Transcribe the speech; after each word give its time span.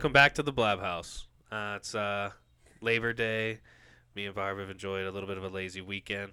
Welcome 0.00 0.14
back 0.14 0.36
to 0.36 0.42
the 0.42 0.50
Blab 0.50 0.80
House. 0.80 1.26
Uh, 1.52 1.74
it's 1.76 1.94
uh, 1.94 2.30
Labor 2.80 3.12
Day. 3.12 3.58
Me 4.14 4.24
and 4.24 4.34
Barb 4.34 4.58
have 4.58 4.70
enjoyed 4.70 5.04
a 5.04 5.10
little 5.10 5.28
bit 5.28 5.36
of 5.36 5.44
a 5.44 5.48
lazy 5.48 5.82
weekend, 5.82 6.32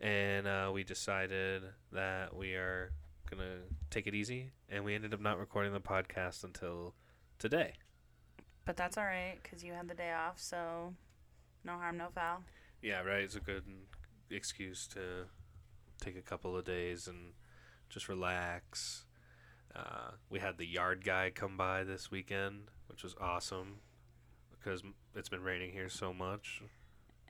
and 0.00 0.46
uh, 0.46 0.70
we 0.72 0.82
decided 0.82 1.62
that 1.92 2.34
we 2.34 2.54
are 2.54 2.90
gonna 3.30 3.58
take 3.90 4.06
it 4.06 4.14
easy. 4.14 4.52
And 4.70 4.82
we 4.82 4.94
ended 4.94 5.12
up 5.12 5.20
not 5.20 5.38
recording 5.38 5.74
the 5.74 5.78
podcast 5.78 6.42
until 6.42 6.94
today. 7.38 7.74
But 8.64 8.78
that's 8.78 8.96
all 8.96 9.04
right 9.04 9.36
because 9.42 9.62
you 9.62 9.74
had 9.74 9.88
the 9.88 9.94
day 9.94 10.14
off, 10.14 10.40
so 10.40 10.94
no 11.66 11.72
harm, 11.72 11.98
no 11.98 12.08
foul. 12.14 12.44
Yeah, 12.80 13.02
right. 13.02 13.24
It's 13.24 13.36
a 13.36 13.40
good 13.40 13.64
excuse 14.30 14.86
to 14.86 15.26
take 16.00 16.16
a 16.16 16.22
couple 16.22 16.56
of 16.56 16.64
days 16.64 17.06
and 17.06 17.34
just 17.90 18.08
relax. 18.08 19.04
Uh, 19.76 20.12
we 20.30 20.38
had 20.38 20.56
the 20.56 20.66
yard 20.66 21.04
guy 21.04 21.28
come 21.28 21.58
by 21.58 21.84
this 21.84 22.10
weekend, 22.10 22.70
which 22.88 23.02
was 23.02 23.14
awesome 23.20 23.76
because 24.58 24.82
it's 25.14 25.28
been 25.28 25.42
raining 25.42 25.72
here 25.72 25.88
so 25.88 26.12
much. 26.12 26.62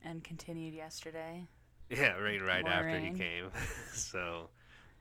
And 0.04 0.22
continued 0.22 0.74
yesterday. 0.74 1.46
Yeah, 1.88 2.16
it 2.16 2.20
rained 2.22 2.42
right 2.46 2.62
More 2.62 2.72
after 2.72 2.86
rain. 2.86 3.14
he 3.14 3.18
came. 3.18 3.50
so 3.92 4.48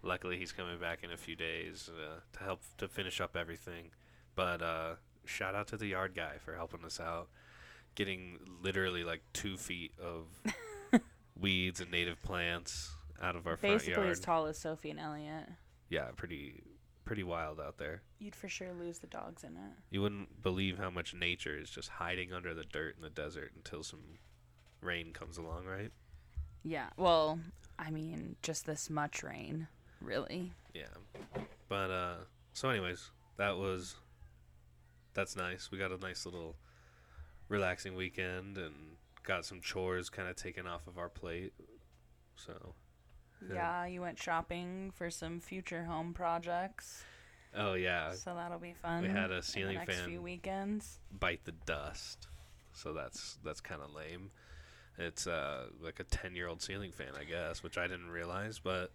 luckily 0.04 0.38
he's 0.38 0.52
coming 0.52 0.80
back 0.80 1.04
in 1.04 1.12
a 1.12 1.18
few 1.18 1.36
days 1.36 1.90
uh, 1.90 2.20
to 2.38 2.44
help 2.44 2.62
to 2.78 2.88
finish 2.88 3.20
up 3.22 3.36
everything. 3.36 3.92
But 4.36 4.62
uh, 4.62 4.96
shout 5.26 5.56
out 5.56 5.68
to 5.70 5.78
the 5.78 5.88
yard 5.88 6.14
guy 6.16 6.34
for 6.44 6.56
helping 6.56 6.84
us 6.86 7.00
out, 7.00 7.28
getting 7.96 8.38
literally 8.62 9.04
like 9.04 9.22
two 9.34 9.58
feet 9.58 9.92
of 10.02 10.26
weeds 11.40 11.82
and 11.82 11.92
native 11.92 12.22
plants 12.22 12.92
out 13.22 13.36
of 13.36 13.48
our 13.48 13.58
front 13.58 13.74
yard. 13.74 13.86
Basically 13.86 14.10
as 14.10 14.20
tall 14.20 14.46
as 14.46 14.58
Sophie 14.58 14.90
and 14.92 15.00
Elliot. 15.00 15.46
yeah, 15.90 16.08
pretty 16.16 16.62
pretty 17.06 17.24
wild 17.24 17.60
out 17.60 17.78
there. 17.78 18.02
You'd 18.20 18.36
for 18.36 18.48
sure 18.48 18.72
lose 18.74 19.00
the 19.00 19.08
dogs 19.08 19.44
in 19.44 19.52
it. 19.52 19.74
You 19.90 20.02
wouldn't 20.02 20.42
believe 20.42 20.78
how 20.78 20.90
much 20.90 21.14
nature 21.14 21.58
is 21.58 21.70
just 21.70 21.90
hiding 21.90 22.32
under 22.32 22.54
the 22.54 22.64
dirt 22.64 22.96
in 22.96 23.02
the 23.02 23.10
desert 23.10 23.52
until 23.56 23.84
some 23.84 24.20
rain 24.82 25.12
comes 25.14 25.38
along, 25.38 25.66
right? 25.66 25.92
Yeah. 26.64 26.90
Well, 26.98 27.40
I 27.80 27.90
mean, 27.90 28.36
just 28.44 28.66
this 28.66 28.90
much 28.90 29.24
rain, 29.24 29.68
really. 30.00 30.54
Yeah. 30.74 30.94
But 31.68 31.90
uh 31.92 32.16
so 32.54 32.70
anyways, 32.70 33.12
that 33.38 33.58
was 33.58 33.96
that's 35.14 35.36
nice. 35.36 35.70
We 35.72 35.78
got 35.78 35.92
a 35.92 35.98
nice 35.98 36.26
little 36.26 36.56
relaxing 37.50 37.96
weekend 37.96 38.58
and 38.58 38.74
got 39.24 39.46
some 39.46 39.62
chores 39.62 40.10
kind 40.10 40.28
of 40.28 40.36
taken 40.36 40.66
off 40.68 40.88
of 40.88 40.98
our 40.98 41.10
plate. 41.10 41.54
So, 42.36 42.74
Yeah. 43.54 43.86
You 43.86 44.02
went 44.02 44.20
shopping 44.20 44.92
for 44.96 45.10
some 45.10 45.40
future 45.40 45.84
home 45.84 46.14
projects, 46.14 47.04
oh 47.56 47.74
yeah, 47.74 48.12
so 48.14 48.36
that'll 48.36 48.60
be 48.60 48.74
fun. 48.74 49.04
we 49.04 49.10
had 49.10 49.32
a 49.32 49.38
in 49.38 49.42
ceiling 49.42 49.76
next 49.76 49.96
fan 49.96 50.08
few 50.10 50.22
weekends. 50.22 51.00
bite 51.20 51.44
the 51.46 51.54
dust. 51.66 52.28
So 52.74 52.94
that's 52.94 53.38
that's 53.44 53.60
kind 53.62 53.82
of 53.82 53.94
lame. 53.94 54.32
It's 54.98 55.26
uh 55.28 55.68
like 55.82 56.00
a 56.00 56.04
10-year-old 56.04 56.62
ceiling 56.62 56.92
fan, 56.92 57.14
I 57.20 57.24
guess, 57.24 57.64
which 57.64 57.78
I 57.78 57.88
didn't 57.88 58.10
realize, 58.10 58.60
but 58.60 58.92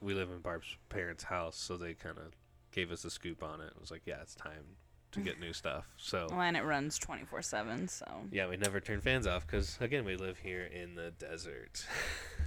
we 0.00 0.12
live 0.14 0.30
in 0.30 0.40
Barb's 0.40 0.76
parents' 0.88 1.24
house, 1.24 1.56
so 1.56 1.76
they 1.76 1.94
kind 1.94 2.18
of 2.18 2.34
gave 2.72 2.90
us 2.90 3.04
a 3.04 3.10
scoop 3.10 3.42
on 3.42 3.60
it. 3.60 3.72
It 3.74 3.80
was 3.80 3.90
like, 3.90 4.02
yeah, 4.04 4.20
it's 4.20 4.34
time 4.34 4.76
to 5.12 5.20
get 5.20 5.40
new 5.40 5.52
stuff. 5.62 5.86
So 5.96 6.26
Well, 6.30 6.40
and 6.42 6.56
it 6.56 6.64
runs 6.64 6.98
twenty 6.98 7.24
four 7.24 7.40
seven, 7.42 7.88
so 7.88 8.06
Yeah, 8.30 8.48
we 8.48 8.56
never 8.56 8.80
turn 8.80 9.00
fans 9.00 9.26
off 9.26 9.46
because 9.46 9.78
again, 9.80 10.04
we 10.04 10.16
live 10.16 10.38
here 10.38 10.64
in 10.64 10.94
the 10.94 11.12
desert. 11.12 11.86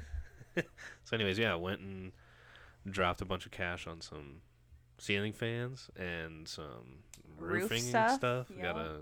so, 1.04 1.16
anyways, 1.16 1.38
yeah, 1.38 1.54
I 1.54 1.56
went 1.56 1.82
and 1.82 2.12
dropped 2.90 3.22
a 3.22 3.26
bunch 3.26 3.46
of 3.46 3.52
cash 3.52 3.88
on 3.88 4.02
some 4.02 4.42
ceiling 4.98 5.34
fans 5.34 5.90
and 5.96 6.48
some 6.48 7.04
Roof 7.38 7.64
roofing 7.64 7.82
stuff, 7.84 8.10
and 8.10 8.18
stuff. 8.20 8.48
yeah. 8.56 8.64
Gotta 8.64 8.96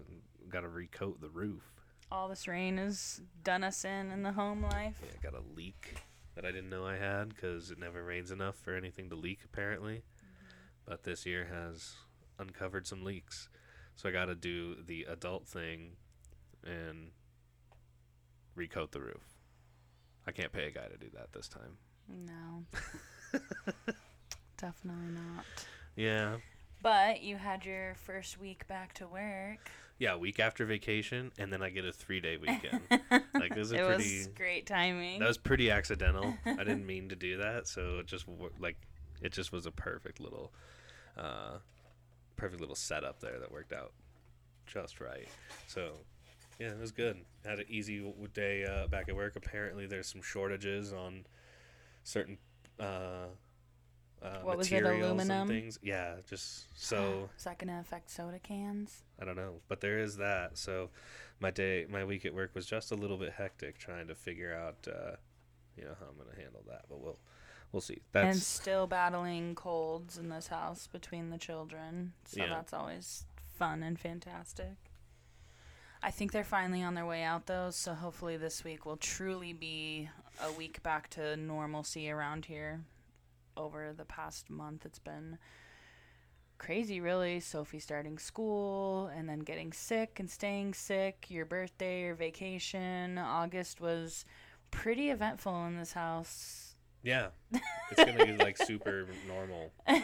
gotta 0.49 0.67
recoat 0.69 1.19
the 1.21 1.29
roof. 1.29 1.63
all 2.11 2.29
this 2.29 2.47
rain 2.47 2.77
has 2.77 3.21
done 3.43 3.63
us 3.63 3.83
in 3.83 4.11
in 4.11 4.23
the 4.23 4.31
home 4.31 4.63
life. 4.63 4.95
Yeah, 5.03 5.31
got 5.31 5.39
a 5.39 5.43
leak 5.55 5.95
that 6.35 6.45
I 6.45 6.51
didn't 6.51 6.69
know 6.69 6.85
I 6.85 6.97
had 6.97 7.29
because 7.29 7.71
it 7.71 7.79
never 7.79 8.03
rains 8.03 8.31
enough 8.31 8.55
for 8.55 8.75
anything 8.75 9.09
to 9.09 9.15
leak 9.15 9.39
apparently. 9.43 9.95
Mm-hmm. 9.95 10.45
But 10.85 11.03
this 11.03 11.25
year 11.25 11.47
has 11.51 11.95
uncovered 12.39 12.85
some 12.87 13.03
leaks, 13.03 13.49
so 13.95 14.07
I 14.07 14.11
got 14.11 14.25
to 14.25 14.35
do 14.35 14.75
the 14.85 15.05
adult 15.09 15.47
thing 15.47 15.93
and 16.63 17.09
recoat 18.55 18.91
the 18.91 19.01
roof. 19.01 19.36
I 20.27 20.31
can't 20.31 20.51
pay 20.51 20.67
a 20.67 20.71
guy 20.71 20.87
to 20.87 20.97
do 20.97 21.07
that 21.15 21.31
this 21.33 21.47
time. 21.47 21.77
No. 22.09 22.65
Definitely 24.57 25.11
not. 25.13 25.45
Yeah, 25.95 26.37
But 26.81 27.21
you 27.21 27.37
had 27.37 27.65
your 27.65 27.95
first 27.95 28.39
week 28.39 28.67
back 28.67 28.93
to 28.95 29.07
work. 29.07 29.69
yeah, 29.99 30.15
week 30.15 30.39
after 30.39 30.65
vacation, 30.65 31.31
and 31.39 31.51
then 31.51 31.61
I 31.63 31.69
get 31.69 31.85
a 31.85 31.91
three 31.91 32.19
day 32.19 32.37
weekend. 32.41 32.81
like 33.33 33.55
this 33.55 33.67
is 33.67 33.71
it 33.73 33.85
pretty. 33.85 34.17
was 34.17 34.27
great 34.35 34.65
timing. 34.67 35.19
That 35.19 35.27
was 35.27 35.37
pretty 35.37 35.71
accidental. 35.71 36.33
I 36.45 36.55
didn't 36.57 36.85
mean 36.85 37.09
to 37.09 37.15
do 37.15 37.37
that, 37.37 37.67
so 37.67 37.99
it 37.99 38.05
just 38.07 38.25
like 38.59 38.77
it 39.21 39.31
just 39.31 39.51
was 39.51 39.65
a 39.65 39.71
perfect 39.71 40.19
little, 40.19 40.51
uh, 41.17 41.57
perfect 42.35 42.59
little 42.61 42.75
setup 42.75 43.19
there 43.21 43.39
that 43.39 43.51
worked 43.51 43.73
out 43.73 43.91
just 44.67 44.99
right. 45.01 45.27
So, 45.67 45.93
yeah, 46.59 46.67
it 46.69 46.79
was 46.79 46.91
good. 46.91 47.17
Had 47.45 47.59
an 47.59 47.65
easy 47.69 48.13
day 48.33 48.65
uh, 48.65 48.87
back 48.87 49.09
at 49.09 49.15
work. 49.15 49.35
Apparently, 49.35 49.85
there's 49.85 50.07
some 50.07 50.21
shortages 50.21 50.91
on 50.93 51.25
certain 52.03 52.37
uh, 52.79 53.27
uh, 54.21 54.39
What 54.41 54.57
was 54.57 54.67
it, 54.67 54.75
materials 54.75 55.05
aluminum? 55.05 55.41
and 55.41 55.49
things. 55.49 55.79
Yeah, 55.81 56.15
just 56.27 56.65
so 56.75 57.29
Is 57.37 57.43
that 57.43 57.59
gonna 57.59 57.79
affect 57.79 58.09
soda 58.09 58.39
cans? 58.39 59.03
I 59.19 59.25
don't 59.25 59.35
know, 59.35 59.61
but 59.67 59.81
there 59.81 59.99
is 59.99 60.17
that. 60.17 60.57
So, 60.57 60.89
my 61.39 61.51
day, 61.51 61.85
my 61.89 62.03
week 62.03 62.25
at 62.25 62.33
work 62.33 62.51
was 62.55 62.65
just 62.65 62.91
a 62.91 62.95
little 62.95 63.17
bit 63.17 63.33
hectic 63.33 63.77
trying 63.77 64.07
to 64.07 64.15
figure 64.15 64.53
out, 64.55 64.87
uh, 64.87 65.15
you 65.77 65.83
know, 65.85 65.95
how 65.99 66.07
I'm 66.07 66.17
gonna 66.17 66.39
handle 66.41 66.63
that. 66.67 66.85
But 66.89 66.99
we'll, 66.99 67.19
we'll 67.71 67.81
see. 67.81 68.01
and 68.15 68.37
still 68.37 68.87
battling 68.87 69.53
colds 69.55 70.17
in 70.17 70.29
this 70.29 70.47
house 70.47 70.87
between 70.87 71.29
the 71.29 71.37
children. 71.37 72.13
So 72.25 72.41
Yeah. 72.41 72.49
that's 72.49 72.73
always 72.73 73.25
fun 73.53 73.83
and 73.83 73.99
fantastic. 73.99 74.75
I 76.03 76.11
think 76.11 76.31
they're 76.31 76.43
finally 76.43 76.83
on 76.83 76.93
their 76.93 77.05
way 77.05 77.23
out 77.23 77.47
though, 77.47 77.69
so 77.71 77.93
hopefully 77.93 78.37
this 78.37 78.63
week 78.63 78.85
will 78.85 78.97
truly 78.97 79.53
be 79.53 80.09
a 80.43 80.51
week 80.53 80.81
back 80.83 81.09
to 81.11 81.35
normalcy 81.35 82.09
around 82.09 82.45
here. 82.45 82.81
Over 83.55 83.91
the 83.97 84.05
past 84.05 84.49
month, 84.51 84.85
it's 84.85 84.99
been 84.99 85.39
crazy, 86.59 87.01
really. 87.01 87.39
Sophie 87.39 87.79
starting 87.79 88.19
school 88.19 89.07
and 89.15 89.27
then 89.27 89.39
getting 89.39 89.73
sick 89.73 90.19
and 90.19 90.29
staying 90.29 90.75
sick, 90.75 91.25
your 91.29 91.45
birthday, 91.45 92.01
your 92.01 92.13
vacation. 92.15 93.17
August 93.17 93.81
was 93.81 94.25
pretty 94.69 95.09
eventful 95.09 95.65
in 95.65 95.77
this 95.77 95.93
house. 95.93 96.75
yeah. 97.03 97.29
It's 97.89 98.03
gonna 98.03 98.25
be 98.25 98.35
like 98.35 98.57
super 98.57 99.07
normal 99.27 99.71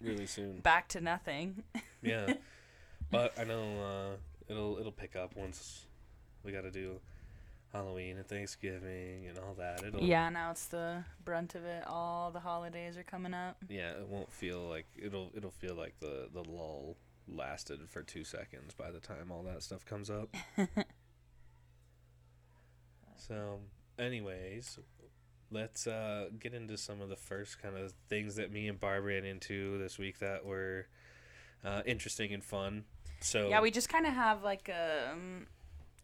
really 0.00 0.24
soon. 0.26 0.60
Back 0.60 0.88
to 0.88 1.00
nothing. 1.02 1.62
Yeah, 2.02 2.32
but 3.10 3.38
I 3.38 3.44
know 3.44 3.62
uh, 3.84 4.16
it'll 4.52 4.78
it'll 4.78 4.92
pick 4.92 5.16
up 5.16 5.34
once 5.36 5.86
we 6.44 6.52
got 6.52 6.62
to 6.62 6.70
do 6.70 7.00
Halloween 7.72 8.18
and 8.18 8.26
Thanksgiving 8.28 9.26
and 9.28 9.38
all 9.38 9.54
that. 9.54 9.82
It'll 9.82 10.02
Yeah, 10.02 10.28
now 10.28 10.50
it's 10.50 10.66
the 10.66 11.04
brunt 11.24 11.54
of 11.54 11.64
it. 11.64 11.84
All 11.86 12.30
the 12.30 12.40
holidays 12.40 12.96
are 12.96 13.02
coming 13.02 13.34
up. 13.34 13.56
yeah. 13.68 13.92
It 13.92 14.06
won't 14.08 14.30
feel 14.30 14.60
like 14.68 14.86
it'll 15.02 15.30
it'll 15.34 15.50
feel 15.50 15.74
like 15.74 15.94
the 16.00 16.28
the 16.32 16.44
lull 16.44 16.96
lasted 17.28 17.88
for 17.88 18.02
two 18.02 18.24
seconds 18.24 18.74
by 18.74 18.90
the 18.90 19.00
time 19.00 19.30
all 19.30 19.42
that 19.44 19.62
stuff 19.62 19.84
comes 19.84 20.10
up. 20.10 20.34
So, 23.28 23.60
anyways, 23.98 24.78
let's 25.50 25.86
uh, 25.86 26.28
get 26.40 26.54
into 26.54 26.76
some 26.76 27.00
of 27.00 27.08
the 27.08 27.16
first 27.16 27.62
kind 27.62 27.76
of 27.76 27.92
things 28.08 28.34
that 28.36 28.50
me 28.50 28.66
and 28.68 28.80
Barb 28.80 29.04
ran 29.04 29.24
into 29.24 29.78
this 29.78 29.98
week 29.98 30.18
that 30.18 30.44
were 30.44 30.86
uh, 31.64 31.82
interesting 31.86 32.32
and 32.32 32.42
fun. 32.42 32.84
So, 33.22 33.48
Yeah, 33.48 33.60
we 33.60 33.70
just 33.70 33.88
kind 33.88 34.06
of 34.06 34.12
have 34.12 34.42
like 34.42 34.68
a 34.68 35.10
um, 35.12 35.46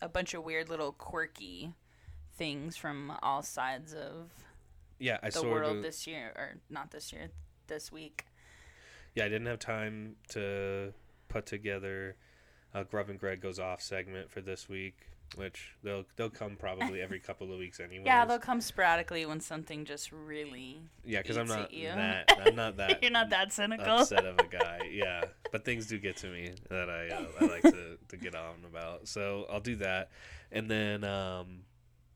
a 0.01 0.09
bunch 0.09 0.35
of 0.35 0.45
weird 0.45 0.69
little 0.69 0.93
quirky 0.93 1.73
things 2.37 2.77
from 2.77 3.13
all 3.23 3.43
sides 3.43 3.93
of 3.93 4.31
yeah, 4.99 5.19
I 5.23 5.31
the 5.31 5.43
world 5.43 5.83
this 5.83 6.07
year, 6.07 6.33
or 6.37 6.57
not 6.71 6.91
this 6.91 7.13
year, 7.13 7.31
this 7.67 7.93
week. 7.93 8.27
yeah, 9.15 9.25
I 9.25 9.29
didn't 9.29 9.47
have 9.47 9.59
time 9.59 10.17
to 10.31 10.93
put 11.29 11.47
together 11.47 12.17
a 12.75 12.85
Grub 12.85 13.09
and 13.09 13.19
Greg 13.19 13.41
goes 13.41 13.59
off 13.59 13.81
segment 13.81 14.31
for 14.31 14.41
this 14.41 14.69
week, 14.69 15.07
which 15.37 15.75
they'll 15.83 16.05
they'll 16.17 16.31
come 16.31 16.57
probably 16.57 17.01
every 17.01 17.19
couple 17.29 17.53
of 17.53 17.59
weeks 17.59 17.81
anyway. 17.81 18.05
Yeah, 18.07 18.25
they'll 18.25 18.39
come 18.39 18.61
sporadically 18.61 19.27
when 19.27 19.41
something 19.41 19.85
just 19.85 20.11
really. 20.13 20.81
yeah, 21.05 21.23
because 21.23 21.37
I'm 21.37 21.47
not 21.49 21.71
that 21.71 22.25
I'm 22.47 22.55
not 22.57 22.77
that 22.79 23.03
You're 23.03 23.13
not 23.13 23.31
that 23.31 23.53
cynical. 23.53 23.85
upset 23.87 24.25
of 24.25 24.39
a 24.39 24.45
guy. 24.47 24.79
Yeah, 24.91 25.25
but 25.53 25.65
things 25.65 25.87
do 25.87 25.99
get 25.99 26.17
to 26.19 26.29
me 26.29 26.53
that 26.71 26.89
I 26.91 27.09
uh, 27.09 27.25
I 27.41 27.45
like 27.47 27.63
to, 27.63 27.99
to 28.09 28.17
get 28.17 28.35
on 28.35 28.55
about. 28.69 29.07
So 29.07 29.47
I'll 29.51 29.61
do 29.61 29.77
that, 29.77 30.11
and 30.51 30.69
then 30.71 31.05
um, 31.05 31.61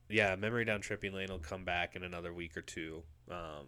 yeah, 0.08 0.34
Memory 0.36 0.64
Down 0.64 0.80
tripping 0.80 1.12
Lane 1.12 1.28
will 1.30 1.38
come 1.38 1.64
back 1.64 1.94
in 1.94 2.02
another 2.02 2.32
week 2.32 2.56
or 2.56 2.62
two. 2.62 3.02
Um, 3.30 3.66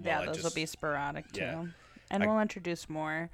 yeah, 0.00 0.24
those 0.24 0.36
just- 0.36 0.44
will 0.44 0.54
be 0.54 0.66
sporadic 0.66 1.32
too, 1.32 1.40
yeah. 1.40 1.64
and 2.10 2.22
I- 2.22 2.26
we'll 2.26 2.40
introduce 2.40 2.88
more 2.88 3.30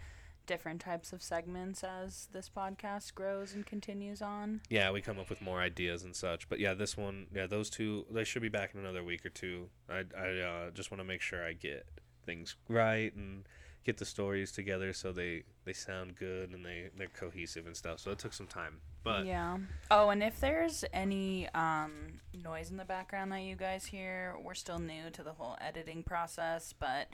different 0.51 0.81
types 0.81 1.13
of 1.13 1.23
segments 1.23 1.85
as 1.85 2.27
this 2.33 2.51
podcast 2.51 3.15
grows 3.15 3.55
and 3.55 3.65
continues 3.65 4.21
on. 4.21 4.61
Yeah, 4.69 4.91
we 4.91 5.01
come 5.01 5.17
up 5.21 5.31
with 5.31 5.41
more 5.41 5.61
ideas 5.61 6.03
and 6.03 6.15
such. 6.15 6.49
But 6.49 6.59
yeah, 6.59 6.75
this 6.75 6.97
one, 6.97 7.29
yeah, 7.33 7.47
those 7.47 7.71
two, 7.71 8.05
they 8.11 8.25
should 8.25 8.43
be 8.43 8.49
back 8.49 8.75
in 8.75 8.81
another 8.81 9.05
week 9.05 9.25
or 9.25 9.29
two. 9.29 9.69
I, 9.89 10.03
I 10.19 10.41
uh, 10.41 10.71
just 10.73 10.91
want 10.91 11.01
to 11.01 11.05
make 11.05 11.21
sure 11.21 11.47
I 11.47 11.53
get 11.53 11.87
things 12.27 12.57
right 12.69 13.15
and 13.15 13.45
get 13.85 13.99
the 13.99 14.05
stories 14.05 14.51
together 14.51 14.93
so 14.93 15.13
they 15.13 15.45
they 15.65 15.73
sound 15.73 16.17
good 16.17 16.51
and 16.51 16.67
they 16.67 16.91
they're 16.99 17.07
cohesive 17.07 17.69
and 17.69 17.77
stuff. 17.77 18.01
So 18.01 18.11
it 18.11 18.19
took 18.19 18.33
some 18.33 18.49
time, 18.49 18.81
but 19.05 19.27
yeah. 19.27 19.57
Oh, 19.89 20.11
and 20.11 20.21
if 20.21 20.41
there's 20.41 20.85
any 20.93 21.49
um, 21.51 21.93
noise 22.35 22.73
in 22.73 22.77
the 22.77 22.85
background 22.85 23.31
that 23.31 23.43
you 23.43 23.55
guys 23.55 23.85
hear, 23.87 24.35
we're 24.43 24.55
still 24.55 24.81
new 24.81 25.11
to 25.13 25.23
the 25.23 25.33
whole 25.33 25.57
editing 25.61 26.03
process, 26.03 26.75
but 26.77 27.07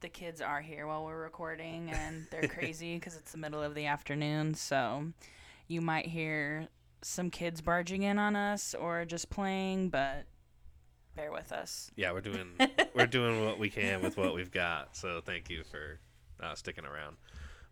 the 0.00 0.08
kids 0.08 0.40
are 0.40 0.60
here 0.60 0.86
while 0.86 1.04
we're 1.04 1.22
recording 1.22 1.90
and 1.90 2.26
they're 2.30 2.48
crazy 2.48 2.94
because 2.94 3.16
it's 3.16 3.32
the 3.32 3.38
middle 3.38 3.62
of 3.62 3.74
the 3.74 3.86
afternoon. 3.86 4.54
So 4.54 5.06
you 5.66 5.80
might 5.80 6.06
hear 6.06 6.68
some 7.02 7.30
kids 7.30 7.60
barging 7.60 8.02
in 8.02 8.18
on 8.18 8.36
us 8.36 8.74
or 8.74 9.04
just 9.04 9.30
playing, 9.30 9.90
but 9.90 10.24
bear 11.16 11.32
with 11.32 11.52
us. 11.52 11.90
yeah, 11.96 12.12
we're 12.12 12.20
doing 12.20 12.58
we're 12.94 13.06
doing 13.06 13.44
what 13.44 13.58
we 13.58 13.68
can 13.70 14.02
with 14.02 14.16
what 14.16 14.34
we've 14.34 14.50
got. 14.50 14.96
So 14.96 15.20
thank 15.24 15.50
you 15.50 15.64
for 15.64 16.00
uh, 16.40 16.54
sticking 16.54 16.84
around. 16.84 17.16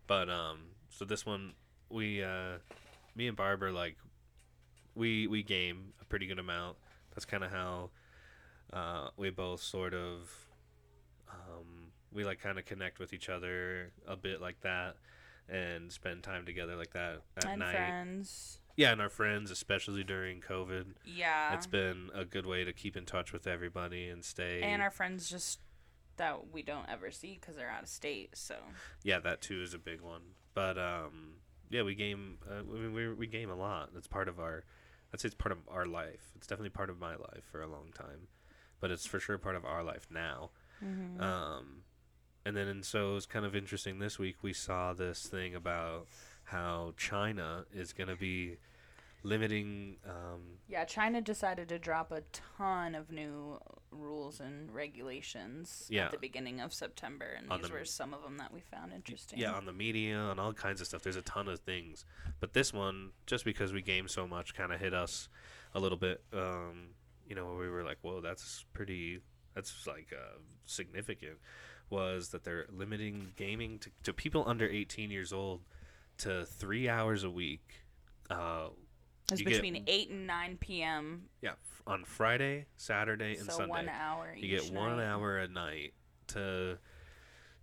But 0.05 0.29
um, 0.29 0.59
so 0.89 1.05
this 1.05 1.25
one 1.25 1.53
we 1.89 2.23
uh, 2.23 2.57
me 3.15 3.27
and 3.27 3.37
Barb 3.37 3.63
are 3.63 3.71
like 3.71 3.97
we 4.95 5.27
we 5.27 5.43
game 5.43 5.93
a 6.01 6.05
pretty 6.05 6.27
good 6.27 6.39
amount. 6.39 6.77
That's 7.11 7.25
kind 7.25 7.43
of 7.43 7.51
how 7.51 7.89
uh, 8.73 9.09
we 9.17 9.29
both 9.29 9.61
sort 9.61 9.93
of 9.93 10.46
we 12.17 12.25
like 12.25 12.41
kind 12.41 12.57
of 12.57 12.65
connect 12.65 12.97
with 12.99 13.13
each 13.13 13.29
other 13.29 13.91
a 14.07 14.15
bit 14.17 14.41
like 14.41 14.59
that 14.61 14.95
and 15.47 15.91
spend 15.91 16.23
time 16.23 16.45
together 16.45 16.75
like 16.75 16.91
that 16.93 17.21
at 17.37 17.45
and 17.45 17.59
night. 17.59 17.71
friends. 17.71 18.59
Yeah, 18.75 18.91
and 18.91 19.01
our 19.01 19.09
friends, 19.09 19.49
especially 19.51 20.03
during 20.03 20.41
COVID, 20.41 20.95
Yeah. 21.05 21.53
it's 21.53 21.67
been 21.67 22.09
a 22.13 22.25
good 22.25 22.45
way 22.45 22.63
to 22.63 22.73
keep 22.73 22.97
in 22.97 23.05
touch 23.05 23.31
with 23.31 23.45
everybody 23.47 24.09
and 24.09 24.25
stay. 24.25 24.61
and 24.63 24.81
our 24.81 24.91
friends 24.91 25.29
just 25.29 25.59
that 26.17 26.51
we 26.51 26.63
don't 26.63 26.89
ever 26.89 27.11
see 27.11 27.37
because 27.39 27.55
they're 27.55 27.69
out 27.69 27.83
of 27.83 27.89
state. 27.89 28.35
So 28.35 28.55
yeah, 29.03 29.19
that 29.19 29.41
too 29.41 29.61
is 29.61 29.73
a 29.75 29.79
big 29.79 30.01
one. 30.01 30.21
But 30.55 30.77
um, 30.79 31.35
yeah, 31.69 31.83
we 31.83 31.93
game. 31.93 32.39
Uh, 32.49 32.55
I 32.59 32.61
mean, 32.63 32.93
we 32.93 33.13
we 33.13 33.27
game 33.27 33.51
a 33.51 33.55
lot. 33.55 33.93
That's 33.93 34.07
part 34.07 34.27
of 34.27 34.39
our. 34.39 34.63
I'd 35.13 35.19
say 35.19 35.27
it's 35.27 35.35
part 35.35 35.51
of 35.51 35.59
our 35.69 35.85
life. 35.85 36.31
It's 36.35 36.47
definitely 36.47 36.71
part 36.71 36.89
of 36.89 36.99
my 36.99 37.15
life 37.15 37.43
for 37.51 37.61
a 37.61 37.67
long 37.67 37.91
time, 37.93 38.27
but 38.79 38.89
it's 38.91 39.05
for 39.05 39.19
sure 39.19 39.37
part 39.37 39.55
of 39.55 39.63
our 39.65 39.83
life 39.83 40.07
now. 40.11 40.49
Mm-hmm. 40.83 41.21
Um, 41.21 41.83
and 42.47 42.55
then 42.55 42.67
and 42.69 42.85
so 42.85 43.11
it 43.11 43.13
was 43.15 43.25
kind 43.25 43.45
of 43.45 43.55
interesting. 43.55 43.99
This 43.99 44.17
week 44.17 44.37
we 44.41 44.53
saw 44.53 44.93
this 44.93 45.27
thing 45.27 45.53
about 45.53 46.07
how 46.45 46.93
China 46.97 47.65
is 47.73 47.91
going 47.91 48.07
to 48.07 48.15
be 48.15 48.55
limiting. 49.23 49.97
Um, 50.05 50.59
Yeah, 50.69 50.85
China 50.85 51.19
decided 51.21 51.67
to 51.69 51.79
drop 51.79 52.11
a 52.11 52.21
ton 52.31 52.95
of 52.95 53.11
new 53.11 53.59
rules 53.91 54.39
and 54.39 54.73
regulations 54.73 55.87
Yeah. 55.89 56.05
at 56.05 56.11
the 56.11 56.17
beginning 56.17 56.61
of 56.61 56.73
September, 56.73 57.25
and 57.25 57.51
On 57.51 57.59
these 57.59 57.67
the- 57.69 57.73
were 57.73 57.83
some 57.85 58.13
of 58.13 58.21
them 58.21 58.37
that 58.37 58.53
we 58.53 58.61
found 58.61 58.93
interesting. 58.93 59.39
Yeah, 59.39 59.53
on 59.53 59.65
the 59.65 59.73
media, 59.73 60.17
on 60.17 60.39
all 60.39 60.53
kinds 60.53 60.79
of 60.79 60.87
stuff. 60.87 61.01
There's 61.01 61.15
a 61.17 61.21
ton 61.21 61.47
of 61.49 61.59
things, 61.59 62.05
but 62.39 62.53
this 62.53 62.71
one, 62.71 63.11
just 63.25 63.43
because 63.43 63.73
we 63.73 63.81
game 63.81 64.07
so 64.07 64.25
much, 64.27 64.53
kind 64.53 64.71
of 64.71 64.79
hit 64.79 64.93
us 64.93 65.27
a 65.73 65.79
little 65.81 65.97
bit. 65.97 66.23
Um, 66.31 66.91
you 67.27 67.35
know, 67.35 67.55
we 67.55 67.67
were 67.69 67.83
like, 67.83 67.97
"Whoa, 68.01 68.21
that's 68.21 68.63
pretty. 68.71 69.19
That's 69.53 69.85
like 69.87 70.13
uh, 70.13 70.37
significant." 70.65 71.39
Was 71.89 72.29
that 72.29 72.43
they're 72.43 72.65
limiting 72.69 73.31
gaming 73.37 73.79
to, 73.79 73.89
to 74.03 74.13
people 74.13 74.43
under 74.45 74.67
18 74.67 75.09
years 75.09 75.31
old 75.31 75.61
to 76.19 76.45
three 76.45 76.89
hours 76.89 77.23
a 77.23 77.29
week. 77.29 77.81
Uh, 78.29 78.67
it's 79.31 79.39
you 79.39 79.45
get- 79.45 79.61
between 79.61 79.83
eight 79.87 80.09
and 80.09 80.27
nine 80.27 80.57
p.m. 80.59 81.23
yeah, 81.41 81.53
on 81.85 82.03
Friday, 82.03 82.65
Saturday, 82.75 83.35
and 83.37 83.45
so 83.45 83.57
Sunday. 83.57 83.69
one 83.69 83.89
hour. 83.89 84.33
you 84.35 84.49
get 84.49 84.71
one 84.73 84.97
night. 84.97 85.05
hour 85.05 85.37
a 85.37 85.47
night 85.47 85.93
to 86.27 86.77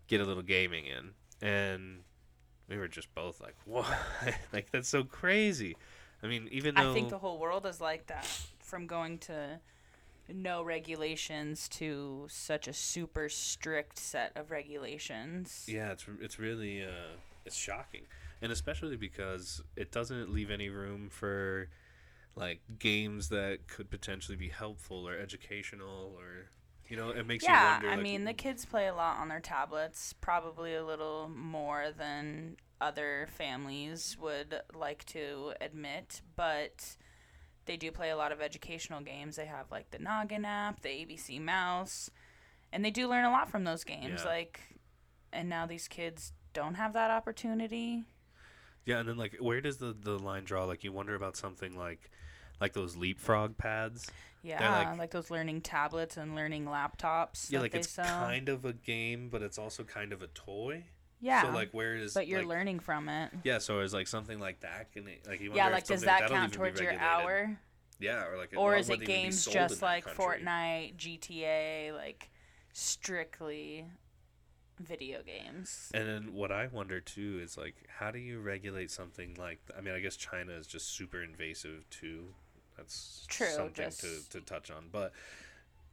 get 0.07 0.21
a 0.21 0.25
little 0.25 0.43
gaming 0.43 0.87
in 0.87 1.11
and 1.47 2.01
we 2.69 2.77
were 2.77 2.89
just 2.89 3.15
both 3.15 3.41
like 3.41 3.55
what 3.65 3.87
like 4.53 4.71
that's 4.71 4.89
so 4.89 5.03
crazy 5.05 5.77
i 6.23 6.27
mean 6.27 6.49
even 6.51 6.75
though 6.75 6.91
I 6.91 6.95
think 6.95 7.11
the 7.11 7.19
whole 7.19 7.39
world 7.39 7.67
is 7.67 7.81
like 7.81 8.07
that, 8.07 8.27
from 8.61 8.87
going 8.87 9.19
to 9.21 9.61
no 10.33 10.63
regulations 10.63 11.69
to 11.69 12.27
such 12.29 12.67
a 12.69 12.73
super 12.73 13.29
strict 13.29 13.99
set 13.99 14.33
of 14.37 14.51
regulations. 14.51 15.65
yeah 15.69 15.93
it's 15.93 16.07
it's 16.21 16.39
really 16.39 16.83
uh 16.83 17.17
it's 17.45 17.57
shocking 17.57 18.03
and 18.41 18.51
especially 18.53 18.97
because 18.97 19.63
it 19.77 19.91
doesn't 19.93 20.33
leave 20.33 20.51
any 20.51 20.69
room 20.69 21.09
for 21.11 21.69
like 22.37 22.61
games 22.79 23.29
that 23.29 23.67
could 23.69 23.91
potentially 23.91 24.37
be 24.37 24.49
helpful 24.49 25.09
or 25.09 25.17
educational 25.17 26.15
or 26.19 26.51
you 26.89 26.97
know 26.97 27.11
it 27.11 27.27
makes 27.27 27.45
you 27.45 27.53
yeah, 27.53 27.75
wonder 27.75 27.89
I 27.89 27.95
like, 27.95 28.03
mean, 28.03 28.25
the 28.25 28.33
kids 28.35 28.65
play 28.65 28.89
a 28.89 28.95
lot 28.95 29.19
on 29.19 29.29
their 29.29 29.41
tablets, 29.41 30.15
probably 30.21 30.75
a 30.75 30.85
little 30.85 31.31
more 31.35 31.87
than 31.97 32.57
other 32.81 33.27
families 33.31 34.17
would 34.21 34.61
like 34.75 35.05
to 35.07 35.55
admit, 35.61 36.21
but 36.37 36.97
they 37.67 37.77
do 37.77 37.91
play 37.91 38.11
a 38.11 38.17
lot 38.17 38.33
of 38.33 38.41
educational 38.41 39.01
games. 39.01 39.37
They 39.37 39.47
have 39.47 39.71
like 39.71 39.91
the 39.91 39.99
Noggin 39.99 40.45
app, 40.45 40.83
the 40.83 40.89
ABC 40.89 41.41
Mouse, 41.41 42.11
and 42.73 42.85
they 42.85 42.91
do 42.91 43.09
learn 43.09 43.25
a 43.25 43.31
lot 43.31 43.51
from 43.51 43.65
those 43.65 43.85
games. 43.85 44.23
Yeah. 44.25 44.31
Like, 44.31 44.61
and 45.33 45.49
now 45.49 45.67
these 45.67 45.89
kids 45.89 46.33
don't 46.53 46.75
have 46.75 46.93
that 46.93 47.11
opportunity. 47.11 48.05
Yeah, 48.87 48.99
and 48.99 49.09
then 49.09 49.17
like 49.17 49.37
where 49.41 49.61
does 49.61 49.79
the 49.79 49.97
the 49.99 50.19
line 50.19 50.45
draw? 50.45 50.65
Like 50.65 50.85
you 50.85 50.93
wonder 50.93 51.15
about 51.15 51.37
something 51.37 51.77
like 51.77 52.11
like 52.61 52.73
those 52.73 52.97
leapfrog 52.97 53.57
pads. 53.57 54.11
Yeah, 54.43 54.91
like- 54.91 54.99
like, 54.99 55.11
those 55.11 55.31
learning 55.31 55.63
tablets 55.63 56.19
and 56.19 56.35
learning 56.35 56.67
laptops. 56.67 57.51
Yeah, 57.51 57.61
like 57.61 57.75
it's 57.75 57.89
sell. 57.89 58.05
kind 58.05 58.51
of 58.51 58.67
a 58.67 58.75
game, 58.75 59.31
but 59.31 59.41
it's 59.41 59.57
also 59.59 59.85
kind 59.85 60.13
of 60.13 60.21
a 60.21 60.27
toy. 60.27 60.85
Yeah, 61.25 61.43
So 61.43 61.51
like 61.51 61.71
where 61.73 61.97
is 61.97 62.13
but 62.13 62.27
you're 62.29 62.41
like, 62.41 62.49
learning 62.49 62.81
from 62.81 63.09
it. 63.09 63.31
Yeah, 63.45 63.57
so 63.59 63.81
is 63.81 63.95
like 63.95 64.07
something 64.07 64.39
like 64.39 64.61
that 64.61 64.93
can 64.93 65.09
it, 65.09 65.27
like 65.27 65.41
you 65.41 65.53
Yeah, 65.55 65.71
like 65.71 65.87
does 65.87 66.03
that 66.03 66.21
that'll 66.21 66.37
count 66.37 66.53
towards 66.53 66.79
your 66.81 66.93
hour? 66.99 67.59
Yeah, 67.99 68.27
or 68.27 68.37
like 68.37 68.53
or 68.55 68.77
is 68.77 68.91
it 68.91 69.05
games 69.05 69.47
just 69.47 69.81
like. 69.81 70.05
Fortnite, 70.07 70.97
GTA, 70.97 71.95
like 71.95 72.31
strictly 72.75 73.87
video 74.79 75.23
games? 75.23 75.91
And 75.95 76.07
then 76.07 76.35
what 76.35 76.53
I 76.53 76.67
wonder 76.67 77.01
too 77.01 77.41
is 77.43 77.57
like 77.57 77.77
how 77.89 78.11
do 78.11 78.19
you 78.19 78.41
regulate 78.41 78.91
something 78.91 79.35
like 79.39 79.61
I 79.77 79.81
mean 79.81 79.95
I 79.95 80.01
guess 80.01 80.17
China 80.17 80.53
is 80.53 80.67
just 80.67 80.95
super 80.95 81.23
invasive 81.23 81.89
too. 81.89 82.35
That's 82.77 83.25
True, 83.29 83.47
something 83.47 83.87
just- 83.87 84.03
to 84.03 84.29
to 84.31 84.41
touch 84.43 84.71
on, 84.71 84.89
but 84.93 85.13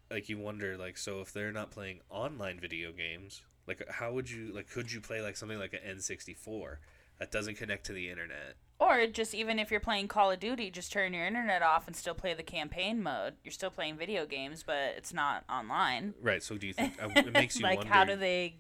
like 0.10 0.28
you 0.28 0.38
wonder 0.38 0.78
like 0.78 0.98
so 0.98 1.22
if 1.22 1.32
they're 1.32 1.54
not 1.54 1.72
playing 1.72 2.02
online 2.10 2.60
video 2.60 2.92
games, 2.92 3.44
like 3.68 3.88
how 3.90 4.12
would 4.12 4.30
you 4.30 4.54
like 4.54 4.70
could 4.70 4.92
you 4.92 5.02
play 5.02 5.22
like 5.22 5.38
something 5.38 5.60
like 5.60 5.74
an 5.74 5.98
N64 5.98 6.78
that 7.20 7.32
doesn't 7.32 7.56
connect 7.58 7.86
to 7.88 7.94
the 7.94 8.10
internet? 8.10 8.56
Or 8.80 9.06
just 9.06 9.36
even 9.36 9.60
if 9.60 9.70
you're 9.70 9.80
playing 9.80 10.08
Call 10.08 10.32
of 10.32 10.40
Duty, 10.40 10.72
just 10.72 10.92
turn 10.92 11.14
your 11.14 11.26
internet 11.26 11.62
off 11.62 11.86
and 11.86 11.96
still 11.96 12.16
play 12.16 12.34
the 12.34 12.42
campaign 12.42 13.04
mode. 13.04 13.36
You're 13.44 13.52
still 13.52 13.70
playing 13.70 13.96
video 13.98 14.26
games, 14.26 14.64
but 14.64 14.96
it's 14.98 15.14
not 15.14 15.44
online. 15.48 16.16
Right. 16.20 16.42
So 16.42 16.58
do 16.58 16.66
you 16.66 16.74
think 16.74 16.94
uh, 17.02 17.10
it 17.16 17.32
makes 17.34 17.60
you 17.60 17.64
like 17.64 17.78
wonder? 17.78 17.94
how 17.94 18.04
do 18.06 18.16
they 18.16 18.56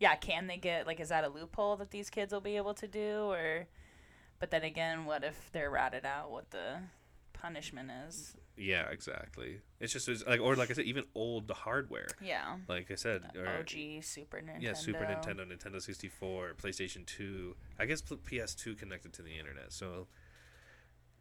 Yeah, 0.00 0.14
can 0.16 0.46
they 0.46 0.56
get 0.56 0.86
like 0.86 1.00
is 1.00 1.10
that 1.10 1.24
a 1.24 1.28
loophole 1.28 1.76
that 1.76 1.90
these 1.90 2.08
kids 2.08 2.32
will 2.32 2.40
be 2.40 2.56
able 2.56 2.74
to 2.74 2.86
do 2.88 3.24
or 3.30 3.66
but 4.38 4.50
then 4.50 4.64
again, 4.64 5.04
what 5.04 5.22
if 5.22 5.50
they're 5.52 5.70
ratted 5.70 6.04
out 6.04 6.32
what 6.32 6.50
the 6.50 6.78
punishment 7.32 7.90
is? 8.08 8.34
Yeah, 8.56 8.88
exactly. 8.90 9.60
It's 9.80 9.92
just 9.92 10.08
it's 10.08 10.24
like 10.26 10.40
or 10.40 10.54
like 10.56 10.70
I 10.70 10.74
said, 10.74 10.84
even 10.84 11.04
old 11.14 11.50
hardware. 11.50 12.08
Yeah. 12.20 12.56
Like 12.68 12.90
I 12.90 12.96
said, 12.96 13.22
or, 13.36 13.46
OG 13.60 14.02
Super 14.04 14.38
Nintendo. 14.38 14.60
yeah, 14.60 14.72
Super 14.74 15.04
Nintendo, 15.04 15.46
Nintendo 15.50 15.80
sixty 15.80 16.08
four, 16.08 16.52
PlayStation 16.62 17.06
two. 17.06 17.56
I 17.78 17.86
guess 17.86 18.02
PS 18.02 18.54
two 18.54 18.74
connected 18.74 19.12
to 19.14 19.22
the 19.22 19.38
internet. 19.38 19.72
So 19.72 20.06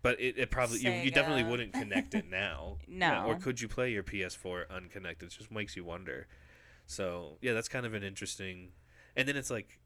But 0.01 0.19
it, 0.19 0.37
it 0.37 0.51
probably 0.51 0.79
you, 0.79 0.91
you 0.91 1.11
definitely 1.11 1.43
wouldn't 1.43 1.73
connect 1.73 2.13
it 2.15 2.29
now. 2.29 2.77
No. 2.87 3.07
Yeah, 3.11 3.25
or 3.25 3.35
could 3.35 3.61
you 3.61 3.67
play 3.67 3.91
your 3.91 4.03
PS4 4.03 4.69
unconnected? 4.69 5.29
It 5.31 5.37
just 5.37 5.51
makes 5.51 5.75
you 5.77 5.83
wonder. 5.85 6.27
So 6.85 7.37
yeah, 7.41 7.53
that's 7.53 7.69
kind 7.69 7.85
of 7.85 7.93
an 7.93 8.03
interesting. 8.03 8.69
And 9.15 9.27
then 9.27 9.35
it's 9.37 9.49
like, 9.51 9.79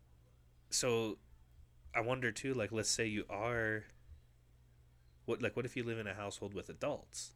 so, 0.70 1.18
I 1.96 2.02
wonder 2.02 2.32
too. 2.32 2.54
Like, 2.54 2.72
let's 2.72 2.90
say 2.90 3.06
you 3.06 3.26
are. 3.30 3.84
What 5.26 5.42
like 5.42 5.56
what 5.56 5.66
if 5.66 5.76
you 5.76 5.84
live 5.84 6.00
in 6.00 6.08
a 6.08 6.14
household 6.14 6.54
with 6.54 6.70
adults? 6.70 7.34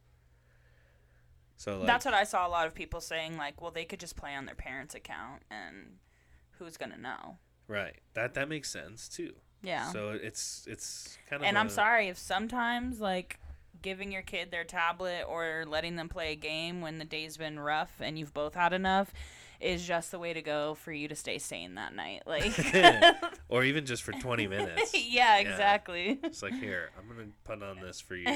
So 1.58 1.78
like 1.78 1.88
That's 1.88 2.06
what 2.06 2.14
I 2.14 2.24
saw 2.24 2.48
a 2.48 2.50
lot 2.50 2.68
of 2.68 2.74
people 2.74 3.02
saying. 3.02 3.38
Like, 3.38 3.62
well, 3.62 3.72
they 3.72 3.86
could 3.86 4.00
just 4.00 4.16
play 4.16 4.34
on 4.34 4.46
their 4.46 4.56
parents' 4.56 4.96
account, 4.96 5.44
and 5.52 5.98
who's 6.58 6.78
gonna 6.78 6.98
know? 6.98 7.38
right 7.70 7.98
that 8.16 8.34
that 8.34 8.50
makes 8.50 8.70
sense 8.70 9.08
too. 9.08 9.34
Yeah. 9.62 9.92
So 9.92 10.10
it's 10.12 10.66
it's 10.68 11.18
kind 11.30 11.42
of 11.42 11.48
and 11.48 11.58
I'm 11.58 11.70
sorry 11.70 12.08
if 12.08 12.18
sometimes 12.18 13.00
like 13.00 13.40
giving 13.82 14.12
your 14.12 14.24
kid 14.24 14.52
their 14.52 14.64
tablet 14.64 15.24
or 15.28 15.64
letting 15.68 15.96
them 15.96 16.10
play 16.10 16.34
a 16.34 16.36
game 16.36 16.82
when 16.82 16.98
the 16.98 17.06
day's 17.06 17.38
been 17.38 17.60
rough 17.60 17.94
and 18.00 18.20
you've 18.20 18.34
both 18.34 18.56
had 18.56 18.74
enough 18.74 19.14
is 19.60 19.86
just 19.86 20.12
the 20.12 20.20
way 20.20 20.34
to 20.34 20.42
go 20.42 20.76
for 20.76 20.92
you 20.92 21.08
to 21.08 21.16
stay 21.16 21.38
sane 21.38 21.76
that 21.76 21.94
night. 21.94 22.24
Like, 22.26 22.54
or 23.50 23.64
even 23.64 23.86
just 23.86 24.04
for 24.04 24.14
20 24.14 24.48
minutes. 24.48 24.94
yeah, 25.10 25.38
exactly. 25.38 26.20
It's 26.24 26.42
like 26.42 26.54
here, 26.54 26.92
I'm 26.98 27.08
gonna 27.08 27.30
put 27.44 27.62
on 27.62 27.80
this 27.82 28.00
for 28.00 28.16
you. 28.16 28.30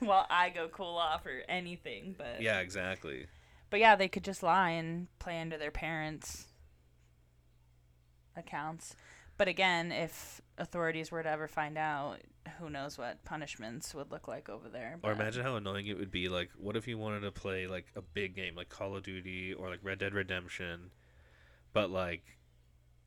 While 0.00 0.26
I 0.30 0.50
go 0.50 0.68
cool 0.68 0.96
off 0.96 1.26
or 1.26 1.42
anything, 1.48 2.14
but 2.16 2.40
Yeah, 2.40 2.60
exactly. 2.60 3.26
but 3.70 3.80
yeah, 3.80 3.96
they 3.96 4.08
could 4.08 4.24
just 4.24 4.42
lie 4.42 4.70
and 4.70 5.08
play 5.18 5.40
under 5.40 5.58
their 5.58 5.70
parents' 5.72 6.46
accounts. 8.36 8.94
But 9.36 9.48
again, 9.48 9.92
if 9.92 10.40
authorities 10.58 11.10
were 11.10 11.22
to 11.22 11.28
ever 11.28 11.48
find 11.48 11.78
out, 11.78 12.18
who 12.58 12.68
knows 12.68 12.98
what 12.98 13.24
punishments 13.24 13.94
would 13.94 14.10
look 14.10 14.28
like 14.28 14.48
over 14.48 14.68
there. 14.68 14.98
Or 15.02 15.12
imagine 15.12 15.42
how 15.42 15.56
annoying 15.56 15.86
it 15.86 15.98
would 15.98 16.10
be. 16.10 16.28
Like, 16.28 16.50
what 16.58 16.76
if 16.76 16.86
you 16.88 16.98
wanted 16.98 17.20
to 17.20 17.30
play 17.32 17.66
like 17.66 17.86
a 17.96 18.02
big 18.02 18.34
game 18.34 18.54
like 18.56 18.68
Call 18.68 18.96
of 18.96 19.02
Duty 19.02 19.54
or 19.54 19.68
like 19.70 19.80
Red 19.82 19.98
Dead 19.98 20.14
Redemption, 20.14 20.90
but 21.72 21.90
like 21.90 22.22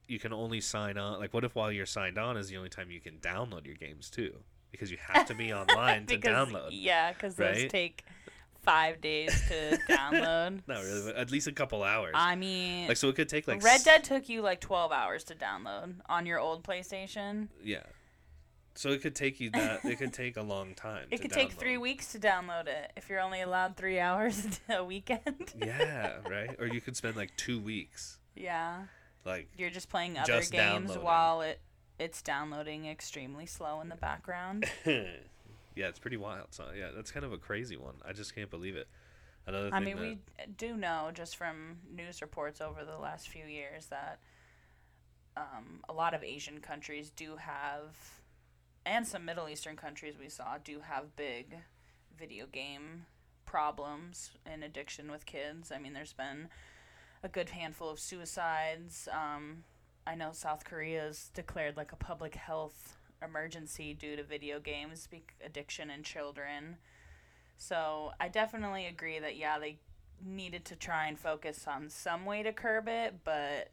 you 0.08 0.20
can 0.20 0.34
only 0.34 0.62
sign 0.62 0.98
on. 0.98 1.20
Like, 1.20 1.34
what 1.34 1.44
if 1.44 1.56
while 1.56 1.72
you're 1.72 1.86
signed 1.86 2.18
on 2.18 2.38
is 2.38 2.50
the 2.50 2.58
only 2.58 2.70
time 2.70 2.92
you 2.92 3.00
can 3.00 3.18
download 3.18 3.66
your 3.66 3.76
games 3.76 4.10
too? 4.10 4.34
Because 4.72 4.90
you 4.92 4.98
have 5.06 5.28
to 5.28 5.34
be 5.36 5.54
online 5.54 6.06
to 6.08 6.16
Because- 6.18 6.50
download. 6.50 6.70
Yeah, 6.72 7.14
because 7.14 7.36
those 7.36 7.62
right? 7.62 7.70
take 7.70 8.04
five 8.64 9.02
days 9.02 9.32
to 9.48 9.78
download. 9.90 10.62
Not 10.68 10.84
really, 10.84 11.04
but 11.06 11.16
at 11.16 11.32
least 11.32 11.48
a 11.48 11.52
couple 11.52 11.84
hours. 11.84 12.14
I 12.16 12.36
mean, 12.36 12.88
like, 12.88 12.98
so 12.98 13.10
it 13.10 13.16
could 13.16 13.30
take 13.30 13.48
like 13.48 13.64
Red 13.64 13.84
Dead 13.84 14.04
took 14.04 14.30
you 14.30 14.42
like 14.42 14.60
12 14.62 14.92
hours 14.92 15.24
to 15.26 15.36
download 15.36 15.96
on 16.08 16.26
your 16.26 16.40
old 16.40 16.64
PlayStation. 16.64 17.48
Yeah. 17.64 17.84
So 18.74 18.90
it 18.92 19.02
could 19.02 19.16
take 19.16 19.42
you 19.42 19.50
that. 19.52 19.84
It 19.84 19.98
could 20.00 20.14
take 20.14 20.38
a 20.38 20.42
long 20.42 20.76
time. 20.76 21.08
It 21.12 21.22
could 21.22 21.32
take 21.32 21.52
three 21.52 21.78
weeks 21.78 22.14
to 22.14 22.20
download 22.20 22.68
it 22.68 22.92
if 22.96 23.10
you're 23.10 23.20
only 23.20 23.42
allowed 23.42 23.76
three 23.76 24.00
hours 24.00 24.48
a 24.70 24.84
weekend. 24.84 25.54
Yeah, 25.58 26.14
right. 26.30 26.56
Or 26.58 26.68
you 26.68 26.80
could 26.80 26.96
spend 26.96 27.18
like 27.18 27.36
two 27.36 27.60
weeks, 27.60 28.18
yeah, 28.36 28.84
like 29.26 29.50
you're 29.58 29.70
just 29.72 29.90
playing 29.90 30.18
other 30.18 30.38
Just 30.38 30.54
games 30.54 30.64
downloading. 30.88 31.04
while 31.04 31.42
it 31.42 31.60
it's 32.00 32.22
downloading 32.22 32.86
extremely 32.88 33.46
slow 33.46 33.82
in 33.82 33.90
the 33.90 33.96
background. 33.98 34.66
Yeah, 35.76 35.88
it's 35.88 36.00
pretty 36.00 36.18
wild. 36.18 36.48
So 36.52 36.66
yeah, 36.78 36.90
that's 36.96 37.12
kind 37.12 37.26
of 37.26 37.34
a 37.34 37.38
crazy 37.38 37.78
one. 37.78 37.96
I 38.08 38.14
just 38.14 38.36
can't 38.36 38.50
believe 38.50 38.76
it. 38.76 38.88
Another 39.48 39.66
thing 39.66 39.74
I 39.74 39.80
mean, 39.80 39.98
that, 39.98 40.48
we 40.48 40.54
do 40.58 40.78
know 40.78 41.10
just 41.14 41.36
from 41.36 41.78
news 41.94 42.22
reports 42.22 42.62
over 42.62 42.86
the 42.86 42.98
last 42.98 43.28
few 43.30 43.46
years 43.46 43.88
that 43.88 44.20
um, 45.36 45.80
a 45.90 45.94
lot 45.94 46.14
of 46.14 46.24
Asian 46.24 46.60
countries 46.60 47.10
do 47.10 47.38
have, 47.38 47.96
and 48.86 49.08
some 49.08 49.26
Middle 49.26 49.50
Eastern 49.50 49.76
countries 49.76 50.16
we 50.20 50.30
saw 50.30 50.58
do 50.64 50.82
have 50.82 51.16
big 51.16 51.58
video 52.18 52.46
game 52.46 53.06
problems 53.46 54.32
and 54.46 54.64
addiction 54.64 55.10
with 55.10 55.26
kids. 55.26 55.72
I 55.72 55.80
mean, 55.80 55.94
there's 55.94 56.14
been 56.14 56.50
a 57.24 57.28
good 57.28 57.50
handful 57.50 57.90
of 57.90 58.00
suicides. 58.00 59.08
Um, 59.12 59.64
I 60.06 60.16
know 60.16 60.32
South 60.34 60.64
Korea's 60.66 61.32
declared 61.34 61.78
like 61.78 61.92
a 61.92 61.96
public 61.96 62.36
health 62.36 62.98
emergency 63.24 63.94
due 63.94 64.16
to 64.16 64.24
video 64.24 64.60
games 64.60 65.08
addiction 65.46 65.90
in 65.90 66.04
children. 66.04 66.78
So 67.58 68.12
I 68.20 68.28
definitely 68.28 68.88
agree 68.88 69.20
that 69.20 69.38
yeah, 69.38 69.60
they 69.60 69.78
needed 70.26 70.66
to 70.66 70.76
try 70.76 71.08
and 71.08 71.18
focus 71.18 71.66
on 71.68 71.90
some 71.90 72.26
way 72.26 72.44
to 72.44 72.52
curb 72.52 72.88
it, 72.88 73.16
but 73.24 73.70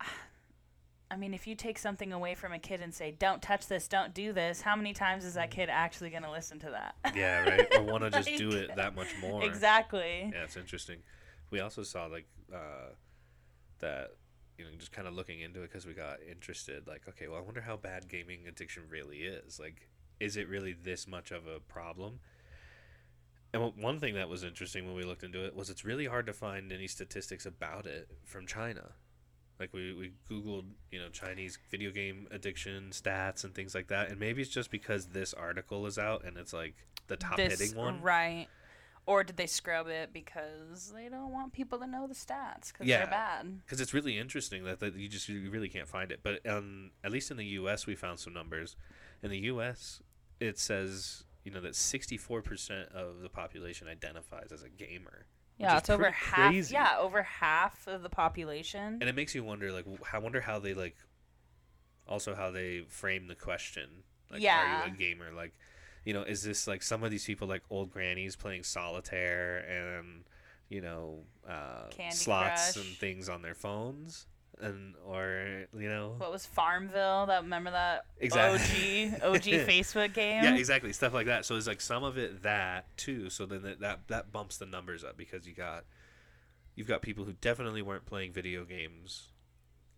I 1.10 1.16
mean, 1.16 1.32
if 1.34 1.46
you 1.46 1.54
take 1.54 1.78
something 1.78 2.12
away 2.12 2.34
from 2.34 2.52
a 2.52 2.58
kid 2.58 2.80
and 2.80 2.92
say, 2.92 3.12
"Don't 3.18 3.40
touch 3.40 3.66
this, 3.66 3.88
don't 3.88 4.12
do 4.12 4.32
this," 4.32 4.60
how 4.60 4.76
many 4.76 4.92
times 4.92 5.24
is 5.24 5.34
that 5.34 5.50
kid 5.50 5.68
actually 5.70 6.10
going 6.10 6.24
to 6.24 6.30
listen 6.30 6.58
to 6.60 6.70
that? 6.70 6.96
yeah, 7.16 7.48
right. 7.48 7.66
Or 7.76 7.82
want 7.82 8.04
to 8.04 8.10
just 8.10 8.36
do 8.36 8.50
it 8.50 8.76
that 8.76 8.94
much 8.94 9.08
more. 9.20 9.42
exactly. 9.44 10.30
Yeah, 10.32 10.44
it's 10.44 10.56
interesting. 10.56 10.98
We 11.50 11.60
also 11.60 11.82
saw 11.82 12.06
like 12.06 12.26
uh, 12.54 12.92
that. 13.78 14.10
You 14.58 14.64
know, 14.64 14.70
just 14.76 14.92
kind 14.92 15.06
of 15.06 15.14
looking 15.14 15.40
into 15.40 15.60
it 15.62 15.68
because 15.70 15.86
we 15.86 15.94
got 15.94 16.18
interested. 16.28 16.86
Like, 16.88 17.02
okay, 17.08 17.28
well, 17.28 17.38
I 17.38 17.40
wonder 17.42 17.60
how 17.60 17.76
bad 17.76 18.08
gaming 18.08 18.46
addiction 18.48 18.82
really 18.90 19.18
is. 19.18 19.60
Like, 19.60 19.88
is 20.18 20.36
it 20.36 20.48
really 20.48 20.72
this 20.72 21.06
much 21.06 21.30
of 21.30 21.46
a 21.46 21.60
problem? 21.60 22.18
And 23.54 23.72
one- 23.76 24.00
thing 24.00 24.14
that 24.14 24.28
was 24.28 24.44
interesting 24.44 24.84
when 24.84 24.94
we 24.94 25.04
looked 25.04 25.22
into 25.22 25.44
it 25.46 25.54
was 25.54 25.70
it's 25.70 25.84
really 25.84 26.06
hard 26.06 26.26
to 26.26 26.32
find 26.32 26.72
any 26.72 26.86
statistics 26.88 27.46
about 27.46 27.86
it 27.86 28.08
from 28.24 28.46
China. 28.46 28.92
Like 29.58 29.72
we, 29.72 29.92
we 29.94 30.12
googled, 30.30 30.66
you 30.90 31.00
know, 31.00 31.08
Chinese 31.08 31.58
video 31.70 31.90
game 31.90 32.28
addiction 32.30 32.90
stats 32.90 33.44
and 33.44 33.54
things 33.54 33.74
like 33.74 33.88
that, 33.88 34.10
and 34.10 34.18
maybe 34.20 34.42
it's 34.42 34.50
just 34.50 34.70
because 34.70 35.06
this 35.06 35.32
article 35.34 35.86
is 35.86 35.98
out 35.98 36.24
and 36.24 36.36
it's 36.36 36.52
like 36.52 36.74
the 37.06 37.16
top 37.16 37.36
This- 37.36 37.58
hitting 37.58 37.76
one. 37.76 38.02
right? 38.02 38.48
Or 39.08 39.24
did 39.24 39.38
they 39.38 39.46
scrub 39.46 39.88
it 39.88 40.12
because 40.12 40.92
they 40.94 41.08
don't 41.08 41.32
want 41.32 41.54
people 41.54 41.78
to 41.78 41.86
know 41.86 42.06
the 42.06 42.14
stats 42.14 42.68
because 42.72 42.86
Yeah. 42.86 42.98
they're 42.98 43.06
bad? 43.06 43.60
because 43.64 43.80
it's 43.80 43.94
really 43.94 44.18
interesting 44.18 44.64
that, 44.64 44.80
that 44.80 44.94
you 44.96 45.08
just 45.08 45.30
you 45.30 45.50
really 45.50 45.70
can't 45.70 45.88
find 45.88 46.12
it. 46.12 46.20
But 46.22 46.46
um, 46.46 46.90
at 47.02 47.10
least 47.10 47.30
in 47.30 47.38
the 47.38 47.46
U.S., 47.46 47.86
we 47.86 47.94
found 47.94 48.18
some 48.20 48.34
numbers. 48.34 48.76
In 49.22 49.30
the 49.30 49.38
U.S., 49.52 50.02
it 50.40 50.58
says 50.58 51.24
you 51.42 51.50
know 51.50 51.62
that 51.62 51.74
64 51.74 52.42
percent 52.42 52.90
of 52.92 53.20
the 53.22 53.30
population 53.30 53.88
identifies 53.88 54.52
as 54.52 54.62
a 54.62 54.68
gamer. 54.68 55.24
Yeah, 55.56 55.78
it's 55.78 55.88
over 55.88 56.10
half. 56.10 56.50
crazy. 56.50 56.74
Yeah, 56.74 56.96
over 57.00 57.22
half 57.22 57.86
of 57.88 58.02
the 58.02 58.10
population. 58.10 58.98
and 59.00 59.04
it 59.08 59.14
makes 59.16 59.34
you 59.34 59.42
wonder, 59.42 59.72
like, 59.72 59.86
I 60.12 60.18
wonder 60.18 60.40
how 60.42 60.58
they 60.58 60.74
like, 60.74 60.96
also 62.06 62.34
how 62.34 62.50
they 62.50 62.82
frame 62.88 63.26
the 63.26 63.34
question. 63.34 63.88
Like, 64.30 64.42
are 64.44 64.86
you 64.86 64.92
a 64.92 64.96
gamer? 64.96 65.32
Like, 65.32 65.54
you 66.08 66.14
know, 66.14 66.22
is 66.22 66.42
this 66.42 66.66
like 66.66 66.82
some 66.82 67.04
of 67.04 67.10
these 67.10 67.26
people 67.26 67.46
like 67.46 67.60
old 67.68 67.90
grannies 67.90 68.34
playing 68.34 68.62
solitaire 68.62 69.58
and 69.58 70.24
you 70.70 70.80
know 70.80 71.18
uh, 71.46 71.90
slots 72.08 72.72
Crush. 72.72 72.76
and 72.76 72.96
things 72.96 73.28
on 73.28 73.42
their 73.42 73.54
phones? 73.54 74.24
And 74.58 74.94
or 75.06 75.66
you 75.76 75.90
know 75.90 76.14
what 76.16 76.32
was 76.32 76.46
Farmville? 76.46 77.26
That 77.26 77.42
remember 77.42 77.72
that 77.72 78.06
Exactly. 78.20 79.12
OG 79.16 79.22
OG 79.22 79.42
Facebook 79.68 80.14
game? 80.14 80.42
Yeah, 80.42 80.54
exactly. 80.54 80.94
Stuff 80.94 81.12
like 81.12 81.26
that. 81.26 81.44
So 81.44 81.56
it's 81.56 81.66
like 81.66 81.82
some 81.82 82.04
of 82.04 82.16
it 82.16 82.42
that 82.42 82.86
too. 82.96 83.28
So 83.28 83.44
then 83.44 83.60
that, 83.64 83.80
that 83.80 84.08
that 84.08 84.32
bumps 84.32 84.56
the 84.56 84.64
numbers 84.64 85.04
up 85.04 85.18
because 85.18 85.46
you 85.46 85.52
got 85.52 85.84
you've 86.74 86.88
got 86.88 87.02
people 87.02 87.26
who 87.26 87.34
definitely 87.34 87.82
weren't 87.82 88.06
playing 88.06 88.32
video 88.32 88.64
games. 88.64 89.28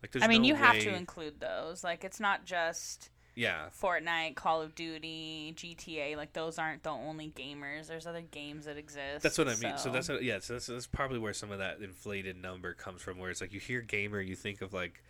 Like 0.02 0.10
there's 0.10 0.24
I 0.24 0.26
mean, 0.26 0.42
no 0.42 0.48
you 0.48 0.54
have 0.56 0.80
to 0.80 0.92
include 0.92 1.38
those. 1.38 1.84
Like, 1.84 2.02
it's 2.02 2.18
not 2.18 2.44
just 2.46 3.10
yeah. 3.40 3.68
Fortnite, 3.80 4.34
Call 4.34 4.60
of 4.60 4.74
Duty, 4.74 5.54
GTA. 5.56 6.16
Like, 6.16 6.32
those 6.32 6.58
aren't 6.58 6.82
the 6.82 6.90
only 6.90 7.32
gamers. 7.34 7.86
There's 7.86 8.06
other 8.06 8.20
games 8.20 8.66
that 8.66 8.76
exist. 8.76 9.22
That's 9.22 9.38
what 9.38 9.48
I 9.48 9.56
mean. 9.56 9.78
So, 9.78 9.90
that's 9.90 10.08
what, 10.08 10.22
yeah. 10.22 10.40
So 10.40 10.54
that's, 10.54 10.66
that's 10.66 10.86
probably 10.86 11.18
where 11.18 11.32
some 11.32 11.50
of 11.50 11.58
that 11.58 11.80
inflated 11.80 12.36
number 12.36 12.74
comes 12.74 13.00
from. 13.00 13.18
Where 13.18 13.30
it's 13.30 13.40
like 13.40 13.52
you 13.52 13.60
hear 13.60 13.80
gamer, 13.80 14.20
you 14.20 14.36
think 14.36 14.60
of 14.60 14.74
like, 14.74 15.02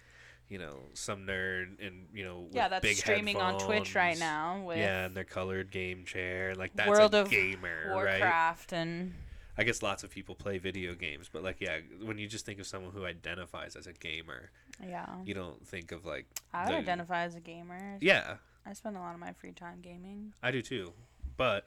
you 0.48 0.58
know, 0.58 0.80
some 0.94 1.26
nerd 1.26 1.84
and 1.84 2.06
you 2.12 2.24
know, 2.24 2.46
yeah, 2.50 2.68
that's 2.68 2.82
big 2.82 2.96
streaming 2.96 3.36
on 3.38 3.58
Twitch 3.58 3.94
right 3.94 4.18
now 4.18 4.62
with 4.64 4.78
Yeah, 4.78 5.06
and 5.06 5.14
their 5.14 5.24
colored 5.24 5.70
game 5.70 6.04
chair, 6.04 6.54
like 6.54 6.72
that's 6.74 6.88
World 6.88 7.14
a 7.14 7.22
of 7.22 7.30
gamer, 7.30 7.86
right? 7.86 8.20
Warcraft 8.20 8.72
and 8.72 9.14
I 9.60 9.62
guess 9.62 9.82
lots 9.82 10.02
of 10.04 10.10
people 10.10 10.34
play 10.34 10.56
video 10.56 10.94
games, 10.94 11.28
but 11.30 11.42
like, 11.42 11.60
yeah, 11.60 11.80
when 12.02 12.16
you 12.16 12.26
just 12.26 12.46
think 12.46 12.60
of 12.60 12.66
someone 12.66 12.92
who 12.92 13.04
identifies 13.04 13.76
as 13.76 13.86
a 13.86 13.92
gamer, 13.92 14.50
yeah. 14.82 15.04
you 15.26 15.34
don't 15.34 15.66
think 15.66 15.92
of 15.92 16.06
like, 16.06 16.24
I 16.54 16.64
would 16.64 16.72
the- 16.72 16.78
identify 16.78 17.24
as 17.24 17.34
a 17.34 17.40
gamer. 17.40 17.98
yeah, 18.00 18.36
I 18.64 18.72
spend 18.72 18.96
a 18.96 19.00
lot 19.00 19.12
of 19.12 19.20
my 19.20 19.34
free 19.34 19.52
time 19.52 19.80
gaming. 19.82 20.32
I 20.42 20.50
do 20.50 20.62
too, 20.62 20.94
but 21.36 21.66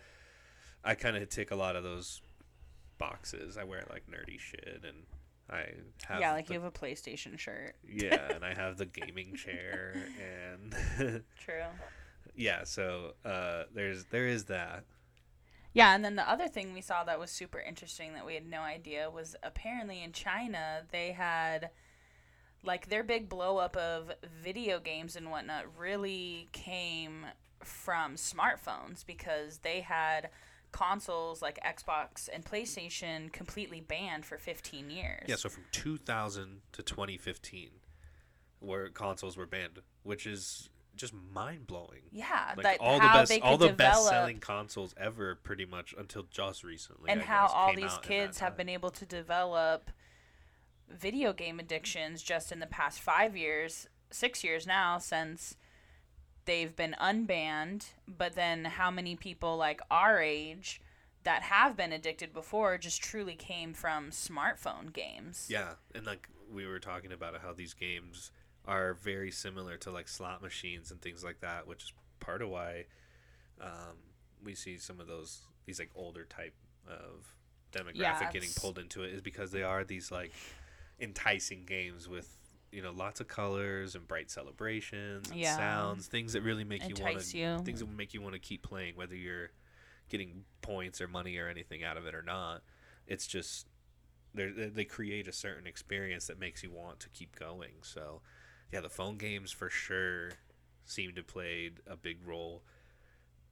I 0.84 0.96
kind 0.96 1.16
of 1.16 1.30
tick 1.30 1.52
a 1.52 1.56
lot 1.56 1.76
of 1.76 1.84
those 1.84 2.22
boxes. 2.98 3.60
I 3.60 3.64
wear 3.64 3.84
like 3.92 4.06
nerdy 4.10 4.40
shit, 4.40 4.84
and 4.88 5.04
I 5.48 5.66
have 6.08 6.20
yeah, 6.20 6.32
like 6.32 6.48
the- 6.48 6.56
you 6.56 6.62
have 6.62 6.68
a 6.68 6.76
PlayStation 6.76 7.38
shirt. 7.38 7.76
yeah, 7.88 8.28
and 8.34 8.44
I 8.44 8.56
have 8.56 8.78
the 8.78 8.88
gaming 8.88 9.36
chair, 9.36 9.94
and 10.18 10.74
True. 11.40 11.62
yeah, 12.36 12.64
so 12.64 13.14
uh, 13.24 13.66
there's 13.76 14.06
there 14.06 14.26
is 14.26 14.46
that. 14.46 14.84
Yeah, 15.74 15.96
and 15.96 16.06
then 16.06 16.16
the 16.16 16.30
other 16.30 16.48
thing 16.48 16.74
we 16.74 16.82
saw 16.82 17.04
that 17.04 17.20
was 17.20 17.32
super 17.32 17.60
interesting 17.60 18.14
that 18.14 18.26
we 18.26 18.36
had 18.36 18.48
no 18.48 18.62
idea 18.62 19.10
was 19.10 19.36
apparently 19.42 20.04
in 20.04 20.12
China 20.12 20.84
they 20.92 21.12
had 21.12 21.72
like 22.64 22.90
their 22.90 23.04
big 23.04 23.28
blow 23.28 23.58
up 23.58 23.76
of 23.76 24.12
video 24.42 24.80
games 24.80 25.16
and 25.16 25.30
whatnot 25.30 25.66
really 25.78 26.48
came 26.52 27.26
from 27.60 28.16
smartphones 28.16 29.06
because 29.06 29.60
they 29.60 29.82
had 29.82 30.30
consoles 30.72 31.42
like 31.42 31.60
Xbox 31.64 32.30
and 32.34 32.46
PlayStation 32.46 33.32
completely 33.32 33.82
banned 33.82 34.26
for 34.26 34.38
15 34.38 34.90
years. 34.90 35.26
Yeah, 35.28 35.36
so 35.36 35.50
from 35.50 35.64
2000 35.72 36.62
to 36.74 36.84
2015, 36.84 37.70
where 38.60 38.90
consoles 38.90 39.38
were 39.38 39.46
banned, 39.46 39.80
which 40.04 40.26
is 40.26 40.70
just 40.96 41.14
mind 41.34 41.68
blowing. 41.68 42.02
yeah, 42.12 42.54
Like 42.56 42.78
all 42.80 43.00
the 43.00 43.08
best, 43.08 43.40
all 43.42 43.58
the 43.58 43.74
best 43.74 44.08
selling 44.08 44.40
consoles 44.40 44.94
ever, 44.98 45.36
pretty 45.36 45.66
much 45.66 45.94
until 45.98 46.24
just 46.30 46.64
recently. 46.64 47.10
and 47.10 47.22
I 47.22 47.26
how 47.26 47.44
guess, 47.48 47.52
all 47.56 47.76
these 47.76 47.86
out 47.86 47.90
in 47.92 48.02
that 48.02 48.04
kids 48.04 48.40
have 48.40 48.56
been 48.58 48.70
able 48.70 48.92
to 48.92 49.06
develop 49.06 49.92
video 50.90 51.34
game 51.34 51.60
addictions 51.60 52.22
just 52.22 52.52
in 52.52 52.60
the 52.60 52.68
past 52.68 53.00
five 53.00 53.36
years, 53.36 53.88
six 54.12 54.44
years 54.44 54.68
now 54.68 54.98
since 55.00 55.56
they've 56.46 56.76
been 56.76 56.96
unbanned. 57.02 57.88
But 58.08 58.36
then 58.36 58.66
how 58.66 58.92
many 58.92 59.16
people 59.16 59.58
like 59.58 59.82
our 59.90 60.22
age 60.22 60.82
that 61.24 61.44
have 61.44 61.76
been 61.78 61.94
addicted 61.94 62.34
before 62.34 62.78
just 62.78 63.02
truly 63.02 63.36
came 63.36 63.74
from 63.74 64.12
smartphone 64.12 64.94
games? 64.94 65.48
Yeah, 65.50 65.74
and 65.96 66.06
like 66.06 66.28
we 66.52 66.68
were 66.68 66.80
talking 66.80 67.12
about 67.12 67.42
how 67.42 67.54
these 67.54 67.74
games 67.74 68.32
are 68.68 68.94
very 68.94 69.32
similar 69.32 69.78
to 69.78 69.92
like 69.92 70.08
slot 70.08 70.42
machines 70.42 70.92
and 70.92 71.02
things 71.02 71.24
like 71.24 71.40
that, 71.42 71.68
which 71.68 71.84
is 71.84 71.94
part 72.20 72.42
of 72.42 72.50
why 72.50 72.86
um, 73.62 73.98
we 74.44 74.56
see 74.56 74.78
some 74.78 75.00
of 75.00 75.08
those 75.08 75.42
these 75.66 75.80
like 75.80 75.90
older 75.96 76.26
type 76.26 76.54
of 76.88 77.34
demographic 77.72 77.96
Yeah, 77.96 78.30
getting 78.32 78.50
pulled 78.56 78.78
into 78.78 79.04
it 79.04 79.14
is 79.14 79.22
because 79.22 79.52
they 79.52 79.64
are 79.64 79.84
these 79.84 80.12
like 80.12 80.32
enticing 81.00 81.66
games 81.66 82.08
with 82.08 82.38
you 82.72 82.82
know 82.82 82.92
lots 82.92 83.20
of 83.20 83.28
colors 83.28 83.96
and 83.96 84.08
bright 84.08 84.30
celebrations 84.32 85.30
and 85.30 85.40
Yeah. 85.40 85.56
sounds 85.58 86.08
things 86.08 86.34
that 86.34 86.42
really 86.42 86.64
make 86.64 86.88
you 86.90 86.96
want 87.02 87.20
to 87.20 87.62
things 87.64 87.80
that 87.80 87.90
make 87.90 88.14
you 88.14 88.22
want 88.22 88.34
to 88.34 88.40
keep 88.40 88.64
playing 88.64 88.96
whether 88.96 89.16
you're 89.16 89.50
getting 90.10 90.44
points 90.62 91.02
or 91.02 91.08
money 91.08 91.38
or 91.38 91.48
anything 91.48 91.84
out 91.84 91.98
of 91.98 92.06
it 92.06 92.14
or 92.16 92.22
not. 92.22 92.62
It's 93.08 93.28
just 93.28 93.68
they 94.34 94.48
they 94.50 94.86
create 94.86 95.28
a 95.28 95.32
certain 95.34 95.68
experience 95.68 96.28
that 96.28 96.40
makes 96.40 96.64
you 96.64 96.72
want 96.72 97.00
to 97.02 97.10
keep 97.10 97.38
going 97.38 97.74
so 97.82 98.22
yeah 98.74 98.82
the 98.82 98.90
phone 98.90 99.18
games 99.18 99.52
for 99.52 99.70
sure 99.70 100.32
seem 100.86 101.14
to 101.14 101.24
play 101.24 101.70
a 101.88 101.96
big 101.96 102.18
role 102.26 102.64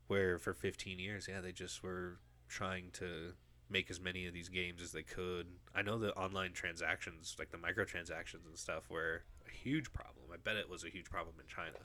where 0.07 0.37
for 0.37 0.53
15 0.53 0.99
years 0.99 1.27
yeah 1.29 1.39
they 1.39 1.51
just 1.53 1.81
were 1.83 2.17
trying 2.49 2.89
to 2.91 3.33
make 3.69 3.89
as 3.89 4.01
many 4.01 4.27
of 4.27 4.33
these 4.33 4.49
games 4.49 4.81
as 4.81 4.91
they 4.91 5.03
could 5.03 5.47
i 5.73 5.81
know 5.81 5.97
the 5.97 6.13
online 6.15 6.51
transactions 6.51 7.35
like 7.39 7.51
the 7.51 7.57
microtransactions 7.57 8.45
and 8.45 8.57
stuff 8.57 8.89
were 8.89 9.21
a 9.47 9.51
huge 9.51 9.93
problem 9.93 10.25
i 10.33 10.37
bet 10.43 10.57
it 10.57 10.69
was 10.69 10.83
a 10.83 10.89
huge 10.89 11.09
problem 11.09 11.35
in 11.39 11.45
china 11.47 11.77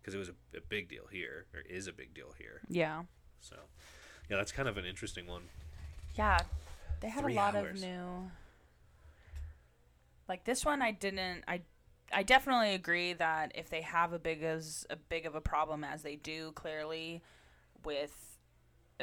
because 0.00 0.14
it 0.14 0.18
was 0.18 0.28
a, 0.28 0.34
a 0.56 0.60
big 0.68 0.88
deal 0.88 1.06
here 1.10 1.46
or 1.54 1.60
is 1.60 1.86
a 1.86 1.92
big 1.92 2.12
deal 2.12 2.34
here 2.36 2.60
Yeah. 2.68 3.04
so 3.40 3.56
yeah 4.28 4.36
that's 4.36 4.52
kind 4.52 4.68
of 4.68 4.76
an 4.76 4.84
interesting 4.84 5.26
one 5.26 5.44
Yeah, 6.16 6.38
they 7.00 7.08
had 7.08 7.22
Three 7.24 7.32
a 7.32 7.36
lot 7.36 7.56
hours. 7.56 7.82
of 7.82 7.88
new. 7.88 8.30
Like 10.28 10.44
this 10.44 10.64
one, 10.64 10.80
I 10.80 10.92
didn't. 10.92 11.42
I, 11.48 11.60
I 12.14 12.22
definitely 12.22 12.74
agree 12.74 13.12
that 13.14 13.52
if 13.54 13.68
they 13.68 13.82
have 13.82 14.12
a 14.12 14.18
big 14.18 14.42
as 14.42 14.86
a 14.88 14.96
big 14.96 15.26
of 15.26 15.34
a 15.34 15.40
problem 15.40 15.82
as 15.84 16.02
they 16.02 16.16
do, 16.16 16.52
clearly, 16.52 17.22
with 17.84 18.38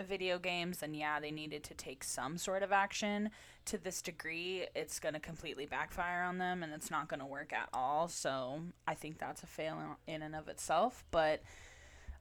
video 0.02 0.40
games, 0.40 0.80
then 0.80 0.94
yeah, 0.94 1.20
they 1.20 1.32
needed 1.32 1.64
to 1.66 1.74
take 1.74 2.04
some 2.04 2.38
sort 2.38 2.64
of 2.64 2.72
action. 2.72 3.30
To 3.66 3.78
this 3.78 4.02
degree, 4.02 4.66
it's 4.74 5.00
going 5.00 5.14
to 5.14 5.20
completely 5.20 5.66
backfire 5.66 6.24
on 6.24 6.38
them, 6.38 6.64
and 6.64 6.74
it's 6.74 6.90
not 6.90 7.10
going 7.10 7.20
to 7.20 7.26
work 7.26 7.52
at 7.54 7.70
all. 7.74 8.08
So 8.08 8.62
I 8.88 8.94
think 8.96 9.20
that's 9.20 9.44
a 9.44 9.48
fail 9.48 9.78
in 10.08 10.22
and 10.22 10.36
of 10.36 10.48
itself. 10.48 11.04
But 11.12 11.44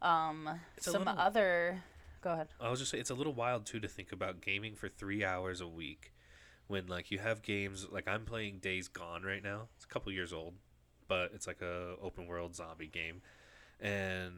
um, 0.03 0.61
some 0.79 1.05
little- 1.05 1.19
other. 1.19 1.83
Go 2.23 2.33
ahead. 2.33 2.49
I 2.61 2.69
was 2.69 2.81
just 2.81 2.91
saying 2.91 3.01
it's 3.01 3.11
a 3.11 3.15
little 3.15 3.33
wild 3.33 3.65
too 3.65 3.81
to 3.81 3.89
think 3.89 4.13
about 4.13 4.43
gaming 4.43 4.75
for 4.75 4.89
three 4.89 5.25
hours 5.25 5.63
a 5.63 5.69
week, 5.69 6.13
when 6.67 6.87
like 6.87 7.11
you 7.11 7.19
have 7.19 7.41
games 7.41 7.87
like 7.91 8.07
I'm 8.07 8.27
playing 8.27 8.59
Days 8.59 8.89
Gone 8.89 9.23
right 9.23 9.43
now. 9.43 9.69
It's 9.77 9.87
a 9.87 9.89
couple 9.89 10.13
years 10.13 10.31
old, 10.33 10.55
but 11.11 11.33
it's 11.35 11.49
like 11.49 11.61
a 11.61 11.97
open 12.01 12.27
world 12.29 12.55
zombie 12.55 12.87
game, 12.87 13.21
and 13.81 14.33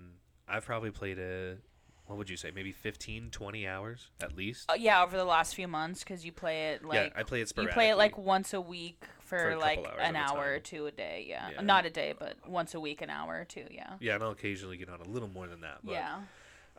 I've 0.48 0.64
probably 0.64 0.90
played 0.90 1.18
it. 1.18 1.60
What 2.06 2.18
would 2.18 2.30
you 2.30 2.36
say? 2.36 2.50
Maybe 2.52 2.72
15, 2.72 3.28
20 3.30 3.66
hours 3.68 4.08
at 4.20 4.34
least. 4.34 4.70
Uh, 4.70 4.74
yeah, 4.74 5.02
over 5.02 5.16
the 5.16 5.24
last 5.24 5.54
few 5.54 5.68
months, 5.68 6.02
because 6.02 6.24
you 6.24 6.32
play 6.32 6.70
it 6.70 6.84
like 6.84 7.12
yeah, 7.12 7.20
I 7.20 7.22
play 7.22 7.42
it 7.42 7.52
you 7.56 7.68
play 7.68 7.90
it 7.90 7.96
like 7.96 8.18
once 8.18 8.54
a 8.54 8.60
week 8.60 9.04
For 9.20 9.38
for, 9.38 9.50
a 9.50 9.58
like 9.58 9.86
an 10.00 10.16
hour 10.16 10.54
or 10.54 10.58
two 10.58 10.86
a 10.86 10.90
day. 10.90 11.26
Yeah. 11.28 11.50
Yeah. 11.54 11.60
not 11.60 11.84
a 11.84 11.90
day, 11.90 12.14
but 12.18 12.36
once 12.48 12.74
a 12.74 12.80
week, 12.80 13.02
an 13.02 13.10
hour 13.10 13.38
or 13.40 13.44
two. 13.44 13.66
Yeah, 13.70 13.92
Yeah, 14.00 14.14
and 14.14 14.24
I'll 14.24 14.30
occasionally 14.30 14.78
get 14.78 14.88
on 14.88 15.00
a 15.00 15.08
little 15.08 15.28
more 15.28 15.46
than 15.46 15.60
that. 15.60 15.78
But, 15.84 15.92
yeah, 15.92 16.20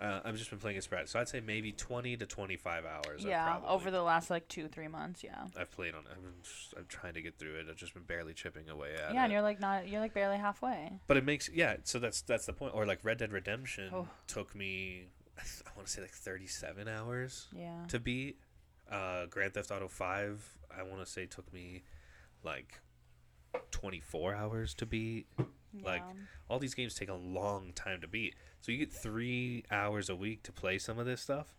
Uh, 0.04 0.20
I've 0.26 0.36
just 0.36 0.50
been 0.50 0.60
playing 0.60 0.76
it 0.76 0.84
sporadic, 0.84 1.08
so 1.08 1.18
I'd 1.18 1.30
say 1.30 1.40
maybe 1.40 1.72
twenty 1.72 2.18
to 2.18 2.26
twenty-five 2.26 2.84
hours. 2.86 3.24
Yeah. 3.24 3.60
Over 3.66 3.90
the 3.90 4.02
last 4.02 4.30
like 4.30 4.48
two, 4.50 4.68
three 4.68 4.90
months. 4.90 5.24
Yeah, 5.24 5.46
I've 5.58 5.72
played 5.72 5.94
on. 5.96 6.02
it. 6.02 6.08
I'm, 6.12 6.34
just, 6.44 6.74
I'm 6.78 6.86
trying 6.90 7.14
to 7.14 7.22
get 7.22 7.40
through 7.40 7.56
it. 7.56 7.68
I've 7.70 7.78
just 7.78 7.94
been 7.94 8.04
barely 8.04 8.34
chipping 8.34 8.68
away 8.70 8.90
at 8.96 9.12
it. 9.12 9.14
yeah, 9.14 9.24
and 9.24 9.32
you're 9.32 9.42
like 9.42 9.62
not, 9.62 9.88
you're 9.88 10.02
like 10.02 10.14
barely 10.14 10.38
halfway. 10.38 11.00
But 11.08 11.16
it 11.16 11.24
makes 11.24 11.50
yeah. 11.54 11.78
So 11.84 12.00
that's 12.00 12.22
that's 12.22 12.46
the 12.46 12.52
point. 12.54 12.74
Or 12.76 12.86
like 12.86 13.00
Red 13.04 13.18
Dead 13.20 13.32
Redemption 13.32 13.92
Oh. 13.94 14.08
took 14.28 14.54
me, 14.54 15.06
I, 15.38 15.42
I 15.42 15.70
want 15.78 15.88
to 15.88 15.94
say 15.94 16.02
like 16.02 16.12
thirty-seven 16.12 16.90
hours 16.90 17.48
Yeah, 17.56 17.86
to 17.88 18.00
beat. 18.00 18.40
Uh, 18.92 19.28
Grand 19.28 19.54
Theft 19.54 19.72
Auto 19.72 19.88
Five, 19.88 20.44
I 20.78 20.84
want 20.84 21.00
to 21.00 21.10
say 21.10 21.26
took 21.28 21.52
me 21.54 21.84
like 22.44 22.82
twenty-four 23.72 24.36
hours 24.36 24.74
to 24.76 24.86
beat. 24.86 25.28
Like. 25.82 26.04
All 26.50 26.60
these 26.60 26.74
games 26.74 26.94
take 26.94 27.10
a 27.10 27.16
long 27.16 27.72
time 27.74 28.02
to 28.02 28.08
beat. 28.08 28.36
So 28.62 28.72
you 28.72 28.78
get 28.78 28.92
three 28.92 29.64
hours 29.72 30.10
a 30.10 30.16
week 30.16 30.44
to 30.44 30.52
play 30.52 30.78
some 30.78 31.00
of 31.00 31.06
this 31.06 31.22
stuff. 31.22 31.56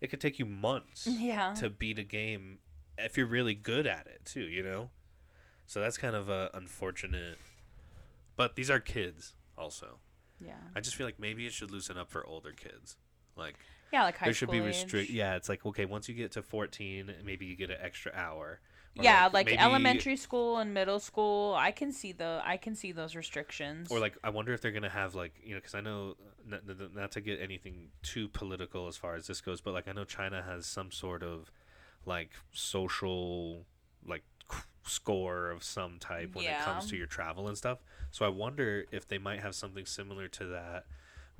It 0.00 0.08
could 0.08 0.20
take 0.20 0.38
you 0.38 0.46
months 0.46 1.06
yeah, 1.10 1.54
to 1.54 1.70
beat 1.70 1.98
a 1.98 2.04
game 2.04 2.58
if 2.96 3.16
you're 3.16 3.26
really 3.26 3.54
good 3.54 3.86
at 3.86 4.06
it 4.06 4.20
too. 4.24 4.42
You 4.42 4.62
know. 4.62 4.90
So 5.66 5.80
that's 5.80 5.98
kind 5.98 6.14
of 6.14 6.30
uh, 6.30 6.48
unfortunate. 6.54 7.38
But 8.36 8.54
these 8.54 8.70
are 8.70 8.80
kids 8.80 9.34
also. 9.56 9.98
yeah, 10.40 10.54
I 10.76 10.80
just 10.80 10.94
feel 10.96 11.06
like 11.06 11.18
maybe 11.18 11.46
it 11.46 11.52
should 11.52 11.70
loosen 11.70 11.98
up 11.98 12.10
for 12.10 12.24
older 12.24 12.52
kids. 12.52 12.96
Like 13.36 13.56
yeah. 13.92 14.04
Like 14.04 14.18
high 14.18 14.26
there 14.26 14.34
should 14.34 14.50
be 14.50 14.58
school 14.58 14.66
restrict. 14.66 15.10
Yeah, 15.10 15.36
it's 15.36 15.48
like 15.48 15.64
okay, 15.66 15.84
once 15.84 16.08
you 16.08 16.14
get 16.14 16.32
to 16.32 16.42
fourteen, 16.42 17.12
maybe 17.24 17.46
you 17.46 17.56
get 17.56 17.70
an 17.70 17.78
extra 17.80 18.12
hour. 18.14 18.60
Or 18.96 19.04
Yeah, 19.04 19.28
like, 19.32 19.46
maybe- 19.46 19.58
elementary 19.58 20.16
school 20.16 20.56
and 20.58 20.74
middle 20.74 20.98
school, 20.98 21.54
I 21.54 21.70
can 21.70 21.92
see 21.92 22.12
the 22.12 22.40
I 22.44 22.56
can 22.56 22.74
see 22.74 22.90
those 22.90 23.14
restrictions. 23.14 23.90
Or 23.90 24.00
like, 24.00 24.16
I 24.24 24.30
wonder 24.30 24.52
if 24.52 24.60
they're 24.60 24.72
gonna 24.72 24.88
have 24.88 25.14
like 25.14 25.34
you 25.42 25.50
know, 25.54 25.60
because 25.60 25.74
I 25.74 25.80
know 25.80 26.16
not, 26.46 26.66
not- 26.66 26.94
not 26.94 27.12
to 27.12 27.20
get 27.20 27.40
anything 27.40 27.90
too 28.02 28.28
political 28.28 28.88
as 28.88 28.96
far 28.96 29.14
as 29.14 29.26
this 29.26 29.40
goes, 29.40 29.60
but 29.60 29.72
like 29.74 29.86
I 29.88 29.92
know 29.92 30.04
China 30.04 30.42
has 30.42 30.66
some 30.66 30.90
sort 30.90 31.22
of 31.22 31.50
like 32.06 32.30
social 32.52 33.66
like 34.06 34.22
score 34.84 35.50
of 35.50 35.62
some 35.62 35.98
type 35.98 36.34
when 36.34 36.46
it 36.46 36.58
comes 36.64 36.86
to 36.88 36.96
your 36.96 37.06
travel 37.06 37.46
and 37.46 37.58
stuff. 37.58 37.78
So 38.10 38.24
I 38.24 38.30
wonder 38.30 38.86
if 38.90 39.06
they 39.06 39.18
might 39.18 39.40
have 39.40 39.54
something 39.54 39.84
similar 39.84 40.28
to 40.28 40.46
that 40.46 40.86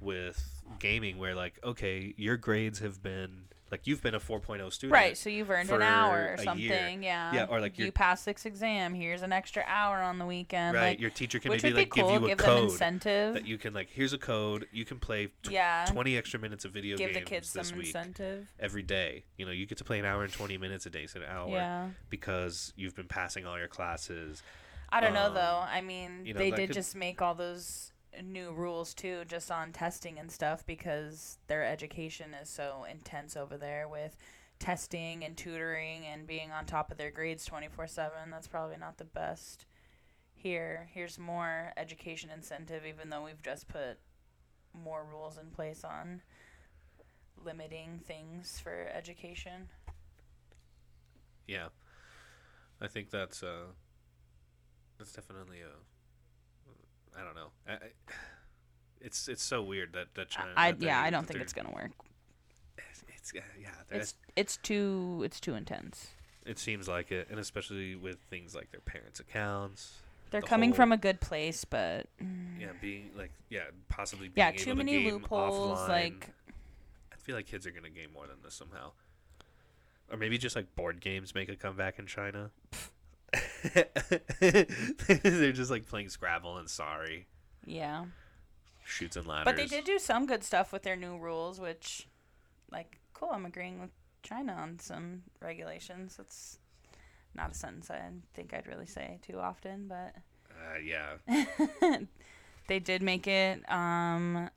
with 0.00 0.62
gaming, 0.78 1.18
where 1.18 1.34
like 1.34 1.58
okay, 1.64 2.14
your 2.16 2.36
grades 2.36 2.78
have 2.80 3.02
been 3.02 3.44
like 3.70 3.86
you've 3.86 4.00
been 4.02 4.14
a 4.14 4.20
4.0 4.20 4.72
student, 4.72 4.94
Right, 4.94 5.14
so 5.14 5.28
you've 5.28 5.50
earned 5.50 5.68
an 5.70 5.82
hour 5.82 6.16
or 6.22 6.26
year. 6.28 6.38
something, 6.38 7.02
yeah. 7.02 7.34
Yeah, 7.34 7.46
or, 7.50 7.60
like, 7.60 7.78
you 7.78 7.92
passed 7.92 8.24
this 8.24 8.46
exam. 8.46 8.94
Here's 8.94 9.20
an 9.20 9.30
extra 9.30 9.62
hour 9.66 9.98
on 9.98 10.18
the 10.18 10.24
weekend. 10.24 10.74
right? 10.74 10.92
Like, 10.92 11.00
your 11.00 11.10
teacher 11.10 11.38
can 11.38 11.50
maybe 11.50 11.72
like 11.74 11.90
cool. 11.90 12.04
give 12.12 12.20
you 12.22 12.26
a 12.26 12.28
give 12.30 12.38
them 12.38 12.46
code 12.46 12.70
incentive. 12.70 13.34
that 13.34 13.46
you 13.46 13.58
can 13.58 13.74
like 13.74 13.90
here's 13.90 14.14
a 14.14 14.18
code 14.18 14.66
you 14.72 14.86
can 14.86 14.98
play 14.98 15.26
tw- 15.42 15.50
yeah, 15.50 15.84
20 15.86 16.16
extra 16.16 16.40
minutes 16.40 16.64
of 16.64 16.72
video 16.72 16.96
give 16.96 17.10
games 17.12 17.18
the 17.18 17.30
kids 17.30 17.52
this 17.52 17.68
some 17.68 17.76
week 17.76 17.88
incentive. 17.88 18.48
every 18.58 18.82
day 18.82 19.24
you 19.36 19.44
know 19.44 19.52
you 19.52 19.66
get 19.66 19.76
to 19.76 19.84
play 19.84 19.98
an 19.98 20.06
hour 20.06 20.22
and 20.24 20.32
20 20.32 20.56
minutes 20.56 20.86
a 20.86 20.90
day 20.90 21.06
so 21.06 21.20
an 21.20 21.26
hour 21.28 21.50
Yeah, 21.50 21.88
because 22.08 22.72
you've 22.74 22.94
been 22.96 23.06
passing 23.08 23.44
all 23.44 23.58
your 23.58 23.68
classes 23.68 24.42
I 24.90 25.02
don't 25.02 25.12
know 25.12 25.26
Um, 25.26 25.34
though. 25.34 25.62
I 25.68 25.82
mean, 25.82 26.24
you 26.24 26.32
know, 26.32 26.38
they 26.38 26.50
did 26.50 26.68
could- 26.68 26.74
just 26.74 26.96
make 26.96 27.20
all 27.20 27.34
those 27.34 27.92
new 28.22 28.52
rules 28.52 28.94
too, 28.94 29.24
just 29.26 29.50
on 29.50 29.72
testing 29.72 30.18
and 30.18 30.30
stuff, 30.30 30.64
because 30.66 31.38
their 31.46 31.64
education 31.64 32.34
is 32.34 32.48
so 32.48 32.84
intense 32.90 33.36
over 33.36 33.56
there 33.56 33.88
with 33.88 34.16
testing 34.58 35.24
and 35.24 35.36
tutoring 35.36 36.04
and 36.04 36.26
being 36.26 36.50
on 36.50 36.66
top 36.66 36.90
of 36.90 36.98
their 36.98 37.10
grades 37.10 37.46
24/7. 37.46 38.30
That's 38.30 38.48
probably 38.48 38.76
not 38.76 38.98
the 38.98 39.04
best. 39.04 39.66
Here, 40.34 40.88
here's 40.92 41.18
more 41.18 41.72
education 41.76 42.30
incentive, 42.30 42.84
even 42.86 43.10
though 43.10 43.24
we've 43.24 43.42
just 43.42 43.68
put 43.68 43.98
more 44.72 45.04
rules 45.04 45.38
in 45.38 45.50
place 45.50 45.82
on 45.84 46.22
limiting 47.44 48.00
things 48.00 48.60
for 48.60 48.88
education. 48.92 49.68
yeah 51.46 51.68
i 52.80 52.86
think 52.86 53.08
that's 53.10 53.42
uh 53.42 53.68
that's 54.98 55.12
definitely 55.12 55.60
a 55.62 55.70
i 57.16 57.22
don't 57.24 57.34
know 57.34 57.48
I, 57.68 57.72
I, 57.72 57.76
it's 59.00 59.28
it's 59.28 59.42
so 59.42 59.62
weird 59.62 59.92
that 59.92 60.14
that 60.14 60.28
China, 60.28 60.50
I 60.56 60.72
that 60.72 60.82
yeah, 60.82 61.00
I 61.00 61.10
don't 61.10 61.26
think 61.26 61.40
it's 61.40 61.52
gonna 61.52 61.70
work. 61.72 61.92
it's 63.16 63.32
yeah 63.34 63.42
yeah 63.60 63.68
It's 63.90 64.14
it's 64.36 64.56
too 64.56 65.22
it's 65.24 65.38
too 65.40 65.54
intense. 65.54 66.08
it 66.44 66.58
seems 66.58 66.88
like 66.88 67.12
it 67.12 67.28
and 67.30 67.38
especially 67.38 67.94
with 67.94 68.16
things 68.30 68.54
like 68.54 68.70
their 68.72 68.80
parents 68.80 69.20
accounts 69.20 69.92
They're 70.30 70.40
the 70.40 70.46
coming 70.46 70.70
whole- 70.70 70.76
from 70.76 70.92
a 70.92 70.96
good 70.96 71.20
place, 71.20 71.64
but 71.64 72.06
yeah, 72.58 72.68
being 72.80 73.10
like 73.16 73.30
yeah, 73.50 73.60
possibly 73.88 74.28
being 74.28 74.34
yeah, 74.36 74.48
able 74.48 74.58
too 74.58 74.70
to 74.70 74.74
many 74.76 75.02
game 75.04 75.12
loopholes. 75.14 75.78
offline. 75.78 75.88
Like, 75.88 76.30
I 77.12 77.16
feel 77.16 77.36
like 77.36 77.46
kids 77.46 77.66
are 77.66 77.70
gonna 77.70 77.90
game 77.90 78.12
more 78.12 78.26
than 78.26 78.36
this 78.42 78.54
somehow, 78.54 78.90
or 80.10 80.16
maybe 80.18 80.36
just 80.38 80.56
like 80.56 80.74
board 80.76 81.00
games 81.00 81.34
make 81.34 81.48
a 81.48 81.56
comeback 81.56 81.98
in 81.98 82.06
China. 82.06 82.50
They're 84.40 85.52
just 85.52 85.70
like 85.70 85.86
playing 85.86 86.08
Scrabble 86.08 86.58
and 86.58 86.68
Sorry, 86.68 87.26
yeah. 87.66 88.04
shoots 88.84 89.16
and 89.16 89.26
ladders. 89.26 89.44
But 89.44 89.56
they 89.56 89.66
did 89.66 89.84
do 89.84 89.98
some 89.98 90.26
good 90.26 90.44
stuff 90.44 90.72
with 90.72 90.82
their 90.82 90.96
new 90.96 91.16
rules, 91.18 91.60
which, 91.60 92.06
like, 92.70 92.98
cool. 93.14 93.30
I'm 93.32 93.46
agreeing 93.46 93.80
with 93.80 93.90
China 94.22 94.52
on 94.52 94.78
some 94.78 95.22
regulations. 95.40 96.16
That's 96.16 96.58
not 97.34 97.52
a 97.52 97.54
sentence 97.54 97.90
I 97.90 98.00
think 98.34 98.52
I'd 98.52 98.66
really 98.66 98.86
say 98.86 99.18
too 99.22 99.38
often, 99.38 99.86
but 99.88 100.14
Uh, 100.50 100.78
yeah, 100.84 101.18
they 102.68 102.78
did 102.80 103.02
make 103.02 103.26
it 103.26 103.62
um 103.70 104.50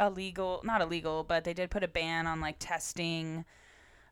illegal 0.00 0.60
not 0.64 0.80
illegal 0.80 1.24
but 1.24 1.42
they 1.44 1.52
did 1.52 1.70
put 1.70 1.82
a 1.82 1.88
ban 1.88 2.26
on 2.26 2.40
like 2.40 2.56
testing 2.58 3.44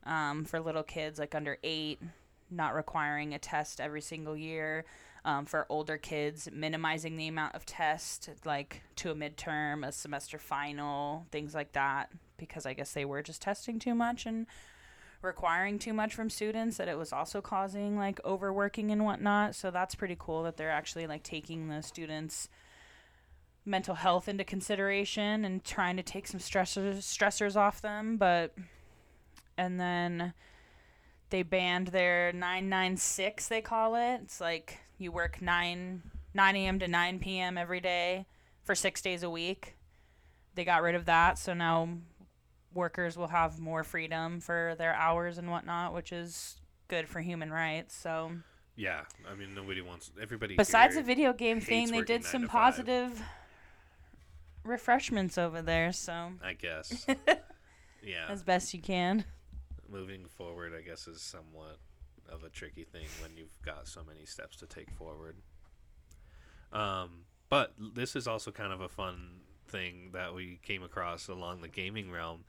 um, 0.04 0.44
for 0.44 0.58
little 0.60 0.82
kids 0.82 1.18
like 1.18 1.34
under 1.34 1.58
eight 1.62 2.00
not 2.50 2.74
requiring 2.74 3.34
a 3.34 3.38
test 3.38 3.80
every 3.80 4.00
single 4.00 4.36
year 4.36 4.84
um, 5.24 5.44
for 5.44 5.66
older 5.68 5.98
kids 5.98 6.48
minimizing 6.52 7.16
the 7.16 7.28
amount 7.28 7.54
of 7.54 7.66
test 7.66 8.30
like 8.44 8.82
to 8.94 9.10
a 9.10 9.14
midterm 9.14 9.86
a 9.86 9.90
semester 9.90 10.38
final 10.38 11.26
things 11.32 11.54
like 11.54 11.72
that 11.72 12.10
because 12.36 12.64
i 12.66 12.72
guess 12.72 12.92
they 12.92 13.04
were 13.04 13.22
just 13.22 13.42
testing 13.42 13.78
too 13.78 13.94
much 13.94 14.26
and 14.26 14.46
requiring 15.22 15.78
too 15.78 15.92
much 15.92 16.14
from 16.14 16.30
students 16.30 16.76
that 16.76 16.88
it 16.88 16.96
was 16.96 17.12
also 17.12 17.40
causing 17.40 17.96
like 17.96 18.20
overworking 18.24 18.90
and 18.90 19.04
whatnot. 19.04 19.54
So 19.54 19.70
that's 19.70 19.94
pretty 19.94 20.16
cool 20.18 20.44
that 20.44 20.56
they're 20.56 20.70
actually 20.70 21.06
like 21.06 21.22
taking 21.22 21.68
the 21.68 21.82
students 21.82 22.48
mental 23.64 23.96
health 23.96 24.28
into 24.28 24.44
consideration 24.44 25.44
and 25.44 25.64
trying 25.64 25.96
to 25.96 26.02
take 26.02 26.28
some 26.28 26.38
stressors 26.38 26.98
stressors 26.98 27.56
off 27.56 27.82
them 27.82 28.16
but 28.16 28.54
and 29.58 29.80
then 29.80 30.32
they 31.30 31.42
banned 31.42 31.88
their 31.88 32.32
996 32.32 33.48
they 33.48 33.60
call 33.60 33.94
it 33.94 34.20
it's 34.22 34.40
like 34.40 34.78
you 34.98 35.10
work 35.12 35.40
9 35.42 36.02
9 36.34 36.56
a.m 36.56 36.78
to 36.78 36.88
9 36.88 37.18
p.m 37.18 37.58
every 37.58 37.80
day 37.80 38.26
for 38.62 38.74
six 38.74 39.00
days 39.00 39.22
a 39.22 39.30
week 39.30 39.76
they 40.54 40.64
got 40.64 40.82
rid 40.82 40.94
of 40.94 41.04
that 41.06 41.38
so 41.38 41.54
now 41.54 41.88
workers 42.74 43.16
will 43.16 43.28
have 43.28 43.58
more 43.58 43.82
freedom 43.82 44.40
for 44.40 44.74
their 44.78 44.94
hours 44.94 45.38
and 45.38 45.50
whatnot 45.50 45.94
which 45.94 46.12
is 46.12 46.56
good 46.88 47.08
for 47.08 47.20
human 47.20 47.50
rights 47.50 47.94
so 47.94 48.32
yeah. 48.78 49.04
I 49.30 49.34
mean, 49.34 49.54
nobody 49.54 49.80
wants 49.80 50.10
everybody. 50.20 50.54
besides 50.54 50.96
the 50.96 51.02
video 51.02 51.32
game 51.32 51.60
thing 51.60 51.90
they 51.90 52.02
did 52.02 52.24
some 52.24 52.46
positive 52.46 53.22
refreshments 54.64 55.38
over 55.38 55.62
there 55.62 55.92
so 55.92 56.32
I 56.44 56.52
guess. 56.52 57.06
yeah. 58.02 58.26
as 58.28 58.42
best 58.42 58.74
you 58.74 58.80
can 58.80 59.24
moving 59.90 60.26
forward, 60.26 60.72
I 60.76 60.82
guess, 60.82 61.06
is 61.06 61.20
somewhat 61.20 61.78
of 62.28 62.44
a 62.44 62.48
tricky 62.48 62.84
thing 62.84 63.06
when 63.22 63.36
you've 63.36 63.60
got 63.64 63.86
so 63.88 64.02
many 64.06 64.24
steps 64.26 64.56
to 64.58 64.66
take 64.66 64.90
forward. 64.90 65.36
Um, 66.72 67.24
but 67.48 67.74
this 67.94 68.16
is 68.16 68.26
also 68.26 68.50
kind 68.50 68.72
of 68.72 68.80
a 68.80 68.88
fun 68.88 69.40
thing 69.68 70.10
that 70.12 70.34
we 70.34 70.58
came 70.62 70.82
across 70.82 71.28
along 71.28 71.60
the 71.60 71.68
gaming 71.68 72.10
realm. 72.10 72.44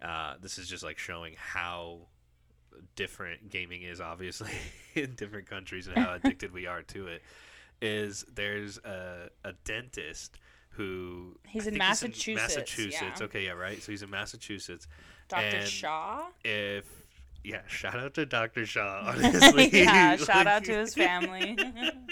Uh, 0.00 0.34
this 0.40 0.58
is 0.58 0.68
just 0.68 0.84
like 0.84 0.98
showing 0.98 1.34
how 1.36 2.06
different 2.94 3.50
gaming 3.50 3.82
is, 3.82 4.00
obviously, 4.00 4.52
in 4.94 5.14
different 5.14 5.48
countries 5.48 5.86
and 5.86 5.96
how 5.96 6.14
addicted 6.14 6.52
we 6.52 6.66
are 6.66 6.82
to 6.82 7.08
it. 7.08 7.22
Is 7.80 8.24
there's 8.32 8.78
a, 8.78 9.30
a 9.44 9.52
dentist 9.64 10.38
who 10.70 11.37
He's 11.50 11.66
in 11.66 11.76
Massachusetts, 11.78 12.56
Massachusetts. 12.56 13.20
yeah. 13.20 13.24
Okay, 13.26 13.44
yeah, 13.46 13.52
right. 13.52 13.82
So 13.82 13.92
he's 13.92 14.02
in 14.02 14.10
Massachusetts 14.10 14.86
dr 15.28 15.42
And- 15.44 15.66
shaw 15.68 16.26
if 16.44 16.84
yeah, 17.44 17.60
shout 17.68 17.96
out 17.98 18.14
to 18.14 18.26
Dr. 18.26 18.66
Shaw, 18.66 19.04
honestly. 19.14 19.68
yeah 19.72 20.16
shout 20.16 20.46
out 20.46 20.64
to 20.64 20.72
his 20.72 20.94
family 21.04 21.56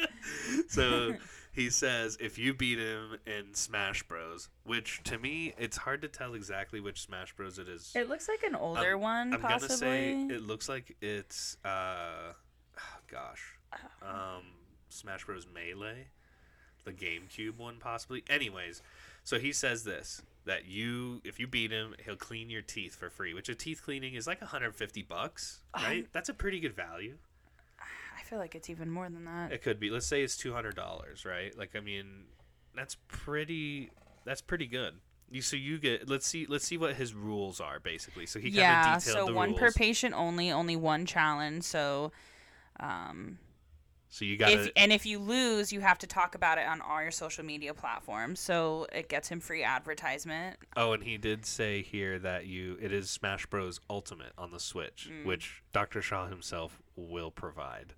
so 0.69 1.15
he 1.53 1.71
says 1.71 2.17
if 2.21 2.39
you 2.39 2.53
beat 2.55 2.79
him 2.79 3.17
in 3.27 3.55
Smash 3.55 4.03
Bros, 4.05 4.49
which 4.65 5.01
to 5.05 5.19
me 5.19 5.53
it's 5.59 5.77
hard 5.79 6.03
to 6.03 6.09
tell 6.09 6.35
exactly 6.35 6.81
which 6.81 7.01
Smash 7.03 7.35
Bros 7.35 7.59
it 7.59 7.69
is. 7.69 7.93
it 7.95 8.09
looks 8.09 8.29
like 8.29 8.43
an 8.43 8.55
older 8.55 8.91
I'm- 8.93 9.01
one 9.01 9.35
I'm 9.35 9.41
possibly 9.41 9.69
gonna 9.69 10.29
say 10.29 10.35
it 10.35 10.43
looks 10.43 10.69
like 10.69 10.97
it's 11.01 11.57
uh 11.65 12.33
oh, 12.79 12.99
gosh. 13.11 13.55
Um 14.03 14.43
Smash 14.91 15.25
Bros 15.25 15.47
Melee. 15.53 16.07
The 16.85 16.93
GameCube 16.93 17.57
one 17.57 17.77
possibly. 17.81 18.23
Anyways, 18.31 18.81
so 19.27 19.41
he 19.41 19.53
says 19.53 19.83
this 19.83 20.23
that 20.45 20.67
you 20.67 21.21
if 21.25 21.41
you 21.41 21.49
beat 21.49 21.73
him, 21.73 21.97
he'll 22.05 22.15
clean 22.15 22.49
your 22.49 22.63
teeth 22.63 22.95
for 22.95 23.11
free, 23.11 23.35
which 23.35 23.49
a 23.49 23.57
teeth 23.57 23.83
cleaning 23.85 24.15
is 24.15 24.25
like 24.25 24.41
150 24.41 25.03
bucks, 25.03 25.63
right? 25.75 26.07
That's 26.13 26.29
a 26.29 26.35
pretty 26.35 26.61
good 26.61 26.75
value. 26.77 27.17
i 28.17 28.23
feel 28.23 28.39
like 28.39 28.55
it's 28.55 28.71
even 28.71 28.89
more 28.89 29.09
than 29.09 29.25
that 29.25 29.51
It 29.51 29.63
could 29.63 29.81
be. 29.81 29.91
Let's 29.91 30.07
say 30.07 30.23
it's 30.23 30.37
two 30.37 30.53
hundred 30.53 30.77
dollars, 30.77 31.25
right? 31.25 31.57
Like, 31.59 31.75
I 31.75 31.81
mean, 31.81 32.27
that's 32.77 32.97
pretty. 33.09 33.91
That's 34.25 34.41
pretty 34.41 34.67
good. 34.69 34.95
You 35.29 35.43
so 35.43 35.57
you 35.57 35.79
get. 35.79 36.09
Let's 36.09 36.25
see. 36.29 36.47
Let's 36.49 36.65
see 36.65 36.79
what 36.79 36.95
his 36.95 37.13
rules 37.13 37.61
are 37.61 37.81
basically. 37.81 38.27
So 38.27 38.39
he 38.39 38.51
kind 38.51 38.55
yeah 38.55 38.97
of 38.97 39.03
detailed 39.03 39.27
so 39.27 39.27
the 39.27 39.35
one 39.35 39.49
rules. 39.51 39.61
per 39.61 39.73
patient 39.73 40.15
only 40.15 40.53
only 40.53 40.77
one 40.77 41.05
challenge 41.05 41.65
so 41.65 42.13
um 42.79 43.39
so 44.09 44.25
you 44.25 44.37
got 44.37 44.49
to. 44.51 44.73
and 44.77 44.93
if 44.93 45.05
you 45.07 45.19
lose, 45.19 45.73
you 45.73 45.81
have 45.81 45.99
to 45.99 46.07
talk 46.07 46.35
about 46.35 46.59
it 46.59 46.67
on 46.67 46.81
all 46.81 47.03
your 47.03 47.11
social 47.11 47.45
media 47.45 47.75
platforms. 47.75 48.41
So 48.41 48.87
it 48.93 49.09
gets 49.09 49.29
him 49.29 49.41
free 49.41 49.63
advertisement. 49.63 50.57
Oh, 50.77 50.93
and 50.93 51.03
he 51.03 51.17
did 51.19 51.45
say 51.45 51.83
here 51.83 52.19
that 52.21 52.47
you. 52.47 52.79
It 52.81 52.93
is 52.93 53.11
Smash 53.11 53.47
Bros. 53.47 53.81
Ultimate 53.91 54.33
on 54.39 54.51
the 54.53 54.61
Switch, 54.61 55.09
Mm. 55.11 55.25
which 55.25 55.63
Dr. 55.73 56.01
Shaw 56.03 56.29
himself 56.29 56.79
will 56.95 57.31
provide. 57.31 57.95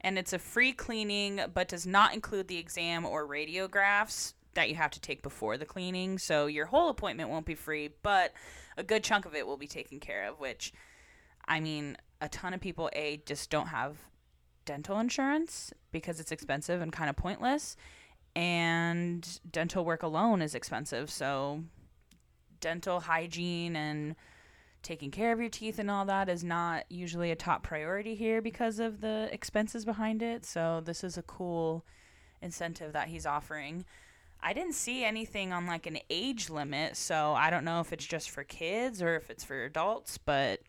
And 0.00 0.18
it's 0.18 0.32
a 0.32 0.38
free 0.38 0.72
cleaning, 0.72 1.40
but 1.52 1.68
does 1.68 1.86
not 1.86 2.12
include 2.14 2.48
the 2.48 2.58
exam 2.58 3.04
or 3.06 3.26
radiographs 3.26 4.34
that 4.52 4.68
you 4.68 4.76
have 4.76 4.90
to 4.92 5.00
take 5.00 5.22
before 5.22 5.56
the 5.58 5.64
cleaning. 5.64 6.18
So 6.18 6.46
your 6.46 6.66
whole 6.66 6.88
appointment 6.90 7.28
won't 7.30 7.46
be 7.46 7.54
free, 7.54 7.88
but 8.02 8.32
a 8.76 8.82
good 8.82 9.02
chunk 9.02 9.24
of 9.26 9.34
it 9.34 9.46
will 9.46 9.56
be 9.56 9.66
taken 9.66 9.98
care 10.00 10.28
of, 10.28 10.38
which 10.38 10.72
I 11.46 11.58
mean, 11.60 11.96
a 12.20 12.28
ton 12.28 12.54
of 12.54 12.60
people 12.60 12.88
a 12.94 13.20
just 13.26 13.50
don't 13.50 13.66
have 13.68 13.96
dental 14.64 14.98
insurance 14.98 15.72
because 15.92 16.20
it's 16.20 16.32
expensive 16.32 16.80
and 16.80 16.92
kind 16.92 17.10
of 17.10 17.16
pointless. 17.16 17.76
And 18.36 19.40
dental 19.50 19.84
work 19.84 20.02
alone 20.02 20.42
is 20.42 20.54
expensive. 20.54 21.10
So 21.10 21.62
dental 22.60 23.00
hygiene 23.00 23.76
and 23.76 24.16
taking 24.82 25.10
care 25.10 25.32
of 25.32 25.40
your 25.40 25.48
teeth 25.48 25.78
and 25.78 25.90
all 25.90 26.04
that 26.04 26.28
is 26.28 26.44
not 26.44 26.84
usually 26.90 27.30
a 27.30 27.36
top 27.36 27.62
priority 27.62 28.14
here 28.14 28.42
because 28.42 28.78
of 28.78 29.00
the 29.00 29.28
expenses 29.32 29.84
behind 29.84 30.22
it. 30.22 30.44
So 30.44 30.82
this 30.84 31.02
is 31.02 31.16
a 31.16 31.22
cool 31.22 31.84
incentive 32.42 32.92
that 32.92 33.08
he's 33.08 33.26
offering. 33.26 33.84
I 34.40 34.52
didn't 34.52 34.74
see 34.74 35.04
anything 35.04 35.52
on 35.52 35.66
like 35.66 35.86
an 35.86 35.98
age 36.10 36.50
limit, 36.50 36.96
so 36.96 37.32
I 37.32 37.48
don't 37.48 37.64
know 37.64 37.80
if 37.80 37.92
it's 37.92 38.04
just 38.04 38.28
for 38.30 38.44
kids 38.44 39.00
or 39.00 39.16
if 39.16 39.30
it's 39.30 39.42
for 39.42 39.64
adults, 39.64 40.18
but 40.18 40.60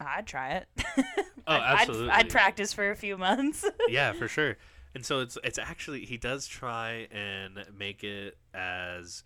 I'd 0.00 0.26
try 0.26 0.50
it. 0.54 0.68
Oh, 1.46 1.52
I'd- 1.52 1.62
I'd- 1.64 1.80
absolutely. 1.82 2.10
I'd, 2.10 2.30
practice 2.30 2.72
for 2.72 2.90
a 2.90 2.96
few 2.96 3.18
months. 3.18 3.68
yeah, 3.88 4.12
for 4.14 4.28
sure. 4.28 4.56
And 4.94 5.04
so 5.04 5.20
it's 5.20 5.36
it's 5.44 5.58
actually 5.58 6.06
he 6.06 6.16
does 6.16 6.46
try 6.46 7.06
and 7.12 7.66
make 7.76 8.02
it 8.02 8.38
as 8.54 9.24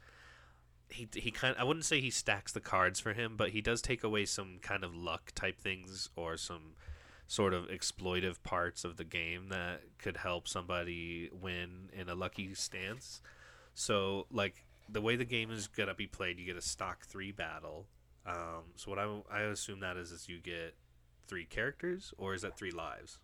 he 0.90 1.06
he 1.14 1.30
kind 1.30 1.54
I 1.56 1.62
wouldn't 1.62 1.84
say 1.84 2.00
he 2.00 2.10
stacks 2.10 2.50
the 2.50 2.58
cards 2.60 2.98
for 2.98 3.12
him, 3.12 3.36
but 3.36 3.50
he 3.50 3.60
does 3.60 3.80
take 3.80 4.02
away 4.02 4.24
some 4.24 4.58
kind 4.62 4.82
of 4.82 4.96
luck 4.96 5.30
type 5.36 5.60
things 5.60 6.08
or 6.16 6.36
some 6.36 6.72
sort 7.28 7.54
of 7.54 7.68
exploitive 7.68 8.42
parts 8.42 8.82
of 8.82 8.96
the 8.96 9.04
game 9.04 9.50
that 9.50 9.82
could 9.98 10.16
help 10.16 10.48
somebody 10.48 11.30
win 11.32 11.88
in 11.92 12.08
a 12.08 12.16
lucky 12.16 12.52
stance. 12.54 13.20
So 13.74 14.26
like 14.32 14.64
the 14.88 15.00
way 15.00 15.14
the 15.14 15.24
game 15.24 15.52
is 15.52 15.68
gonna 15.68 15.94
be 15.94 16.08
played, 16.08 16.40
you 16.40 16.46
get 16.46 16.56
a 16.56 16.62
stock 16.62 17.04
three 17.06 17.30
battle. 17.30 17.86
Um, 18.26 18.72
so 18.76 18.90
what 18.90 18.98
I 18.98 19.20
I 19.32 19.40
assume 19.42 19.80
that 19.80 19.96
is 19.96 20.10
is 20.12 20.28
you 20.28 20.38
get 20.40 20.74
three 21.26 21.44
characters 21.44 22.12
or 22.18 22.34
is 22.34 22.42
that 22.42 22.56
three 22.58 22.70
lives? 22.70 23.18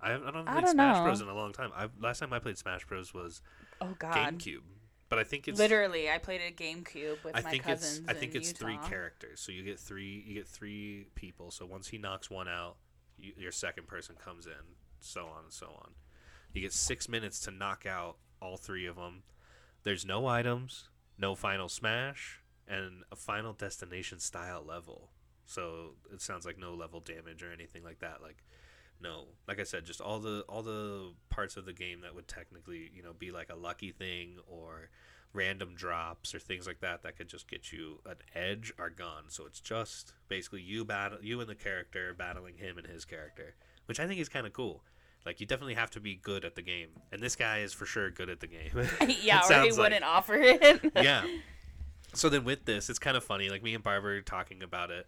I, 0.00 0.10
haven't- 0.10 0.28
I 0.28 0.30
don't 0.30 0.48
I 0.48 0.52
played 0.52 0.64
don't 0.64 0.72
Smash 0.74 0.96
know. 0.98 1.04
Bros 1.04 1.20
in 1.20 1.28
a 1.28 1.34
long 1.34 1.52
time. 1.52 1.70
I 1.76 1.88
last 2.00 2.18
time 2.20 2.32
I 2.32 2.38
played 2.38 2.58
Smash 2.58 2.84
Bros 2.86 3.12
was 3.14 3.40
oh 3.80 3.94
God! 3.98 4.14
GameCube, 4.38 4.62
but 5.08 5.18
I 5.18 5.24
think 5.24 5.48
it's 5.48 5.58
Literally, 5.58 6.08
I 6.10 6.18
played 6.18 6.40
a 6.40 6.52
GameCube 6.52 7.22
with 7.24 7.36
I 7.36 7.40
my 7.40 7.50
think 7.50 7.64
cousins. 7.64 7.98
it's 8.00 8.08
I 8.08 8.14
think 8.14 8.34
in 8.34 8.40
it's 8.42 8.52
three 8.52 8.78
characters. 8.78 9.40
So 9.40 9.50
you 9.52 9.62
get 9.64 9.78
three 9.80 10.24
you 10.26 10.34
get 10.34 10.46
three 10.48 11.06
people. 11.14 11.50
So 11.50 11.66
once 11.66 11.88
he 11.88 11.98
knocks 11.98 12.30
one 12.30 12.46
out, 12.48 12.76
you, 13.16 13.32
your 13.36 13.52
second 13.52 13.86
person 13.88 14.14
comes 14.16 14.46
in, 14.46 14.52
so 15.00 15.26
on 15.26 15.44
and 15.44 15.52
so 15.52 15.66
on. 15.66 15.92
You 16.52 16.62
get 16.62 16.72
six 16.72 17.08
minutes 17.08 17.40
to 17.40 17.50
knock 17.50 17.84
out 17.86 18.16
all 18.40 18.56
three 18.56 18.86
of 18.86 18.96
them. 18.96 19.22
There's 19.84 20.04
no 20.06 20.26
items, 20.26 20.88
no 21.18 21.34
final 21.34 21.68
smash, 21.68 22.40
and 22.68 23.02
a 23.10 23.16
final 23.16 23.52
destination 23.52 24.18
style 24.20 24.62
level. 24.66 25.10
So 25.46 25.92
it 26.12 26.20
sounds 26.20 26.44
like 26.44 26.58
no 26.58 26.74
level 26.74 27.00
damage 27.00 27.42
or 27.42 27.50
anything 27.52 27.82
like 27.82 28.00
that. 28.00 28.20
Like 28.22 28.44
No, 29.00 29.24
like 29.46 29.60
I 29.60 29.64
said, 29.64 29.84
just 29.86 30.00
all 30.00 30.18
the 30.18 30.44
all 30.48 30.62
the 30.62 31.12
parts 31.30 31.56
of 31.56 31.64
the 31.64 31.72
game 31.72 32.00
that 32.02 32.14
would 32.14 32.28
technically, 32.28 32.90
you 32.94 33.02
know, 33.02 33.12
be 33.18 33.30
like 33.30 33.48
a 33.50 33.56
lucky 33.56 33.90
thing 33.92 34.36
or 34.46 34.90
random 35.34 35.74
drops 35.74 36.34
or 36.34 36.38
things 36.38 36.66
like 36.66 36.80
that 36.80 37.02
that 37.02 37.16
could 37.16 37.28
just 37.28 37.48
get 37.48 37.72
you 37.72 38.00
an 38.06 38.16
edge 38.34 38.72
are 38.78 38.90
gone. 38.90 39.24
So 39.28 39.46
it's 39.46 39.60
just 39.60 40.12
basically 40.28 40.62
you 40.62 40.84
battle 40.84 41.18
you 41.22 41.40
and 41.40 41.48
the 41.48 41.54
character 41.54 42.14
battling 42.16 42.56
him 42.56 42.76
and 42.78 42.86
his 42.86 43.04
character, 43.04 43.54
which 43.86 44.00
I 44.00 44.06
think 44.06 44.20
is 44.20 44.28
kind 44.28 44.46
of 44.46 44.52
cool. 44.52 44.82
Like 45.26 45.40
you 45.40 45.46
definitely 45.46 45.74
have 45.74 45.90
to 45.92 46.00
be 46.00 46.14
good 46.14 46.44
at 46.44 46.54
the 46.54 46.62
game, 46.62 46.88
and 47.12 47.20
this 47.20 47.36
guy 47.36 47.58
is 47.58 47.72
for 47.72 47.84
sure 47.86 48.10
good 48.10 48.30
at 48.30 48.40
the 48.40 48.46
game. 48.46 48.70
yeah, 49.22 49.40
or 49.48 49.62
he 49.64 49.70
like. 49.70 49.78
wouldn't 49.78 50.04
offer 50.04 50.34
it. 50.34 50.92
yeah. 50.94 51.24
So 52.18 52.28
then 52.28 52.44
with 52.44 52.64
this, 52.64 52.90
it's 52.90 52.98
kind 52.98 53.16
of 53.16 53.24
funny. 53.24 53.48
Like 53.48 53.62
me 53.62 53.74
and 53.74 53.82
Barbara 53.82 54.14
were 54.14 54.20
talking 54.20 54.62
about 54.62 54.90
it. 54.90 55.06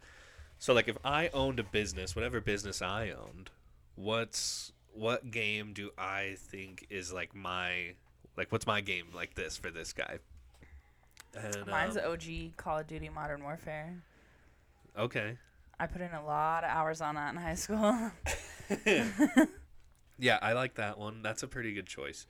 So 0.59 0.75
like 0.75 0.89
if 0.89 0.97
I 1.05 1.29
owned 1.29 1.59
a 1.59 1.65
business, 1.65 2.15
whatever 2.15 2.41
business 2.41 2.83
I 2.83 3.11
owned, 3.11 3.51
what's 3.97 4.73
what 4.93 5.31
game 5.31 5.73
do 5.73 5.91
I 5.97 6.37
think 6.39 6.87
is 6.91 7.13
like 7.13 7.35
my 7.35 7.95
like 8.37 8.53
what's 8.53 8.67
my 8.67 8.81
game 8.81 9.07
like 9.15 9.35
this 9.35 9.57
for 9.57 9.71
this 9.71 9.93
guy? 9.93 10.19
And, 11.37 11.67
Mine's 11.67 11.97
um, 11.97 12.05
OG 12.07 12.57
Call 12.57 12.79
of 12.79 12.87
Duty 12.87 13.09
Modern 13.09 13.43
Warfare. 13.43 14.03
okay. 14.99 15.37
I 15.79 15.87
put 15.87 16.03
in 16.03 16.13
a 16.13 16.25
lot 16.25 16.63
of 16.63 16.71
hours 16.71 17.01
on 17.01 17.15
that 17.15 17.35
in 17.35 17.41
high 17.41 17.55
school. 17.55 18.11
Yeah, 20.21 20.39
I 20.43 20.53
like 20.53 20.75
that 20.75 20.99
one. 20.99 21.23
That's 21.23 21.43
a 21.43 21.49
pretty 21.49 21.73
good 21.73 21.87
choice. 21.87 22.27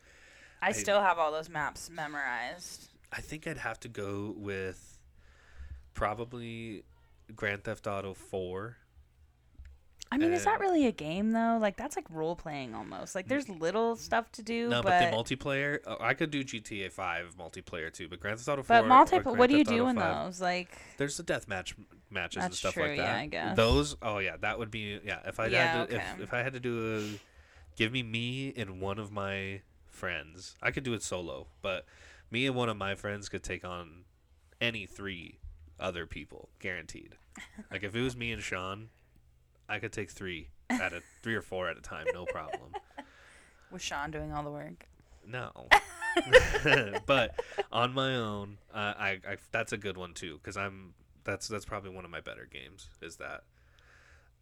I 0.62 0.68
I- 0.68 0.72
still 0.72 1.00
have 1.02 1.18
all 1.18 1.32
those 1.32 1.48
maps 1.48 1.90
memorized. 1.90 2.89
I 3.12 3.20
think 3.20 3.46
I'd 3.46 3.58
have 3.58 3.80
to 3.80 3.88
go 3.88 4.34
with 4.36 4.98
probably 5.94 6.84
Grand 7.34 7.64
Theft 7.64 7.86
Auto 7.86 8.14
4. 8.14 8.76
I 10.12 10.18
mean, 10.18 10.32
is 10.32 10.44
that 10.44 10.58
really 10.58 10.86
a 10.86 10.92
game 10.92 11.30
though? 11.30 11.58
Like 11.60 11.76
that's 11.76 11.94
like 11.94 12.06
role 12.10 12.34
playing 12.34 12.74
almost. 12.74 13.14
Like 13.14 13.28
there's 13.28 13.46
mm. 13.46 13.60
little 13.60 13.94
stuff 13.94 14.30
to 14.32 14.42
do, 14.42 14.68
No, 14.68 14.82
but 14.82 14.98
but, 14.98 15.10
the 15.10 15.16
multiplayer, 15.16 15.78
oh, 15.86 15.98
I 16.00 16.14
could 16.14 16.32
do 16.32 16.42
GTA 16.42 16.90
5 16.90 17.36
multiplayer 17.38 17.92
too, 17.92 18.08
but 18.08 18.18
Grand 18.18 18.38
Theft 18.38 18.48
Auto 18.48 18.62
4. 18.64 18.82
but 18.82 18.84
multiplayer. 18.88 19.36
What 19.36 19.50
do 19.50 19.56
you 19.56 19.64
Theft 19.64 19.74
Auto 19.76 19.84
do 19.84 19.88
in 19.90 19.96
5, 19.96 20.24
those? 20.26 20.40
Like 20.40 20.76
There's 20.96 21.16
the 21.16 21.22
death 21.22 21.46
match 21.46 21.76
matches 22.10 22.44
and 22.44 22.52
stuff 22.52 22.74
true, 22.74 22.88
like 22.88 22.96
that. 22.96 23.04
yeah, 23.04 23.18
I 23.18 23.26
guess. 23.26 23.56
Those, 23.56 23.96
oh 24.02 24.18
yeah, 24.18 24.36
that 24.40 24.58
would 24.58 24.72
be 24.72 24.98
yeah. 25.04 25.20
If 25.26 25.38
I 25.38 25.46
Yeah, 25.46 25.72
had 25.72 25.88
to, 25.90 25.94
okay. 25.94 26.04
if, 26.16 26.22
if 26.22 26.34
I 26.34 26.42
had 26.42 26.54
to 26.54 26.60
do 26.60 26.96
a, 26.96 27.20
give 27.76 27.92
me 27.92 28.02
me 28.02 28.52
and 28.56 28.80
one 28.80 28.98
of 28.98 29.12
my 29.12 29.60
friends. 29.86 30.56
I 30.60 30.72
could 30.72 30.82
do 30.82 30.92
it 30.94 31.04
solo, 31.04 31.46
but 31.62 31.84
me 32.30 32.46
and 32.46 32.54
one 32.54 32.68
of 32.68 32.76
my 32.76 32.94
friends 32.94 33.28
could 33.28 33.42
take 33.42 33.64
on 33.64 34.04
any 34.60 34.86
three 34.86 35.38
other 35.78 36.06
people, 36.06 36.50
guaranteed. 36.58 37.16
Like 37.70 37.84
if 37.84 37.94
it 37.94 38.02
was 38.02 38.16
me 38.16 38.32
and 38.32 38.42
Sean, 38.42 38.88
I 39.68 39.78
could 39.78 39.92
take 39.92 40.10
three 40.10 40.48
at 40.68 40.92
a 40.92 41.00
three 41.22 41.34
or 41.34 41.42
four 41.42 41.68
at 41.68 41.78
a 41.78 41.80
time, 41.80 42.06
no 42.12 42.24
problem. 42.26 42.72
with 43.70 43.80
Sean 43.80 44.10
doing 44.10 44.32
all 44.32 44.42
the 44.42 44.50
work. 44.50 44.88
No. 45.26 45.68
but 47.06 47.40
on 47.70 47.94
my 47.94 48.16
own, 48.16 48.58
uh, 48.74 48.94
I, 48.98 49.08
I 49.26 49.36
that's 49.52 49.72
a 49.72 49.76
good 49.76 49.96
one 49.96 50.12
too 50.12 50.38
because 50.42 50.56
I'm 50.56 50.94
that's 51.24 51.48
that's 51.48 51.64
probably 51.64 51.90
one 51.90 52.04
of 52.04 52.10
my 52.10 52.20
better 52.20 52.48
games. 52.50 52.88
Is 53.00 53.16
that 53.16 53.44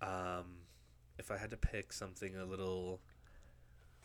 um, 0.00 0.62
if 1.18 1.30
I 1.30 1.36
had 1.36 1.50
to 1.50 1.56
pick 1.56 1.92
something 1.92 2.36
a 2.36 2.44
little 2.44 3.00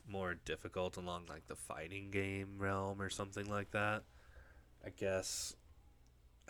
more 0.07 0.35
difficult 0.35 0.97
along 0.97 1.25
like 1.29 1.47
the 1.47 1.55
fighting 1.55 2.11
game 2.11 2.55
realm 2.57 3.01
or 3.01 3.09
something 3.09 3.49
like 3.49 3.71
that, 3.71 4.03
I 4.85 4.89
guess 4.89 5.55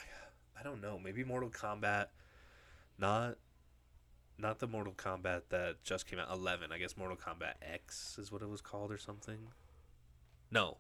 I 0.60 0.64
don't 0.64 0.82
know. 0.82 1.00
Maybe 1.04 1.24
Mortal 1.24 1.50
Kombat, 1.50 2.08
not 2.98 3.38
not 4.38 4.60
the 4.60 4.68
Mortal 4.68 4.94
Kombat 4.94 5.44
that 5.50 5.84
just 5.84 6.08
came 6.08 6.20
out. 6.20 6.32
Eleven, 6.32 6.72
I 6.72 6.78
guess. 6.78 6.98
Mortal 6.98 7.18
Kombat 7.18 7.54
X 7.62 8.18
is 8.20 8.32
what 8.32 8.42
it 8.42 8.50
was 8.50 8.62
called 8.62 8.92
or 8.92 8.98
something. 8.98 9.40
No, 10.52 10.78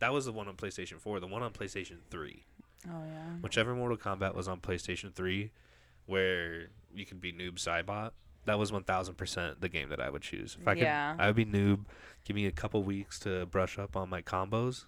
that 0.00 0.12
was 0.12 0.24
the 0.24 0.32
one 0.32 0.48
on 0.48 0.56
PlayStation 0.56 0.98
4. 1.00 1.20
The 1.20 1.26
one 1.26 1.42
on 1.42 1.52
PlayStation 1.52 1.98
3. 2.10 2.44
Oh 2.88 3.02
yeah. 3.06 3.36
Whichever 3.40 3.74
Mortal 3.74 3.96
Kombat 3.96 4.34
was 4.34 4.48
on 4.48 4.60
PlayStation 4.60 5.14
3, 5.14 5.50
where 6.06 6.68
you 6.94 7.06
could 7.06 7.20
be 7.20 7.32
Noob 7.32 7.54
Saibot, 7.54 8.10
that 8.46 8.58
was 8.58 8.70
1000% 8.70 9.60
the 9.60 9.68
game 9.68 9.88
that 9.88 10.00
I 10.00 10.10
would 10.10 10.22
choose. 10.22 10.56
If 10.60 10.68
I 10.68 10.74
Yeah. 10.74 11.12
could, 11.14 11.20
I 11.22 11.26
would 11.28 11.36
be 11.36 11.46
Noob. 11.46 11.86
Give 12.24 12.34
me 12.36 12.46
a 12.46 12.52
couple 12.52 12.82
weeks 12.82 13.18
to 13.20 13.46
brush 13.46 13.78
up 13.78 13.96
on 13.96 14.08
my 14.08 14.22
combos, 14.22 14.86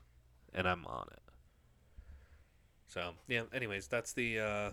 and 0.55 0.69
I'm 0.69 0.87
on 0.87 1.09
it. 1.13 1.23
So, 2.87 3.15
yeah, 3.29 3.43
anyways, 3.53 3.89
that's 3.89 4.13
the. 4.13 4.39
Uh, 4.41 4.71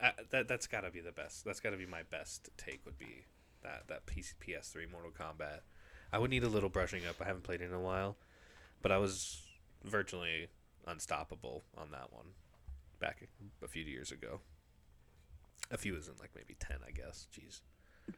uh, 0.00 0.12
that, 0.30 0.48
that's 0.48 0.66
got 0.66 0.82
to 0.82 0.90
be 0.90 1.00
the 1.00 1.12
best. 1.12 1.44
That's 1.44 1.60
got 1.60 1.70
to 1.70 1.76
be 1.76 1.86
my 1.86 2.02
best 2.04 2.48
take, 2.56 2.80
would 2.86 2.98
be 2.98 3.26
that, 3.62 3.86
that 3.88 4.06
PC, 4.06 4.34
PS3 4.40 4.90
Mortal 4.90 5.10
Kombat. 5.10 5.60
I 6.12 6.18
would 6.18 6.30
need 6.30 6.42
a 6.44 6.48
little 6.48 6.70
brushing 6.70 7.06
up. 7.06 7.16
I 7.20 7.24
haven't 7.24 7.42
played 7.42 7.60
it 7.60 7.64
in 7.66 7.72
a 7.74 7.80
while, 7.80 8.16
but 8.82 8.90
I 8.92 8.98
was 8.98 9.42
virtually 9.84 10.48
unstoppable 10.86 11.62
on 11.76 11.90
that 11.90 12.12
one 12.12 12.26
back 12.98 13.22
a 13.62 13.68
few 13.68 13.84
years 13.84 14.10
ago. 14.10 14.40
A 15.70 15.78
few 15.78 15.96
isn't 15.96 16.18
like 16.20 16.30
maybe 16.34 16.56
10, 16.58 16.78
I 16.86 16.90
guess. 16.90 17.26
Jeez. 17.32 17.60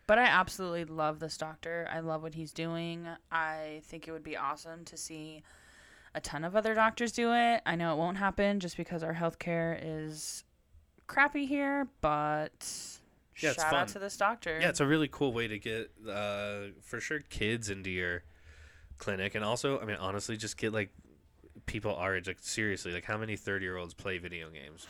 But 0.07 0.19
I 0.19 0.25
absolutely 0.25 0.85
love 0.87 1.19
this 1.19 1.37
doctor. 1.37 1.87
I 1.93 2.01
love 2.01 2.23
what 2.23 2.35
he's 2.35 2.53
doing. 2.53 3.07
I 3.31 3.83
think 3.85 4.09
it 4.09 4.13
would 4.13 4.23
be 4.25 4.37
awesome 4.37 4.85
to 4.87 4.97
see 4.97 5.43
a 6.15 6.21
ton 6.21 6.45
of 6.45 6.57
other 6.57 6.75
doctors 6.75 7.13
do 7.13 7.33
it. 7.35 7.61
I 7.67 7.77
know 7.77 7.93
it 7.93 7.99
won't 7.99 8.17
happen 8.17 8.59
just 8.61 8.77
because 8.77 9.03
our 9.03 9.15
healthcare 9.15 9.79
is 9.83 10.45
crappy 11.09 11.45
here, 11.47 11.89
but 12.01 12.53
Yeah, 13.39 13.51
it's 13.51 13.57
shout 13.63 13.71
fun. 13.71 13.75
out 13.75 13.89
to 13.89 13.99
this 13.99 14.17
doctor. 14.17 14.59
Yeah, 14.61 14.71
it's 14.71 14.81
a 14.81 14.87
really 14.87 15.09
cool 15.09 15.33
way 15.35 15.47
to 15.49 15.59
get, 15.59 15.91
uh, 16.09 16.69
for 16.81 17.01
sure, 17.01 17.21
kids 17.21 17.69
into 17.69 17.91
your 17.91 18.23
clinic. 18.99 19.35
And 19.35 19.45
also, 19.45 19.79
I 19.79 19.85
mean, 19.85 19.97
honestly, 19.97 20.37
just 20.39 20.57
get 20.57 20.73
like 20.73 20.91
people 21.67 21.95
our 21.97 22.17
age. 22.17 22.29
Like, 22.29 22.39
seriously, 22.41 22.93
like 22.93 23.05
how 23.05 23.19
many 23.19 23.37
30 23.37 23.65
year 23.65 23.77
olds 23.77 23.93
play 23.93 24.17
video 24.17 24.49
games? 24.49 24.87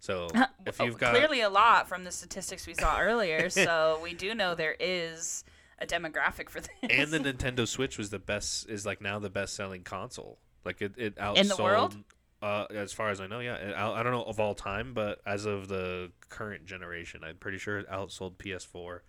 So 0.00 0.28
if 0.66 0.80
Oh, 0.80 0.84
you've 0.84 0.98
got. 0.98 1.14
clearly 1.14 1.40
a 1.40 1.48
lot 1.48 1.88
from 1.88 2.04
the 2.04 2.12
statistics 2.12 2.66
we 2.66 2.74
saw 2.74 3.00
earlier, 3.00 3.50
so 3.50 3.98
we 4.02 4.14
do 4.14 4.34
know 4.34 4.54
there 4.54 4.76
is 4.78 5.44
a 5.78 5.86
demographic 5.86 6.48
for 6.48 6.60
this. 6.60 6.70
and 6.88 7.10
the 7.10 7.18
Nintendo 7.18 7.66
Switch 7.66 7.98
was 7.98 8.10
the 8.10 8.18
best, 8.18 8.68
is 8.68 8.86
like 8.86 9.00
now 9.00 9.18
the 9.18 9.30
best 9.30 9.54
selling 9.54 9.82
console. 9.82 10.38
Like 10.64 10.80
it, 10.82 10.92
it 10.96 11.16
outsold. 11.16 11.36
In 11.38 11.48
the 11.48 11.62
world? 11.62 11.96
Uh, 12.42 12.66
as 12.70 12.92
far 12.92 13.10
as 13.10 13.20
I 13.20 13.26
know, 13.26 13.40
yeah. 13.40 13.54
It, 13.54 13.74
out- 13.74 13.94
I 13.94 14.02
don't 14.02 14.12
know 14.12 14.22
of 14.22 14.38
all 14.40 14.54
time, 14.54 14.92
but 14.94 15.20
as 15.26 15.46
of 15.46 15.68
the 15.68 16.12
current 16.28 16.66
generation, 16.66 17.22
I'm 17.24 17.36
pretty 17.36 17.58
sure 17.58 17.78
it 17.78 17.88
outsold 17.90 18.36
PS4 18.36 19.00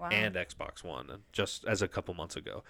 wow. 0.00 0.08
and 0.10 0.34
Xbox 0.36 0.84
One 0.84 1.10
just 1.32 1.64
as 1.64 1.82
a 1.82 1.88
couple 1.88 2.14
months 2.14 2.36
ago. 2.36 2.62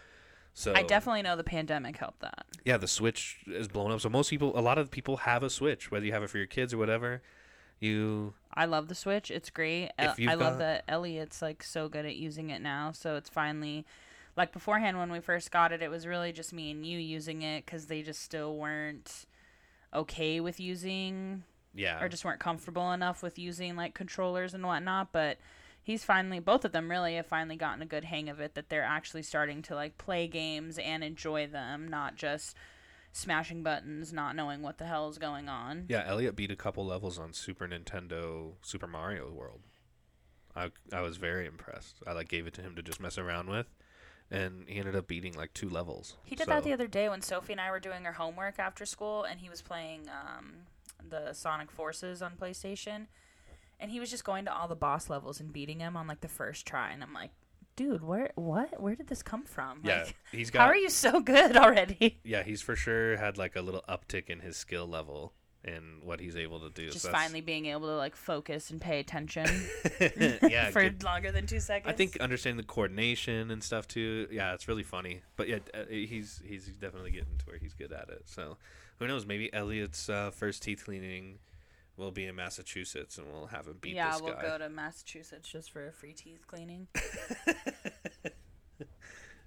So 0.54 0.72
I 0.74 0.82
definitely 0.84 1.20
know 1.20 1.36
the 1.36 1.44
pandemic 1.44 1.98
helped 1.98 2.20
that. 2.20 2.46
yeah, 2.64 2.78
the 2.78 2.88
Switch 2.88 3.40
is 3.46 3.68
blown 3.68 3.90
up. 3.92 4.00
So 4.00 4.08
most 4.08 4.30
people, 4.30 4.58
a 4.58 4.62
lot 4.62 4.78
of 4.78 4.90
people 4.90 5.18
have 5.18 5.42
a 5.42 5.50
Switch, 5.50 5.90
whether 5.90 6.06
you 6.06 6.12
have 6.12 6.22
it 6.22 6.30
for 6.30 6.38
your 6.38 6.46
kids 6.46 6.72
or 6.72 6.78
whatever. 6.78 7.20
You 7.80 8.34
I 8.54 8.64
love 8.64 8.88
the 8.88 8.94
Switch. 8.94 9.30
It's 9.30 9.50
great. 9.50 9.90
Uh, 9.98 10.14
El- 10.18 10.30
I 10.30 10.34
love 10.34 10.54
got- 10.54 10.58
that 10.58 10.84
Elliot's 10.88 11.42
like 11.42 11.62
so 11.62 11.88
good 11.88 12.06
at 12.06 12.16
using 12.16 12.50
it 12.50 12.62
now. 12.62 12.92
So 12.92 13.16
it's 13.16 13.28
finally 13.28 13.84
like 14.36 14.52
beforehand 14.52 14.98
when 14.98 15.10
we 15.12 15.20
first 15.20 15.50
got 15.50 15.72
it, 15.72 15.82
it 15.82 15.90
was 15.90 16.06
really 16.06 16.32
just 16.32 16.52
me 16.52 16.70
and 16.70 16.84
you 16.86 16.98
using 16.98 17.42
it 17.42 17.64
because 17.66 17.86
they 17.86 18.02
just 18.02 18.22
still 18.22 18.56
weren't 18.56 19.26
okay 19.94 20.40
with 20.40 20.58
using 20.60 21.44
yeah, 21.74 22.02
or 22.02 22.08
just 22.08 22.24
weren't 22.24 22.40
comfortable 22.40 22.92
enough 22.92 23.22
with 23.22 23.38
using 23.38 23.76
like 23.76 23.94
controllers 23.94 24.54
and 24.54 24.64
whatnot. 24.64 25.12
But 25.12 25.36
he's 25.82 26.04
finally 26.04 26.40
both 26.40 26.64
of 26.64 26.72
them 26.72 26.90
really 26.90 27.16
have 27.16 27.26
finally 27.26 27.56
gotten 27.56 27.82
a 27.82 27.86
good 27.86 28.04
hang 28.04 28.30
of 28.30 28.40
it 28.40 28.54
that 28.54 28.70
they're 28.70 28.82
actually 28.82 29.22
starting 29.22 29.60
to 29.62 29.74
like 29.74 29.98
play 29.98 30.26
games 30.26 30.78
and 30.78 31.04
enjoy 31.04 31.46
them, 31.46 31.86
not 31.88 32.16
just 32.16 32.56
smashing 33.16 33.62
buttons, 33.62 34.12
not 34.12 34.36
knowing 34.36 34.62
what 34.62 34.78
the 34.78 34.84
hell 34.84 35.08
is 35.08 35.18
going 35.18 35.48
on. 35.48 35.86
yeah. 35.88 36.04
Elliot 36.06 36.36
beat 36.36 36.50
a 36.50 36.56
couple 36.56 36.84
levels 36.84 37.18
on 37.18 37.32
Super 37.32 37.66
Nintendo 37.66 38.52
Super 38.62 38.86
Mario 38.86 39.30
World. 39.30 39.60
I 40.54 40.70
I 40.92 41.00
was 41.00 41.16
very 41.16 41.46
impressed. 41.46 41.96
I 42.06 42.12
like 42.12 42.28
gave 42.28 42.46
it 42.46 42.54
to 42.54 42.62
him 42.62 42.74
to 42.76 42.82
just 42.82 43.00
mess 43.00 43.18
around 43.18 43.48
with, 43.48 43.66
and 44.30 44.68
he 44.68 44.78
ended 44.78 44.96
up 44.96 45.06
beating 45.06 45.34
like 45.34 45.52
two 45.54 45.68
levels. 45.68 46.16
He 46.24 46.36
did 46.36 46.48
that 46.48 46.64
the 46.64 46.72
other 46.72 46.86
day 46.86 47.08
when 47.08 47.22
Sophie 47.22 47.52
and 47.52 47.60
I 47.60 47.70
were 47.70 47.80
doing 47.80 48.06
our 48.06 48.12
homework 48.12 48.58
after 48.58 48.86
school, 48.86 49.24
and 49.24 49.40
he 49.40 49.48
was 49.50 49.62
playing 49.62 50.08
um, 50.08 50.52
the 51.08 51.32
Sonic 51.32 51.70
Forces 51.70 52.22
on 52.22 52.32
PlayStation, 52.40 53.06
and 53.78 53.90
he 53.90 54.00
was 54.00 54.10
just 54.10 54.24
going 54.24 54.44
to 54.46 54.54
all 54.54 54.68
the 54.68 54.74
boss 54.76 55.10
levels 55.10 55.40
and 55.40 55.52
beating 55.52 55.78
them 55.78 55.96
on 55.96 56.06
like 56.06 56.20
the 56.20 56.28
first 56.28 56.66
try, 56.66 56.90
and 56.90 57.02
I'm 57.02 57.12
like, 57.12 57.32
dude, 57.76 58.02
where, 58.02 58.30
what, 58.34 58.80
where 58.80 58.94
did 58.96 59.06
this 59.08 59.22
come 59.22 59.44
from? 59.44 59.80
Yeah, 59.84 60.04
Like, 60.04 60.16
he's 60.32 60.48
how 60.50 60.60
got. 60.60 60.68
are 60.70 60.76
you 60.76 60.88
so 60.90 61.20
good 61.20 61.56
already? 61.64 62.18
Yeah, 62.24 62.42
he's 62.42 62.62
for 62.62 62.74
sure 62.76 63.16
had 63.16 63.38
like 63.38 63.54
a 63.56 63.60
little 63.60 63.84
uptick 63.88 64.28
in 64.30 64.40
his 64.40 64.56
skill 64.56 64.86
level 64.86 65.32
and 65.64 66.02
what 66.04 66.20
he's 66.20 66.36
able 66.36 66.60
to 66.60 66.70
do. 66.70 66.90
Just 66.90 67.04
So 67.04 67.10
finally 67.10 67.40
being 67.40 67.66
able 67.66 67.88
to 67.88 67.96
like 67.96 68.14
focus 68.16 68.70
and 68.70 68.80
pay 68.80 69.00
attention 69.00 69.46
yeah, 70.00 70.70
for 70.70 70.82
good- 70.82 71.02
longer 71.02 71.32
than 71.32 71.46
two 71.46 71.60
seconds. 71.60 71.92
I 71.92 71.96
think 71.96 72.16
understanding 72.20 72.56
the 72.56 72.62
coordination 72.72 73.50
and 73.50 73.62
stuff 73.62 73.88
too. 73.88 74.28
Yeah, 74.30 74.54
it's 74.54 74.68
really 74.68 74.84
funny. 74.84 75.22
But 75.36 75.48
yeah, 75.48 75.58
uh, 75.74 75.84
he's 75.88 76.40
he's 76.44 76.66
definitely 76.68 77.10
getting 77.10 77.36
to 77.38 77.46
where 77.46 77.58
he's 77.58 77.74
good 77.74 77.92
at 77.92 78.08
it. 78.10 78.22
So 78.26 78.58
who 79.00 79.08
knows? 79.08 79.26
Maybe 79.26 79.52
Elliot's 79.52 80.08
uh, 80.08 80.30
first 80.30 80.62
teeth 80.62 80.84
cleaning 80.84 81.38
will 81.96 82.10
be 82.10 82.26
in 82.26 82.34
Massachusetts, 82.34 83.18
and 83.18 83.26
we'll 83.32 83.46
have 83.46 83.66
him 83.66 83.78
beat 83.80 83.94
yeah, 83.94 84.12
this 84.12 84.22
we'll 84.22 84.34
go 84.34 84.58
to 84.58 84.68
Massachusetts 84.68 85.48
just 85.48 85.70
for 85.70 85.86
a 85.86 85.92
free 85.92 86.12
teeth 86.12 86.46
cleaning. 86.46 86.88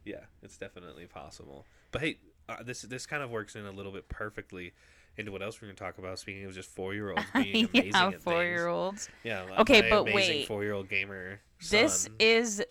Yeah, 0.05 0.21
it's 0.41 0.57
definitely 0.57 1.05
possible. 1.05 1.65
But 1.91 2.01
hey, 2.01 2.17
uh, 2.47 2.63
this 2.63 2.81
this 2.81 3.05
kind 3.05 3.21
of 3.21 3.29
works 3.29 3.55
in 3.55 3.65
a 3.65 3.71
little 3.71 3.91
bit 3.91 4.09
perfectly 4.09 4.73
into 5.17 5.31
what 5.31 5.41
else 5.41 5.61
we're 5.61 5.67
going 5.67 5.75
to 5.75 5.83
talk 5.83 5.97
about. 5.97 6.17
Speaking 6.17 6.45
of 6.45 6.53
just 6.53 6.69
four 6.69 6.93
year 6.93 7.11
olds 7.11 7.23
being 7.33 7.69
amazing 7.73 7.91
yeah, 7.93 8.11
four 8.19 8.43
year 8.43 8.67
olds. 8.67 9.09
Yeah. 9.23 9.45
Okay, 9.59 9.87
but 9.89 10.01
amazing 10.01 10.15
wait. 10.15 10.47
Four 10.47 10.63
year 10.63 10.73
old 10.73 10.89
gamer. 10.89 11.41
This 11.69 12.09
is 12.19 12.63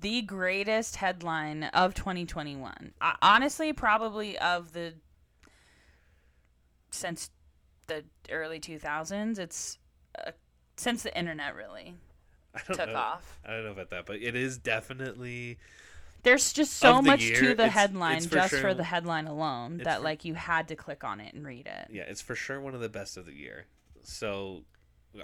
the 0.00 0.22
greatest 0.22 0.96
headline 0.96 1.64
of 1.64 1.94
2021. 1.94 2.92
Uh, 3.00 3.12
honestly, 3.22 3.72
probably 3.72 4.38
of 4.38 4.72
the 4.72 4.94
since 6.90 7.30
the 7.86 8.04
early 8.30 8.60
2000s. 8.60 9.38
It's 9.38 9.78
uh, 10.24 10.30
since 10.76 11.02
the 11.02 11.16
internet 11.16 11.54
really 11.54 11.94
took 12.66 12.78
know. 12.78 12.94
off. 12.94 13.38
I 13.46 13.50
don't 13.52 13.64
know 13.64 13.72
about 13.72 13.90
that, 13.90 14.06
but 14.06 14.16
it 14.16 14.34
is 14.36 14.58
definitely 14.58 15.58
There's 16.22 16.52
just 16.52 16.74
so 16.74 17.02
much 17.02 17.22
year, 17.22 17.40
to 17.40 17.46
the 17.48 17.52
it's- 17.64 17.72
headline 17.72 18.16
it's 18.18 18.26
for 18.26 18.34
just 18.36 18.50
sure- 18.50 18.60
for 18.60 18.74
the 18.74 18.84
headline 18.84 19.26
alone 19.26 19.78
that 19.78 19.98
for- 19.98 20.04
like 20.04 20.24
you 20.24 20.34
had 20.34 20.68
to 20.68 20.76
click 20.76 21.04
on 21.04 21.20
it 21.20 21.34
and 21.34 21.46
read 21.46 21.66
it. 21.66 21.88
yeah, 21.92 22.02
it's 22.02 22.20
for 22.22 22.34
sure 22.34 22.60
one 22.60 22.74
of 22.74 22.80
the 22.80 22.88
best 22.88 23.16
of 23.16 23.26
the 23.26 23.34
year. 23.34 23.66
So 24.02 24.62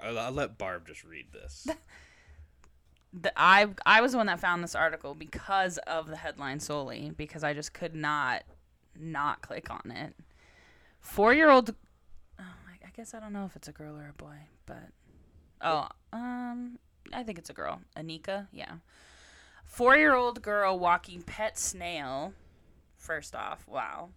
I'll, 0.03 0.19
I'll 0.19 0.33
let 0.33 0.57
Barb 0.59 0.87
just 0.87 1.05
read 1.05 1.27
this. 1.33 1.67
the, 3.13 3.33
I 3.37 3.69
I 3.85 4.01
was 4.01 4.13
the 4.13 4.19
one 4.19 4.27
that 4.29 4.41
found 4.41 4.63
this 4.63 4.75
article 4.75 5.15
because 5.15 5.79
of 5.79 6.09
the 6.09 6.17
headline 6.17 6.61
solely 6.61 7.11
because 7.17 7.43
I 7.45 7.55
just 7.55 7.73
could 7.75 7.95
not 7.95 8.43
not 8.99 9.41
click 9.43 9.71
on 9.71 9.91
it. 9.91 10.15
Four 11.01 11.33
year 11.35 11.51
old. 11.51 11.75
I, 12.91 12.93
I 12.93 12.97
guess 12.97 13.15
I 13.15 13.21
don't 13.21 13.33
know 13.33 13.45
if 13.45 13.57
it's 13.57 13.69
a 13.69 13.73
girl 13.73 13.97
or 13.97 14.09
a 14.09 14.13
boy, 14.13 14.37
but 14.67 14.91
oh, 15.61 15.89
um, 16.13 16.79
I 17.13 17.23
think 17.23 17.39
it's 17.39 17.51
a 17.51 17.55
girl. 17.55 17.81
Anika, 17.97 18.49
yeah. 18.53 18.75
Four 19.65 19.97
year 19.97 20.15
old 20.15 20.43
girl 20.43 20.79
walking 20.79 21.23
pet 21.23 21.59
snail. 21.59 22.33
First 22.97 23.35
off, 23.35 23.67
wow. 23.69 24.11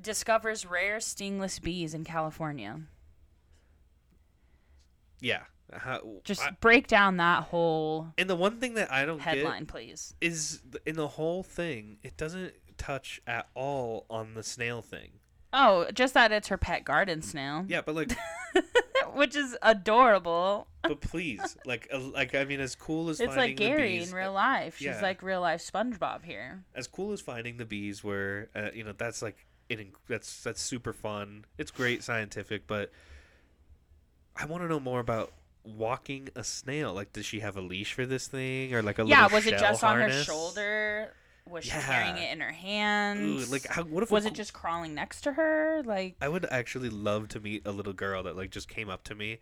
Discovers 0.00 0.64
rare 0.64 1.00
stingless 1.00 1.58
bees 1.58 1.94
in 1.94 2.04
California. 2.04 2.80
yeah. 5.20 5.42
How, 5.72 6.00
Just 6.24 6.42
I- 6.42 6.50
break 6.60 6.86
down 6.86 7.16
that 7.16 7.44
whole 7.44 8.08
and 8.18 8.28
the 8.28 8.36
one 8.36 8.60
thing 8.60 8.74
that 8.74 8.92
I 8.92 9.06
don't 9.06 9.20
headline, 9.20 9.64
please. 9.64 10.14
is 10.20 10.60
in 10.84 10.96
the 10.96 11.08
whole 11.08 11.42
thing, 11.42 11.96
it 12.02 12.18
doesn't 12.18 12.52
touch 12.76 13.22
at 13.26 13.48
all 13.54 14.04
on 14.10 14.34
the 14.34 14.42
snail 14.42 14.82
thing. 14.82 15.12
Oh, 15.52 15.86
just 15.92 16.14
that 16.14 16.32
it's 16.32 16.48
her 16.48 16.56
pet 16.56 16.84
garden 16.84 17.22
snail. 17.22 17.64
Yeah, 17.68 17.82
but 17.84 17.94
like, 17.94 18.16
which 19.14 19.36
is 19.36 19.56
adorable. 19.62 20.66
but 20.82 21.00
please, 21.00 21.56
like, 21.66 21.88
uh, 21.92 21.98
like 21.98 22.34
I 22.34 22.44
mean, 22.44 22.60
as 22.60 22.74
cool 22.74 23.10
as 23.10 23.18
finding 23.18 23.36
the 23.36 23.40
bees. 23.42 23.52
It's 23.52 23.60
like 23.60 23.76
Gary 23.76 23.98
bees, 23.98 24.10
in 24.10 24.16
real 24.16 24.32
life. 24.32 24.76
She's 24.78 24.86
yeah. 24.86 25.02
like 25.02 25.22
real 25.22 25.40
life 25.40 25.62
SpongeBob 25.64 26.24
here. 26.24 26.64
as 26.74 26.86
cool 26.86 27.12
as 27.12 27.20
finding 27.20 27.58
the 27.58 27.66
bees 27.66 28.02
were, 28.02 28.48
uh, 28.54 28.70
you 28.74 28.84
know, 28.84 28.92
that's 28.96 29.20
like 29.20 29.46
it. 29.68 29.86
That's 30.08 30.42
that's 30.42 30.60
super 30.60 30.92
fun. 30.92 31.44
It's 31.58 31.70
great 31.70 32.02
scientific, 32.02 32.66
but 32.66 32.90
I 34.36 34.46
want 34.46 34.62
to 34.62 34.68
know 34.68 34.80
more 34.80 35.00
about 35.00 35.32
walking 35.64 36.28
a 36.34 36.44
snail. 36.44 36.94
Like, 36.94 37.12
does 37.12 37.26
she 37.26 37.40
have 37.40 37.56
a 37.56 37.60
leash 37.60 37.92
for 37.92 38.06
this 38.06 38.26
thing, 38.26 38.74
or 38.74 38.82
like 38.82 38.98
a 38.98 39.04
Yeah, 39.04 39.28
was 39.28 39.46
it 39.46 39.58
just 39.58 39.84
on 39.84 40.00
her 40.00 40.10
shoulder? 40.10 41.12
Was 41.48 41.64
she 41.64 41.70
carrying 41.70 42.16
it 42.16 42.32
in 42.32 42.40
her 42.40 42.50
Ooh, 42.50 42.52
hands? 42.52 43.50
like, 43.50 43.66
how, 43.66 43.82
what 43.82 44.02
if 44.02 44.10
was 44.10 44.26
it 44.26 44.32
just 44.32 44.52
crawling 44.52 44.94
next 44.94 45.22
to 45.22 45.32
her? 45.32 45.82
Like, 45.84 46.16
I 46.20 46.28
would 46.28 46.46
actually 46.50 46.88
love 46.88 47.28
to 47.28 47.40
meet 47.40 47.66
a 47.66 47.72
little 47.72 47.92
girl 47.92 48.22
that 48.22 48.36
like 48.36 48.50
just 48.50 48.68
came 48.68 48.88
up 48.88 49.04
to 49.04 49.14
me, 49.14 49.38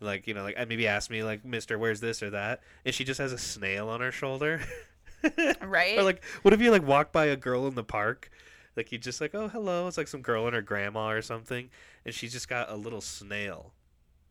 like 0.00 0.26
you 0.26 0.34
know, 0.34 0.42
like 0.42 0.56
maybe 0.68 0.88
asked 0.88 1.10
me 1.10 1.22
like, 1.22 1.44
"Mister, 1.44 1.78
where's 1.78 2.00
this 2.00 2.22
or 2.22 2.30
that?" 2.30 2.62
And 2.84 2.94
she 2.94 3.04
just 3.04 3.18
has 3.18 3.32
a 3.32 3.38
snail 3.38 3.88
on 3.88 4.00
her 4.00 4.12
shoulder. 4.12 4.60
right? 5.62 5.98
or 5.98 6.02
like, 6.02 6.24
what 6.42 6.54
if 6.54 6.60
you 6.60 6.70
like 6.70 6.86
walk 6.86 7.12
by 7.12 7.26
a 7.26 7.36
girl 7.36 7.66
in 7.66 7.74
the 7.74 7.84
park, 7.84 8.30
like 8.76 8.90
you 8.90 8.98
just 8.98 9.20
like, 9.20 9.34
"Oh, 9.34 9.48
hello," 9.48 9.86
it's 9.86 9.98
like 9.98 10.08
some 10.08 10.22
girl 10.22 10.46
and 10.46 10.54
her 10.54 10.62
grandma 10.62 11.10
or 11.10 11.22
something, 11.22 11.70
and 12.04 12.14
she's 12.14 12.32
just 12.32 12.48
got 12.48 12.70
a 12.70 12.76
little 12.76 13.00
snail 13.00 13.72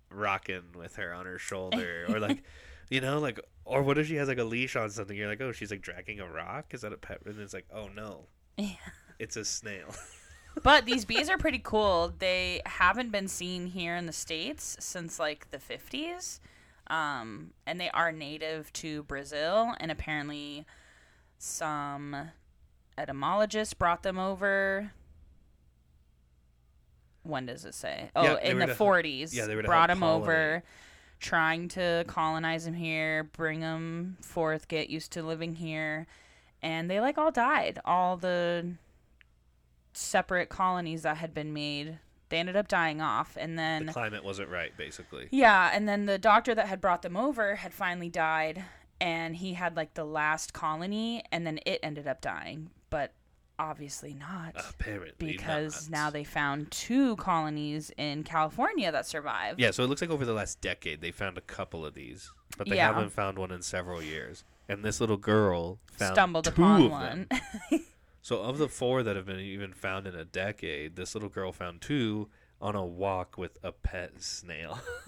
rocking 0.10 0.64
with 0.76 0.96
her 0.98 1.14
on 1.14 1.26
her 1.26 1.38
shoulder, 1.38 2.06
or 2.10 2.20
like, 2.20 2.44
you 2.90 3.00
know, 3.00 3.20
like, 3.20 3.40
or 3.72 3.82
what 3.84 3.98
if 3.98 4.08
she 4.08 4.16
has 4.16 4.28
like 4.28 4.38
a 4.38 4.44
leash 4.44 4.76
on 4.76 4.90
something? 4.90 5.16
You're 5.16 5.28
like, 5.30 5.42
"Oh, 5.42 5.52
she's 5.52 5.72
like 5.72 5.82
dragging 5.82 6.20
a 6.20 6.28
rock." 6.28 6.74
Is 6.74 6.82
that 6.82 6.94
a 6.94 6.98
pet? 6.98 7.22
And 7.26 7.40
it's 7.40 7.54
like, 7.54 7.66
"Oh 7.74 7.88
no, 7.88 8.26
Yeah. 8.58 8.76
it's 9.20 9.36
a 9.38 9.46
snail." 9.46 9.94
but 10.64 10.86
these 10.86 11.06
bees 11.06 11.30
are 11.30 11.38
pretty 11.38 11.60
cool. 11.64 12.14
They 12.20 12.62
haven't 12.66 13.12
been 13.12 13.28
seen 13.28 13.68
here 13.68 13.96
in 13.96 14.06
the 14.06 14.14
states 14.14 14.76
since 14.80 15.18
like 15.20 15.50
the 15.52 15.58
50s. 15.58 16.40
Um, 16.88 17.52
and 17.66 17.80
they 17.80 17.90
are 17.92 18.12
native 18.12 18.74
to 18.74 19.04
Brazil 19.04 19.74
and 19.80 19.90
apparently 19.92 20.66
some 21.38 22.32
etymologists 22.98 23.74
brought 23.74 24.04
them 24.04 24.20
over. 24.20 24.92
When 27.24 27.46
does 27.46 27.66
it 27.66 27.76
say? 27.76 28.10
Oh, 28.16 28.24
Yeah, 28.24 28.34
they 28.42 28.50
in 28.50 28.58
were 28.60 28.66
the 28.66 28.74
to- 28.74 28.80
40s. 28.84 29.34
yeah, 29.34 29.46
they 29.46 29.56
were 29.56 29.62
to 29.62 29.68
brought 29.68 29.90
help 29.90 30.00
them 30.00 30.04
over, 30.04 30.64
trying 31.22 31.68
to 31.70 32.04
colonize 32.08 32.66
them 32.66 32.74
here, 32.74 33.24
bring 33.24 33.62
them 33.62 34.18
forth, 34.22 34.68
get 34.68 34.90
used 34.90 35.12
to 35.14 35.24
living 35.24 35.56
here, 35.56 36.08
and 36.62 36.90
they 36.90 37.00
like 37.00 37.18
all 37.18 37.32
died. 37.32 37.80
All 37.86 38.18
the 38.18 38.74
separate 39.94 40.50
colonies 40.50 41.04
that 41.04 41.18
had 41.18 41.34
been 41.34 41.54
made, 41.54 42.00
they 42.30 42.38
ended 42.38 42.56
up 42.56 42.68
dying 42.68 43.02
off, 43.02 43.38
and 43.40 43.58
then 43.58 43.86
the 43.86 43.94
climate 43.94 44.24
wasn't 44.24 44.50
right, 44.50 44.76
basically. 44.78 45.28
yeah, 45.32 45.70
and 45.74 45.88
then 45.88 46.06
the 46.06 46.18
doctor 46.18 46.56
that 46.56 46.68
had 46.68 46.82
brought 46.82 47.04
them 47.04 47.16
over 47.16 47.56
had 47.56 47.74
finally 47.74 48.10
died, 48.10 48.64
and 49.00 49.36
he 49.38 49.54
had 49.54 49.76
like 49.76 49.94
the 49.94 50.06
last 50.06 50.54
colony, 50.54 51.24
and 51.32 51.46
then 51.46 51.60
it 51.66 51.80
ended 51.84 52.08
up 52.08 52.20
dying, 52.22 52.72
but 52.90 53.14
obviously 53.60 54.14
not. 54.14 54.54
Apparently, 54.70 55.34
because 55.34 55.90
not. 55.90 55.98
now 55.98 56.10
they 56.10 56.24
found 56.24 56.72
two 56.72 57.16
colonies 57.18 57.92
in 57.98 58.24
California 58.24 58.92
that 58.92 59.06
survived. 59.06 59.60
Yeah, 59.60 59.72
so 59.72 59.84
it 59.84 59.88
looks 59.88 60.02
like 60.02 60.10
over 60.10 60.26
the 60.26 60.34
last 60.34 60.62
decade 60.62 61.02
they 61.02 61.12
found 61.12 61.38
a 61.38 61.42
couple 61.42 61.86
of 61.86 61.94
these, 61.94 62.32
but 62.58 62.68
they 62.68 62.78
Yeah. 62.78 62.88
haven't 62.88 63.12
found 63.12 63.38
one 63.38 63.52
in 63.52 63.62
several 63.62 64.02
years. 64.02 64.44
And 64.70 64.84
this 64.86 65.00
little 65.02 65.18
girl 65.18 65.80
found 65.92 66.16
Stumbled 66.16 66.48
upon 66.48 66.90
one. 66.90 67.28
So 68.24 68.40
of 68.42 68.60
the 68.60 68.70
four 68.70 69.02
that 69.02 69.16
have 69.16 69.26
been 69.26 69.40
even 69.40 69.74
found 69.74 70.06
in 70.06 70.14
a 70.14 70.24
decade, 70.24 70.96
this 70.96 71.16
little 71.16 71.28
girl 71.28 71.52
found 71.52 71.82
two 71.82 72.30
on 72.62 72.76
a 72.76 72.86
walk 72.86 73.36
with 73.36 73.58
a 73.64 73.72
pet 73.72 74.22
snail. 74.22 74.80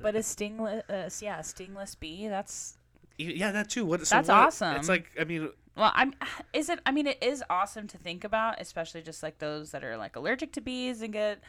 but 0.00 0.14
a 0.14 0.22
stingless, 0.22 0.84
uh, 0.88 1.10
yeah, 1.20 1.40
a 1.40 1.42
stingless 1.42 1.96
bee. 1.98 2.28
That's 2.28 2.76
yeah, 3.18 3.50
that 3.52 3.68
too. 3.68 3.84
What? 3.84 4.06
So 4.06 4.14
That's 4.16 4.28
what- 4.28 4.36
awesome. 4.36 4.76
It's 4.76 4.88
like 4.88 5.10
I 5.20 5.24
mean, 5.24 5.50
well, 5.76 5.92
I'm. 5.94 6.14
Is 6.52 6.68
it? 6.68 6.80
I 6.84 6.92
mean, 6.92 7.06
it 7.06 7.18
is 7.22 7.42
awesome 7.48 7.86
to 7.88 7.98
think 7.98 8.24
about, 8.24 8.60
especially 8.60 9.02
just 9.02 9.22
like 9.22 9.38
those 9.38 9.70
that 9.70 9.84
are 9.84 9.96
like 9.96 10.16
allergic 10.16 10.52
to 10.52 10.60
bees 10.60 11.02
and 11.02 11.12
get 11.12 11.40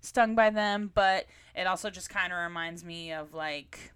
stung 0.00 0.34
by 0.34 0.50
them. 0.50 0.90
But 0.94 1.26
it 1.54 1.66
also 1.66 1.90
just 1.90 2.10
kind 2.10 2.32
of 2.32 2.38
reminds 2.38 2.84
me 2.84 3.12
of 3.12 3.34
like 3.34 3.92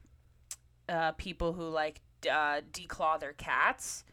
uh, 0.88 1.12
people 1.12 1.53
who 1.53 1.68
like 1.68 2.01
uh, 2.31 2.61
declaw 2.73 3.18
their 3.18 3.33
cats. 3.33 4.05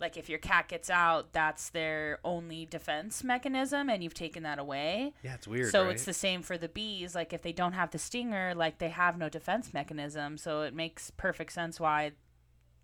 Like 0.00 0.16
if 0.16 0.28
your 0.28 0.38
cat 0.38 0.68
gets 0.68 0.90
out, 0.90 1.32
that's 1.32 1.70
their 1.70 2.20
only 2.24 2.66
defense 2.66 3.24
mechanism, 3.24 3.90
and 3.90 4.04
you've 4.04 4.14
taken 4.14 4.44
that 4.44 4.60
away. 4.60 5.12
yeah, 5.24 5.34
it's 5.34 5.48
weird. 5.48 5.72
so 5.72 5.82
right? 5.84 5.90
it's 5.92 6.04
the 6.04 6.12
same 6.12 6.42
for 6.42 6.56
the 6.56 6.68
bees. 6.68 7.16
Like 7.16 7.32
if 7.32 7.42
they 7.42 7.52
don't 7.52 7.72
have 7.72 7.90
the 7.90 7.98
stinger, 7.98 8.54
like 8.54 8.78
they 8.78 8.90
have 8.90 9.18
no 9.18 9.28
defense 9.28 9.74
mechanism. 9.74 10.38
So 10.38 10.62
it 10.62 10.72
makes 10.72 11.10
perfect 11.10 11.52
sense 11.52 11.80
why 11.80 12.12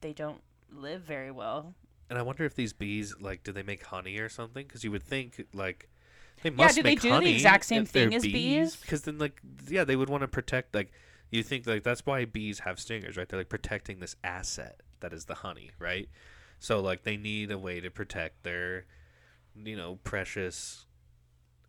they 0.01 0.13
don't 0.13 0.41
live 0.73 1.03
very 1.03 1.31
well. 1.31 1.75
And 2.11 2.19
I 2.19 2.23
wonder 2.23 2.45
if 2.45 2.55
these 2.55 2.73
bees 2.73 3.15
like 3.21 3.43
do 3.43 3.53
they 3.53 3.63
make 3.63 3.85
honey 3.85 4.19
or 4.19 4.29
something? 4.29 4.67
Because 4.67 4.85
you 4.85 4.91
would 4.91 5.03
think 5.03 5.47
like 5.55 5.89
they 6.43 6.51
must 6.51 6.59
Yeah, 6.61 6.73
do 6.73 6.83
they 6.83 6.91
make 6.91 7.01
do 7.01 7.21
the 7.21 7.31
exact 7.31 7.65
same 7.65 7.85
thing 7.87 8.15
as 8.15 8.27
bees? 8.27 8.77
Because 8.77 9.03
then 9.03 9.19
like 9.19 9.41
yeah, 9.69 9.85
they 9.85 9.97
would 9.97 10.09
want 10.11 10.23
to 10.23 10.29
protect 10.29 10.75
like 10.75 10.93
you 11.31 11.43
think 11.43 11.67
like 11.67 11.83
that's 11.83 12.07
why 12.07 12.25
bees 12.25 12.61
have 12.61 12.79
stingers, 12.79 13.17
right? 13.17 13.29
They're 13.29 13.41
like 13.41 13.49
protecting 13.49 14.01
this 14.01 14.17
asset 14.23 14.81
that 15.01 15.13
is 15.13 15.25
the 15.27 15.35
honey, 15.37 15.71
right? 15.79 16.09
So 16.59 16.81
like 16.81 17.03
they 17.05 17.17
need 17.17 17.51
a 17.51 17.59
way 17.59 17.81
to 17.81 17.91
protect 17.91 18.43
their 18.43 18.87
you 19.57 19.77
know 19.77 19.99
precious 20.05 20.87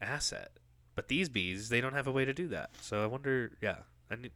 asset. 0.02 0.52
But 0.96 1.08
these 1.10 1.30
bees, 1.30 1.70
they 1.70 1.82
don't 1.82 1.94
have 1.94 2.08
a 2.08 2.12
way 2.12 2.26
to 2.26 2.34
do 2.34 2.48
that. 2.50 2.72
So 2.82 3.04
I 3.04 3.08
wonder, 3.08 3.52
yeah, 3.62 3.80
I 4.12 4.16
need, 4.16 4.32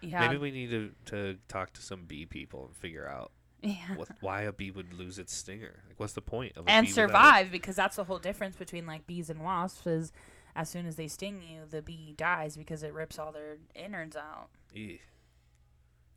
Yeah, 0.00 0.18
maybe 0.18 0.36
we 0.36 0.50
need 0.50 0.70
to 0.70 0.92
to 1.06 1.38
talk 1.48 1.72
to 1.74 1.82
some 1.82 2.04
bee 2.06 2.26
people 2.26 2.66
and 2.66 2.76
figure 2.76 3.08
out 3.08 3.32
yeah. 3.62 3.94
what, 3.96 4.08
why 4.20 4.42
a 4.42 4.52
bee 4.52 4.70
would 4.70 4.92
lose 4.92 5.18
its 5.18 5.34
stinger. 5.34 5.82
Like, 5.88 5.98
what's 5.98 6.12
the 6.12 6.22
point 6.22 6.56
of 6.56 6.66
a 6.66 6.70
and 6.70 6.86
bee 6.86 6.92
without 6.92 7.02
it? 7.02 7.08
survive 7.08 7.50
because 7.52 7.76
that's 7.76 7.96
the 7.96 8.04
whole 8.04 8.18
difference 8.18 8.56
between 8.56 8.86
like 8.86 9.06
bees 9.06 9.30
and 9.30 9.40
wasps 9.40 9.86
is 9.86 10.12
as 10.54 10.68
soon 10.68 10.86
as 10.86 10.96
they 10.96 11.08
sting 11.08 11.40
you, 11.42 11.60
the 11.70 11.80
bee 11.80 12.14
dies 12.16 12.56
because 12.56 12.82
it 12.82 12.92
rips 12.92 13.18
all 13.18 13.32
their 13.32 13.58
innards 13.74 14.16
out. 14.16 14.48
Eeh. 14.74 14.98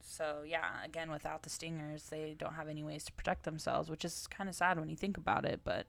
So 0.01 0.43
yeah, 0.45 0.83
again, 0.83 1.11
without 1.11 1.43
the 1.43 1.49
stingers, 1.49 2.03
they 2.09 2.35
don't 2.37 2.53
have 2.53 2.67
any 2.67 2.83
ways 2.83 3.05
to 3.05 3.13
protect 3.13 3.43
themselves, 3.43 3.89
which 3.89 4.05
is 4.05 4.27
kind 4.27 4.49
of 4.49 4.55
sad 4.55 4.79
when 4.79 4.89
you 4.89 4.95
think 4.95 5.17
about 5.17 5.45
it. 5.45 5.61
But 5.63 5.87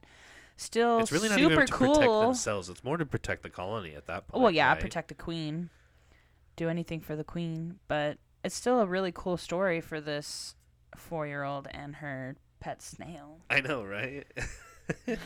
still, 0.56 0.98
It's 0.98 1.12
really 1.12 1.28
not 1.28 1.38
super 1.38 1.52
even 1.52 1.66
to 1.66 1.72
protect 1.72 2.10
themselves. 2.10 2.68
It's 2.68 2.84
more 2.84 2.96
to 2.96 3.06
protect 3.06 3.42
the 3.42 3.50
colony 3.50 3.94
at 3.94 4.06
that 4.06 4.28
point. 4.28 4.42
Well, 4.42 4.50
yeah, 4.50 4.70
right? 4.70 4.80
protect 4.80 5.08
the 5.08 5.14
queen, 5.14 5.70
do 6.56 6.68
anything 6.68 7.00
for 7.00 7.16
the 7.16 7.24
queen, 7.24 7.78
but 7.88 8.18
it's 8.44 8.54
still 8.54 8.80
a 8.80 8.86
really 8.86 9.12
cool 9.12 9.36
story 9.36 9.80
for 9.80 10.00
this 10.00 10.54
four-year-old 10.96 11.68
and 11.70 11.96
her 11.96 12.36
pet 12.60 12.82
snail. 12.82 13.38
I 13.50 13.60
know, 13.60 13.84
right? 13.84 14.26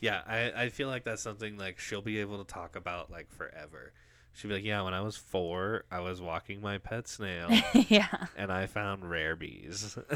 yeah, 0.00 0.22
I, 0.26 0.52
I 0.64 0.68
feel 0.68 0.88
like 0.88 1.04
that's 1.04 1.22
something 1.22 1.56
like 1.56 1.78
she'll 1.78 2.02
be 2.02 2.18
able 2.20 2.42
to 2.42 2.52
talk 2.52 2.76
about 2.76 3.10
like 3.10 3.30
forever. 3.32 3.92
She'd 4.32 4.48
be 4.48 4.54
like, 4.54 4.64
Yeah, 4.64 4.82
when 4.82 4.94
I 4.94 5.00
was 5.00 5.16
four, 5.16 5.84
I 5.90 6.00
was 6.00 6.20
walking 6.20 6.60
my 6.60 6.78
pet 6.78 7.08
snail 7.08 7.48
yeah. 7.88 8.26
and 8.36 8.52
I 8.52 8.66
found 8.66 9.08
rare 9.08 9.36
bees. 9.36 9.96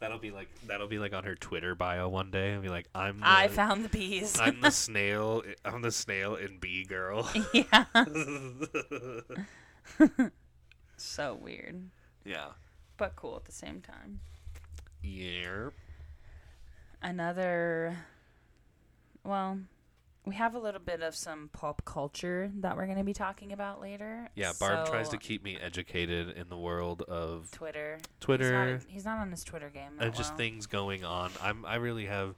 that'll 0.00 0.18
be 0.18 0.30
like 0.30 0.48
that'll 0.66 0.88
be 0.88 0.98
like 0.98 1.12
on 1.12 1.24
her 1.24 1.34
Twitter 1.34 1.74
bio 1.74 2.08
one 2.08 2.30
day 2.30 2.52
and 2.52 2.62
be 2.62 2.70
like, 2.70 2.86
I'm 2.94 3.20
the, 3.20 3.28
I 3.28 3.48
found 3.48 3.84
the 3.84 3.90
bees. 3.90 4.38
I'm 4.40 4.60
the 4.60 4.70
snail 4.70 5.42
I'm 5.64 5.82
the 5.82 5.92
snail 5.92 6.36
in 6.36 6.58
bee 6.58 6.84
girl. 6.84 7.28
yeah. 7.52 7.84
So 11.02 11.34
weird, 11.34 11.90
yeah. 12.24 12.48
but 12.96 13.16
cool 13.16 13.36
at 13.36 13.44
the 13.44 13.52
same 13.52 13.80
time. 13.80 14.20
Yeah. 15.02 15.70
Another. 17.02 17.96
Well, 19.24 19.58
we 20.26 20.34
have 20.34 20.54
a 20.54 20.58
little 20.58 20.80
bit 20.80 21.02
of 21.02 21.14
some 21.14 21.48
pop 21.52 21.82
culture 21.84 22.50
that 22.56 22.76
we're 22.76 22.86
going 22.86 22.98
to 22.98 23.04
be 23.04 23.14
talking 23.14 23.52
about 23.52 23.80
later. 23.80 24.28
Yeah, 24.34 24.52
Barb 24.58 24.86
tries 24.86 25.06
So, 25.06 25.12
to 25.12 25.18
keep 25.18 25.42
me 25.42 25.58
educated 25.60 26.36
in 26.36 26.48
the 26.48 26.58
world 26.58 27.02
of 27.02 27.50
Twitter. 27.50 27.98
Twitter. 28.20 28.74
He's 28.74 28.84
not, 28.84 28.92
he's 28.92 29.04
not 29.06 29.18
on 29.18 29.30
his 29.30 29.44
Twitter 29.44 29.70
game. 29.70 29.96
That 29.98 30.08
and 30.08 30.14
just 30.14 30.32
well. 30.32 30.38
things 30.38 30.66
going 30.66 31.04
on. 31.04 31.30
I'm 31.42 31.64
I 31.64 31.76
really 31.76 32.06
have 32.06 32.34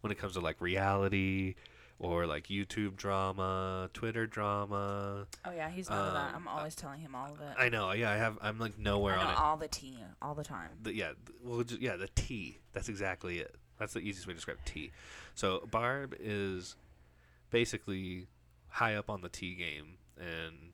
when 0.00 0.10
it 0.10 0.18
comes 0.18 0.34
to 0.34 0.40
like 0.40 0.60
reality 0.60 1.54
or 1.98 2.26
like 2.26 2.48
YouTube 2.48 2.96
drama, 2.96 3.88
Twitter 3.92 4.26
drama. 4.26 5.26
Oh 5.44 5.50
yeah, 5.50 5.70
he's 5.70 5.88
none 5.88 6.08
of 6.08 6.14
that. 6.14 6.30
I'm 6.34 6.46
um, 6.46 6.48
always 6.48 6.74
telling 6.74 7.00
him 7.00 7.14
all 7.14 7.32
of 7.32 7.40
it. 7.40 7.54
I 7.58 7.68
know, 7.68 7.92
yeah, 7.92 8.10
I 8.10 8.16
have 8.16 8.38
I'm 8.42 8.58
like 8.58 8.78
nowhere 8.78 9.16
on 9.16 9.30
it. 9.30 9.38
all 9.38 9.56
the 9.56 9.68
tea 9.68 9.98
all 10.20 10.34
the 10.34 10.44
time. 10.44 10.70
The, 10.82 10.94
yeah, 10.94 11.12
well, 11.42 11.62
just, 11.62 11.80
yeah, 11.80 11.96
the 11.96 12.08
T. 12.14 12.58
That's 12.72 12.88
exactly 12.88 13.38
it. 13.38 13.54
That's 13.78 13.92
the 13.92 14.00
easiest 14.00 14.26
way 14.26 14.32
to 14.32 14.36
describe 14.36 14.58
T. 14.64 14.90
So 15.34 15.66
Barb 15.70 16.14
is 16.18 16.76
basically 17.50 18.26
high 18.68 18.94
up 18.94 19.08
on 19.08 19.22
the 19.22 19.28
T 19.28 19.54
game, 19.54 19.98
and 20.18 20.72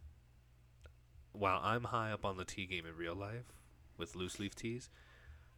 while 1.32 1.60
I'm 1.62 1.84
high 1.84 2.12
up 2.12 2.24
on 2.24 2.36
the 2.36 2.44
T 2.44 2.66
game 2.66 2.84
in 2.86 2.96
real 2.96 3.14
life 3.14 3.52
with 3.96 4.16
loose 4.16 4.40
leaf 4.40 4.54
teas, 4.54 4.90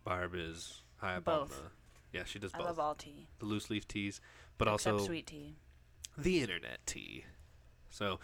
Barb 0.05 0.33
is 0.35 0.83
high 0.97 1.17
up 1.17 1.25
Both. 1.25 1.41
on 1.41 1.49
the. 1.49 1.71
Yeah, 2.13 2.23
she 2.25 2.39
does 2.39 2.53
both. 2.53 2.61
I 2.61 2.65
love 2.67 2.79
all 2.79 2.95
tea, 2.95 3.27
the 3.41 3.47
loose 3.47 3.71
leaf 3.71 3.89
teas, 3.89 4.21
but 4.59 4.69
except 4.69 4.93
also 4.95 5.07
sweet 5.07 5.27
tea. 5.27 5.57
the 6.17 6.41
internet 6.41 6.79
tea. 6.87 7.25
So 7.91 8.21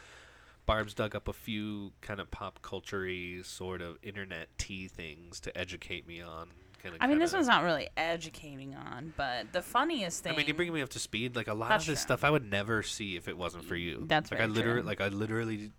Barb's 0.66 0.94
dug 0.94 1.14
up 1.16 1.26
a 1.28 1.32
few 1.32 1.92
kind 2.00 2.20
of 2.20 2.30
pop 2.30 2.60
culture 2.62 3.08
sort 3.42 3.80
of 3.82 3.98
internet 4.02 4.48
tea 4.58 4.88
things 4.88 5.40
to 5.40 5.56
educate 5.58 6.06
me 6.06 6.20
on. 6.20 6.50
Kinda, 6.82 6.96
I 7.00 7.08
mean, 7.08 7.18
this 7.18 7.30
kinda- 7.32 7.38
one's 7.38 7.48
not 7.48 7.62
really 7.64 7.88
educating 7.96 8.74
on, 8.74 9.12
but 9.16 9.52
the 9.52 9.60
funniest 9.60 10.22
thing. 10.22 10.32
I 10.32 10.36
mean, 10.36 10.46
you're 10.46 10.54
bringing 10.56 10.72
me 10.72 10.80
up 10.80 10.88
to 10.90 10.98
speed. 10.98 11.36
Like 11.36 11.48
a 11.48 11.52
lot 11.54 11.72
of 11.72 11.78
this 11.80 11.84
true. 11.86 11.94
stuff 11.96 12.24
I 12.24 12.30
would 12.30 12.44
never 12.50 12.82
see 12.82 13.16
if 13.16 13.28
it 13.28 13.36
wasn't 13.36 13.64
for 13.64 13.76
you. 13.76 14.04
That's 14.06 14.30
like 14.30 14.40
I 14.40 14.46
literally, 14.46 14.80
true. 14.80 14.88
like 14.88 15.00
I 15.02 15.08
literally, 15.08 15.72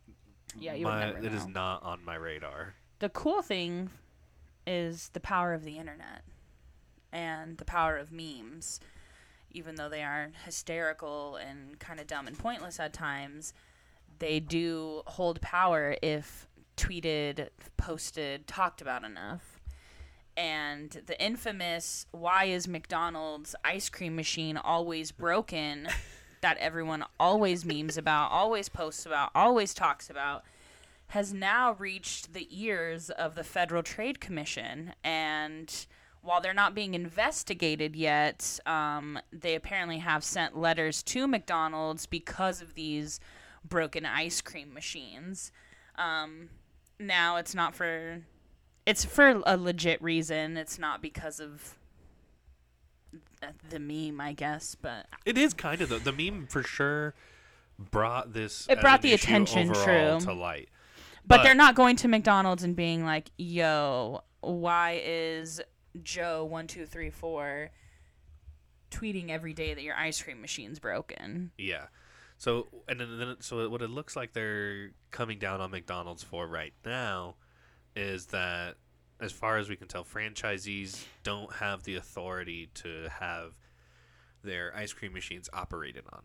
Yeah, 0.60 0.74
you 0.74 0.86
would 0.86 0.91
my, 0.91 1.06
never 1.12 1.18
it 1.26 1.34
is 1.34 1.47
not 1.47 1.82
on 1.84 2.06
my 2.06 2.16
radar. 2.16 2.76
the 2.99 3.10
cool 3.10 3.41
thing 3.41 3.89
is 4.68 5.10
the 5.14 5.20
power 5.20 5.54
of 5.54 5.64
the 5.64 5.78
internet 5.80 6.24
and 7.12 7.58
the 7.58 7.66
power 7.66 7.97
of 7.97 8.12
memes. 8.12 8.80
Even 9.54 9.76
though 9.76 9.89
they 9.89 10.04
aren't 10.04 10.36
hysterical 10.45 11.36
and 11.36 11.80
kind 11.80 11.99
of 11.99 12.08
dumb 12.08 12.28
and 12.28 12.38
pointless 12.38 12.80
at 12.80 12.93
times, 12.93 13.54
they 14.20 14.39
do 14.39 15.04
hold 15.08 15.41
power 15.41 15.95
if 16.02 16.47
tweeted, 16.78 17.49
posted, 17.78 18.47
talked 18.47 18.82
about 18.82 19.04
enough. 19.04 19.60
And 20.38 21.02
the 21.06 21.22
infamous 21.24 22.06
why 22.12 22.45
is 22.45 22.68
McDonald's 22.68 23.56
ice 23.64 23.89
cream 23.89 24.16
machine 24.16 24.58
always 24.58 25.12
broken 25.12 25.88
that 26.41 26.58
everyone 26.58 27.04
always 27.20 27.66
memes 27.66 27.97
about, 27.97 28.32
always 28.32 28.70
posts 28.70 29.06
about, 29.06 29.32
always 29.36 29.74
talks 29.74 30.10
about 30.10 30.43
has 31.12 31.34
now 31.34 31.74
reached 31.74 32.32
the 32.32 32.47
ears 32.49 33.10
of 33.10 33.36
the 33.36 33.43
Federal 33.43 33.84
Trade 33.84 34.22
Commission. 34.22 34.93
And 35.04 35.86
while 36.22 36.42
they're 36.42 36.54
not 36.54 36.76
being 36.76 36.94
investigated 36.94 37.96
yet, 37.96 38.60
um, 38.66 39.20
they 39.32 39.56
apparently 39.56 39.98
have 40.00 40.24
sent 40.24 40.58
letters 40.58 41.02
to 41.04 41.28
McDonald's 41.28 42.06
because 42.06 42.62
of 42.62 42.76
these 42.76 43.20
broken 43.68 44.06
ice 44.06 44.42
cream 44.42 44.74
machines. 44.74 45.52
Um, 45.96 46.50
now 47.00 47.38
it's 47.38 47.56
not 47.56 47.76
for. 47.76 48.22
It's 48.86 49.06
for 49.06 49.42
a 49.46 49.58
legit 49.58 50.02
reason. 50.02 50.58
It's 50.58 50.80
not 50.80 51.02
because 51.02 51.40
of 51.40 51.78
the 53.70 53.80
meme, 53.80 54.20
I 54.20 54.34
guess. 54.34 54.76
But 54.76 55.08
It 55.26 55.38
is 55.38 55.54
kind 55.54 55.82
of 55.82 55.90
the 55.90 56.00
the 56.00 56.12
meme 56.12 56.48
for 56.48 56.64
sure 56.64 57.14
brought 57.78 58.34
this. 58.34 58.68
It 58.70 58.82
brought 58.82 59.02
the 59.02 59.14
attention, 59.14 59.74
true. 59.74 60.20
to 60.22 60.34
light. 60.34 60.70
But, 61.26 61.44
they're 61.44 61.54
not 61.56 61.76
going 61.76 61.96
to 61.98 62.08
McDonald's 62.08 62.64
and 62.64 62.76
being 62.76 63.06
like, 63.06 63.30
"Yo, 63.38 64.24
why 64.42 65.02
is 65.04 65.62
Joe 66.04 66.46
one 66.46 66.68
two 66.68 66.86
three 66.86 67.10
four 67.10 67.72
tweeting 68.89 69.30
every 69.30 69.54
day 69.54 69.74
that 69.74 69.84
your 69.84 69.96
ice 69.96 70.22
cream 70.22 70.42
machine's 70.42 70.80
broken?" 70.80 71.52
Yeah. 71.58 71.88
So 72.38 72.68
and 72.88 73.00
then, 73.00 73.20
then 73.20 73.36
so 73.39 73.70
what 73.70 73.82
it 73.82 73.89
looks 73.89 74.16
like 74.16 74.34
they're 74.34 74.92
coming 75.12 75.38
down 75.38 75.62
on 75.62 75.72
McDonald's 75.72 76.24
for 76.24 76.48
right 76.48 76.74
now 76.84 77.36
is 77.96 78.28
that 78.28 78.76
as 79.20 79.32
far 79.32 79.58
as 79.58 79.70
we 79.70 79.76
can 79.76 79.88
tell 79.88 80.04
franchisees 80.04 81.06
don't 81.24 81.54
have 81.54 81.84
the 81.84 81.96
authority 81.96 82.70
to 82.74 83.08
have 83.20 83.54
their 84.44 84.76
ice 84.76 84.92
cream 84.92 85.14
machines 85.14 85.50
operated 85.54 86.04
on. 86.12 86.24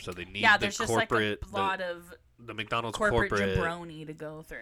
So 0.00 0.12
they 0.12 0.24
need 0.24 0.42
yeah, 0.42 0.56
the 0.56 0.62
there's 0.62 0.78
just 0.78 0.92
like 0.92 1.08
corporate 1.08 1.40
a 1.50 1.56
lot 1.56 1.80
of 1.80 2.10
the, 2.38 2.46
the 2.46 2.54
McDonald's 2.54 2.96
corporate, 2.96 3.30
corporate, 3.30 3.56
jabroni 3.56 4.06
to 4.06 4.12
go 4.12 4.42
through. 4.42 4.58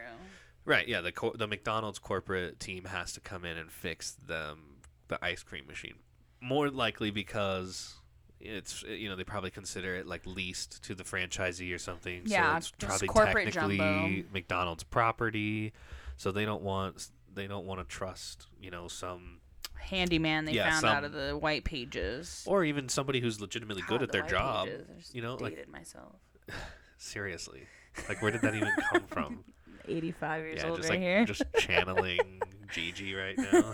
Right, 0.68 0.86
yeah, 0.86 1.00
the 1.00 1.12
cor- 1.12 1.32
the 1.34 1.46
McDonald's 1.46 1.98
corporate 1.98 2.60
team 2.60 2.84
has 2.84 3.14
to 3.14 3.20
come 3.20 3.46
in 3.46 3.56
and 3.56 3.72
fix 3.72 4.10
them 4.12 4.80
the 5.08 5.18
ice 5.24 5.42
cream 5.42 5.66
machine. 5.66 5.94
More 6.42 6.68
likely 6.68 7.10
because 7.10 7.94
it's 8.38 8.82
you 8.82 9.08
know 9.08 9.16
they 9.16 9.24
probably 9.24 9.50
consider 9.50 9.96
it 9.96 10.06
like 10.06 10.26
leased 10.26 10.84
to 10.84 10.94
the 10.94 11.04
franchisee 11.04 11.74
or 11.74 11.78
something. 11.78 12.22
Yeah, 12.26 12.58
so 12.58 12.58
it's 12.58 12.84
probably 12.84 13.08
corporate 13.08 13.52
technically 13.52 13.78
jumbo. 13.78 14.28
McDonald's 14.32 14.84
property. 14.84 15.72
So 16.18 16.32
they 16.32 16.44
don't 16.44 16.62
want 16.62 17.08
they 17.32 17.46
don't 17.46 17.64
want 17.64 17.80
to 17.80 17.86
trust 17.86 18.46
you 18.60 18.70
know 18.70 18.88
some 18.88 19.40
Handyman 19.74 20.44
they 20.44 20.52
Yeah, 20.52 20.68
found 20.70 20.80
some- 20.82 20.90
out 20.96 21.04
of 21.04 21.12
the 21.12 21.30
white 21.38 21.64
pages. 21.64 22.44
or 22.46 22.62
even 22.62 22.90
somebody 22.90 23.20
who's 23.20 23.40
legitimately 23.40 23.82
God, 23.82 23.88
good 23.88 24.00
the 24.00 24.04
at 24.04 24.12
their 24.12 24.26
job. 24.38 24.66
Pages, 24.66 24.86
I 24.94 24.98
just 25.00 25.14
you 25.14 25.22
know, 25.22 25.36
like- 25.36 25.66
myself. 25.66 26.16
Seriously, 26.98 27.62
like 28.08 28.20
where 28.20 28.30
did 28.30 28.42
that 28.42 28.54
even 28.54 28.70
come 28.92 29.02
from? 29.08 29.44
85 29.88 30.42
years 30.42 30.60
yeah, 30.62 30.68
old 30.68 30.78
just 30.78 30.88
right 30.88 30.94
like 30.96 31.02
here. 31.02 31.24
just 31.24 31.42
channeling 31.58 32.40
Gigi 32.72 33.14
right 33.14 33.36
now. 33.38 33.72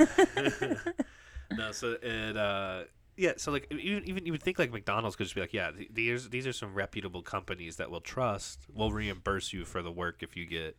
no, 1.56 1.72
so 1.72 1.96
it 2.02 2.36
uh 2.36 2.84
yeah, 3.16 3.32
so 3.36 3.52
like 3.52 3.70
even 3.70 4.04
even 4.08 4.26
you 4.26 4.32
would 4.32 4.42
think 4.42 4.58
like 4.58 4.72
McDonald's 4.72 5.16
could 5.16 5.24
just 5.24 5.34
be 5.34 5.40
like, 5.40 5.52
yeah, 5.54 5.70
these 5.90 6.30
these 6.30 6.46
are 6.46 6.52
some 6.52 6.74
reputable 6.74 7.22
companies 7.22 7.76
that 7.76 7.90
will 7.90 8.00
trust. 8.00 8.66
We'll 8.72 8.90
reimburse 8.92 9.52
you 9.52 9.64
for 9.64 9.82
the 9.82 9.92
work 9.92 10.22
if 10.22 10.36
you 10.36 10.46
get 10.46 10.76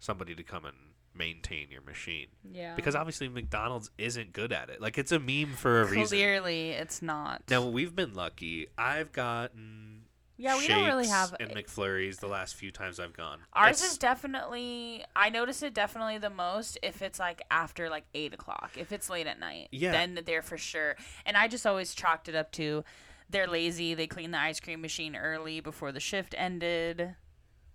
somebody 0.00 0.34
to 0.34 0.42
come 0.42 0.64
and 0.64 0.76
maintain 1.14 1.70
your 1.70 1.82
machine. 1.82 2.28
yeah. 2.50 2.74
Because 2.74 2.94
obviously 2.94 3.28
McDonald's 3.28 3.90
isn't 3.98 4.32
good 4.32 4.52
at 4.52 4.70
it. 4.70 4.80
Like 4.80 4.98
it's 4.98 5.12
a 5.12 5.18
meme 5.18 5.54
for 5.54 5.82
a 5.82 5.84
reason. 5.84 6.06
clearly 6.18 6.70
it's 6.70 7.02
not. 7.02 7.42
Now 7.48 7.66
we've 7.68 7.94
been 7.94 8.14
lucky. 8.14 8.68
I've 8.78 9.12
gotten 9.12 9.99
yeah, 10.40 10.56
we 10.56 10.66
don't 10.66 10.86
really 10.86 11.06
have 11.06 11.34
and 11.38 11.50
McFlurries 11.50 12.18
the 12.18 12.26
last 12.26 12.54
few 12.54 12.70
times 12.70 12.98
I've 12.98 13.12
gone. 13.12 13.40
Ours 13.52 13.76
It's- 13.78 13.92
is 13.92 13.98
definitely. 13.98 15.04
I 15.14 15.28
notice 15.28 15.62
it 15.62 15.74
definitely 15.74 16.18
the 16.18 16.30
most 16.30 16.78
if 16.82 17.02
it's 17.02 17.18
like 17.18 17.42
after 17.50 17.88
like 17.90 18.04
eight 18.14 18.32
o'clock. 18.34 18.72
If 18.76 18.90
it's 18.92 19.10
late 19.10 19.26
at 19.26 19.38
night, 19.38 19.68
Yeah. 19.70 19.92
then 19.92 20.20
they're 20.24 20.42
for 20.42 20.56
sure. 20.58 20.96
And 21.26 21.36
I 21.36 21.46
just 21.48 21.66
always 21.66 21.94
chalked 21.94 22.28
it 22.28 22.34
up 22.34 22.52
to 22.52 22.84
they're 23.28 23.46
lazy. 23.46 23.94
They 23.94 24.06
clean 24.06 24.30
the 24.32 24.40
ice 24.40 24.58
cream 24.60 24.80
machine 24.80 25.14
early 25.14 25.60
before 25.60 25.92
the 25.92 26.00
shift 26.00 26.34
ended. 26.38 27.14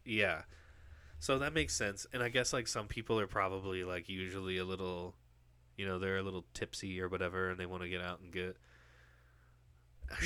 Yeah. 0.03 0.41
So 1.20 1.39
that 1.39 1.53
makes 1.53 1.74
sense. 1.76 2.05
And 2.13 2.22
I 2.22 2.30
guess 2.30 2.51
like 2.51 2.68
some 2.68 2.88
people 2.88 3.20
are 3.20 3.28
probably 3.28 3.84
like 3.84 4.09
usually 4.09 4.57
a 4.57 4.66
little 4.66 5.16
you 5.78 5.86
know, 5.86 5.99
they're 5.99 6.18
a 6.18 6.24
little 6.24 6.45
tipsy 6.53 6.99
or 7.01 7.09
whatever 7.09 7.49
and 7.49 7.59
they 7.59 7.66
want 7.66 7.84
to 7.84 7.89
get 7.89 8.01
out 8.01 8.22
and 8.22 8.32
get 8.32 8.49
a 8.49 8.55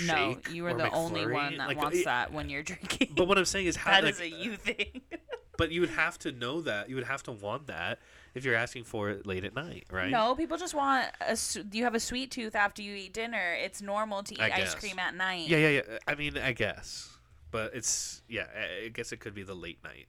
no, 0.06 0.34
shake 0.34 0.52
you 0.52 0.66
are 0.66 0.74
the 0.74 0.90
only 0.92 1.26
one 1.28 1.58
that 1.58 1.68
Like, 1.68 1.78
wants 1.78 2.00
it- 2.00 2.06
that 2.06 2.32
when 2.34 2.50
you're 2.50 2.64
drinking. 2.64 3.14
But 3.16 3.28
what 3.28 3.38
I'm 3.38 3.46
saying 3.46 3.68
is 3.68 3.76
how 3.86 3.92
that 3.92 4.04
like, 4.04 4.14
is 4.14 4.20
a 4.22 4.30
you 4.30 4.56
thing. 4.56 5.02
but 5.58 5.72
you 5.72 5.82
would 5.82 5.90
have 5.92 6.18
to 6.20 6.32
know 6.32 6.62
that. 6.62 6.90
You 6.90 6.96
would 6.96 7.04
have 7.06 7.24
to 7.24 7.32
want 7.32 7.68
that 7.68 8.00
if 8.34 8.46
you're 8.46 8.56
asking 8.56 8.84
for 8.86 9.10
it 9.10 9.26
late 9.26 9.44
at 9.44 9.54
night, 9.56 9.86
right? 9.92 10.10
No, 10.12 10.36
people 10.36 10.58
just 10.58 10.74
want 10.74 11.08
a. 11.22 11.38
You 11.72 11.84
have 11.84 11.96
a 11.96 12.00
sweet 12.00 12.32
tooth 12.32 12.56
after 12.56 12.82
you 12.82 12.96
eat 12.96 13.14
dinner. 13.14 13.54
It's 13.60 13.82
normal 13.82 14.24
to 14.24 14.34
eat 14.36 14.40
I 14.42 14.46
ice 14.52 14.74
guess. 14.74 14.76
cream 14.76 15.00
at 15.00 15.16
night. 15.16 15.48
Yeah, 15.48 15.58
yeah, 15.58 15.70
yeah. 15.70 15.98
I 16.08 16.16
mean, 16.16 16.38
I 16.38 16.54
guess. 16.54 17.18
But 17.52 17.74
it's 17.74 18.22
yeah, 18.30 18.46
I 18.56 18.86
I 18.86 18.88
guess 18.90 19.12
it 19.12 19.18
could 19.20 19.34
be 19.34 19.44
the 19.44 19.56
late 19.56 19.84
night 19.84 20.08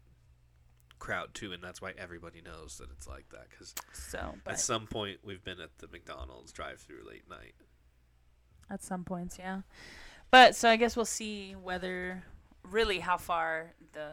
crowd 0.98 1.32
too, 1.32 1.52
and 1.52 1.62
that's 1.64 1.80
why 1.80 1.94
everybody 1.96 2.42
knows 2.42 2.76
that 2.78 2.90
it's 2.90 3.08
like 3.08 3.28
that. 3.30 3.46
Because 3.50 3.74
So, 3.92 4.34
but 4.44 4.52
at 4.54 4.60
some 4.60 4.86
point 4.86 5.20
we've 5.24 5.42
been 5.42 5.58
at 5.60 5.70
the 5.78 5.88
McDonald's 5.88 6.52
drive-through 6.52 7.04
late 7.08 7.28
night. 7.28 7.54
At 8.70 8.82
some 8.82 9.04
points, 9.04 9.36
yeah. 9.38 9.62
But 10.30 10.54
so 10.54 10.68
I 10.68 10.76
guess 10.76 10.96
we'll 10.96 11.04
see 11.04 11.52
whether 11.52 12.22
really 12.62 13.00
how 13.00 13.16
far 13.16 13.74
the 13.92 14.10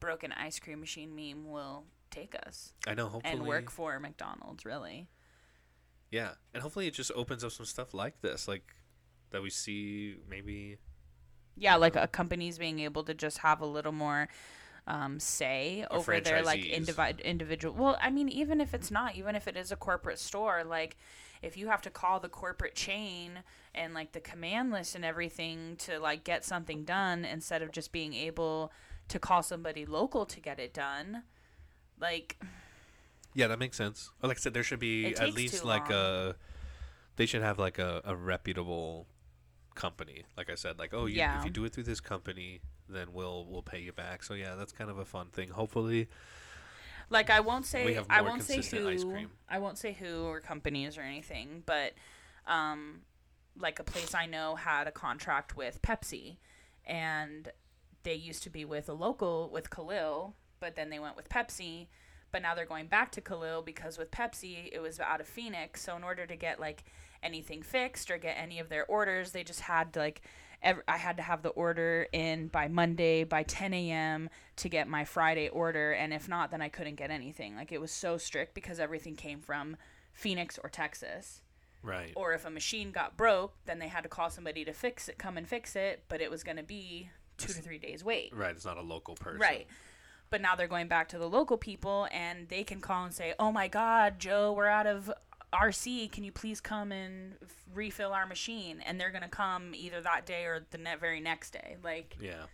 broken 0.00 0.32
ice 0.32 0.58
cream 0.58 0.80
machine 0.80 1.14
meme 1.14 1.50
will 1.50 1.84
take 2.10 2.34
us 2.46 2.72
I 2.86 2.94
know. 2.94 3.06
Hopefully, 3.06 3.34
and 3.34 3.46
work 3.46 3.70
for 3.70 3.98
McDonald's, 4.00 4.64
really. 4.64 5.08
Yeah, 6.10 6.30
and 6.52 6.62
hopefully 6.62 6.86
it 6.86 6.94
just 6.94 7.12
opens 7.14 7.44
up 7.44 7.52
some 7.52 7.66
stuff 7.66 7.94
like 7.94 8.20
this, 8.20 8.48
like 8.48 8.74
that 9.30 9.42
we 9.42 9.50
see 9.50 10.16
maybe. 10.28 10.78
Yeah, 11.56 11.76
like 11.76 11.96
uh, 11.96 12.00
a 12.02 12.08
companies 12.08 12.58
being 12.58 12.80
able 12.80 13.04
to 13.04 13.14
just 13.14 13.38
have 13.38 13.60
a 13.60 13.66
little 13.66 13.92
more 13.92 14.28
um, 14.90 15.20
say 15.20 15.86
Or 15.90 15.98
over 15.98 16.20
their 16.20 16.42
like 16.42 16.60
indivi- 16.62 17.22
individual. 17.24 17.74
Well, 17.74 17.96
I 18.02 18.10
mean, 18.10 18.28
even 18.28 18.60
if 18.60 18.74
it's 18.74 18.90
not, 18.90 19.14
even 19.16 19.36
if 19.36 19.46
it 19.46 19.56
is 19.56 19.70
a 19.70 19.76
corporate 19.76 20.18
store, 20.18 20.64
like 20.64 20.96
if 21.42 21.56
you 21.56 21.68
have 21.68 21.80
to 21.82 21.90
call 21.90 22.18
the 22.20 22.28
corporate 22.28 22.74
chain 22.74 23.44
and 23.74 23.94
like 23.94 24.12
the 24.12 24.20
command 24.20 24.72
list 24.72 24.94
and 24.96 25.04
everything 25.04 25.76
to 25.76 25.98
like 26.00 26.24
get 26.24 26.44
something 26.44 26.84
done 26.84 27.24
instead 27.24 27.62
of 27.62 27.70
just 27.70 27.92
being 27.92 28.14
able 28.14 28.72
to 29.08 29.18
call 29.18 29.42
somebody 29.42 29.86
local 29.86 30.26
to 30.26 30.40
get 30.40 30.58
it 30.58 30.74
done, 30.74 31.22
like 32.00 32.40
Yeah, 33.34 33.46
that 33.46 33.58
makes 33.60 33.76
sense. 33.76 34.10
Like 34.22 34.38
I 34.38 34.40
said, 34.40 34.54
there 34.54 34.64
should 34.64 34.80
be 34.80 35.14
at 35.14 35.34
least 35.34 35.64
like 35.64 35.88
long. 35.88 35.98
a. 36.32 36.34
They 37.16 37.26
should 37.26 37.42
have 37.42 37.58
like 37.58 37.78
a, 37.78 38.00
a 38.04 38.16
reputable 38.16 39.06
company. 39.76 40.24
Like 40.36 40.50
I 40.50 40.56
said, 40.56 40.78
like 40.80 40.92
oh, 40.92 41.06
you, 41.06 41.16
Yeah. 41.18 41.38
if 41.38 41.44
you 41.44 41.50
do 41.50 41.64
it 41.64 41.72
through 41.72 41.84
this 41.84 42.00
company, 42.00 42.60
then 42.94 43.12
we'll 43.12 43.46
we'll 43.46 43.62
pay 43.62 43.80
you 43.80 43.92
back. 43.92 44.22
So 44.22 44.34
yeah, 44.34 44.54
that's 44.54 44.72
kind 44.72 44.90
of 44.90 44.98
a 44.98 45.04
fun 45.04 45.28
thing. 45.28 45.50
Hopefully, 45.50 46.08
like 47.08 47.30
I 47.30 47.40
won't 47.40 47.66
say 47.66 47.98
I 48.08 48.22
won't 48.22 48.42
say 48.42 48.62
who 48.62 48.88
ice 48.88 49.04
cream. 49.04 49.30
I 49.48 49.58
won't 49.58 49.78
say 49.78 49.92
who 49.92 50.24
or 50.24 50.40
companies 50.40 50.96
or 50.96 51.02
anything, 51.02 51.62
but 51.66 51.92
um, 52.46 53.00
like 53.58 53.78
a 53.78 53.84
place 53.84 54.14
I 54.14 54.26
know 54.26 54.56
had 54.56 54.86
a 54.86 54.92
contract 54.92 55.56
with 55.56 55.82
Pepsi, 55.82 56.36
and 56.84 57.50
they 58.02 58.14
used 58.14 58.42
to 58.44 58.50
be 58.50 58.64
with 58.64 58.88
a 58.88 58.94
local 58.94 59.50
with 59.52 59.70
Kalil, 59.70 60.34
but 60.60 60.76
then 60.76 60.90
they 60.90 60.98
went 60.98 61.16
with 61.16 61.28
Pepsi. 61.28 61.88
But 62.32 62.42
now 62.42 62.54
they're 62.54 62.64
going 62.64 62.86
back 62.86 63.10
to 63.12 63.20
Kalil 63.20 63.60
because 63.60 63.98
with 63.98 64.12
Pepsi 64.12 64.68
it 64.72 64.80
was 64.80 65.00
out 65.00 65.20
of 65.20 65.26
Phoenix. 65.26 65.82
So 65.82 65.96
in 65.96 66.04
order 66.04 66.26
to 66.26 66.36
get 66.36 66.60
like 66.60 66.84
anything 67.22 67.62
fixed 67.62 68.10
or 68.10 68.18
get 68.18 68.36
any 68.38 68.60
of 68.60 68.68
their 68.68 68.86
orders, 68.86 69.32
they 69.32 69.42
just 69.42 69.62
had 69.62 69.92
to, 69.94 69.98
like 69.98 70.22
ev 70.62 70.80
I 70.88 70.96
had 70.96 71.16
to 71.18 71.22
have 71.22 71.42
the 71.42 71.50
order 71.50 72.06
in 72.12 72.48
by 72.48 72.68
Monday 72.68 73.24
by 73.24 73.42
10 73.42 73.72
a.m. 73.74 74.30
to 74.56 74.68
get 74.68 74.88
my 74.88 75.04
Friday 75.04 75.48
order, 75.48 75.92
and 75.92 76.12
if 76.12 76.28
not, 76.28 76.50
then 76.50 76.62
I 76.62 76.68
couldn't 76.68 76.96
get 76.96 77.10
anything. 77.10 77.56
Like 77.56 77.72
it 77.72 77.80
was 77.80 77.90
so 77.92 78.18
strict 78.18 78.54
because 78.54 78.80
everything 78.80 79.16
came 79.16 79.40
from 79.40 79.76
Phoenix 80.12 80.58
or 80.62 80.68
Texas. 80.68 81.42
right? 81.82 82.12
Or 82.16 82.32
if 82.34 82.44
a 82.44 82.50
machine 82.50 82.90
got 82.92 83.16
broke, 83.16 83.54
then 83.64 83.78
they 83.78 83.88
had 83.88 84.02
to 84.02 84.08
call 84.08 84.30
somebody 84.30 84.64
to 84.64 84.72
fix 84.72 85.08
it, 85.08 85.18
come 85.18 85.36
and 85.36 85.48
fix 85.48 85.76
it, 85.76 86.04
but 86.08 86.20
it 86.20 86.30
was 86.30 86.42
going 86.42 86.56
to 86.58 86.62
be 86.62 87.10
two 87.38 87.52
to 87.52 87.62
three 87.62 87.78
days 87.78 88.04
wait. 88.04 88.34
right. 88.34 88.54
It's 88.54 88.66
not 88.66 88.76
a 88.76 88.82
local 88.82 89.14
person. 89.14 89.40
Right. 89.40 89.66
But 90.28 90.40
now 90.42 90.54
they're 90.54 90.68
going 90.68 90.88
back 90.88 91.08
to 91.08 91.18
the 91.18 91.28
local 91.28 91.56
people 91.56 92.06
and 92.12 92.48
they 92.48 92.62
can 92.62 92.80
call 92.80 93.04
and 93.04 93.12
say, 93.14 93.34
"Oh 93.38 93.50
my 93.50 93.66
god, 93.66 94.18
Joe, 94.20 94.52
we're 94.52 94.66
out 94.68 94.86
of 94.86 95.10
RC. 95.52 96.10
Can 96.12 96.24
you 96.24 96.32
please 96.32 96.60
come 96.60 96.92
and 96.92 97.34
f- 97.42 97.64
refill 97.74 98.12
our 98.12 98.26
machine?" 98.26 98.80
And 98.86 99.00
they're 99.00 99.10
going 99.10 99.22
to 99.22 99.28
come 99.28 99.74
either 99.74 100.00
that 100.00 100.26
day 100.26 100.44
or 100.44 100.64
the 100.70 100.78
ne- 100.78 100.96
very 100.96 101.20
next 101.20 101.50
day. 101.52 101.76
Like 101.82 102.16
Yeah. 102.20 102.44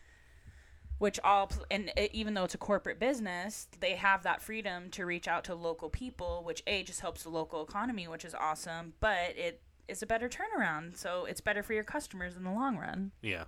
which 0.98 1.20
all 1.20 1.48
pl- 1.48 1.66
and 1.70 1.92
it, 1.96 2.10
even 2.14 2.34
though 2.34 2.44
it's 2.44 2.54
a 2.54 2.58
corporate 2.58 2.98
business, 2.98 3.68
they 3.80 3.96
have 3.96 4.22
that 4.22 4.40
freedom 4.40 4.90
to 4.92 5.04
reach 5.04 5.28
out 5.28 5.44
to 5.44 5.54
local 5.54 5.90
people, 5.90 6.42
which 6.44 6.62
a 6.66 6.82
just 6.82 7.00
helps 7.00 7.22
the 7.22 7.28
local 7.28 7.62
economy, 7.62 8.08
which 8.08 8.24
is 8.24 8.34
awesome, 8.34 8.94
but 9.00 9.36
it 9.36 9.60
is 9.88 10.02
a 10.02 10.06
better 10.06 10.28
turnaround. 10.28 10.96
So 10.96 11.26
it's 11.26 11.40
better 11.40 11.62
for 11.62 11.74
your 11.74 11.84
customers 11.84 12.36
in 12.36 12.44
the 12.44 12.50
long 12.50 12.76
run. 12.78 13.12
Yeah. 13.20 13.44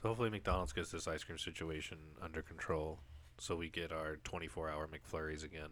So 0.00 0.08
hopefully 0.08 0.30
McDonald's 0.30 0.72
gets 0.72 0.90
this 0.90 1.06
ice 1.06 1.22
cream 1.24 1.38
situation 1.38 1.98
under 2.20 2.42
control, 2.42 3.00
so 3.38 3.54
we 3.56 3.68
get 3.68 3.92
our 3.92 4.16
24-hour 4.24 4.88
McFlurries 4.88 5.44
again. 5.44 5.70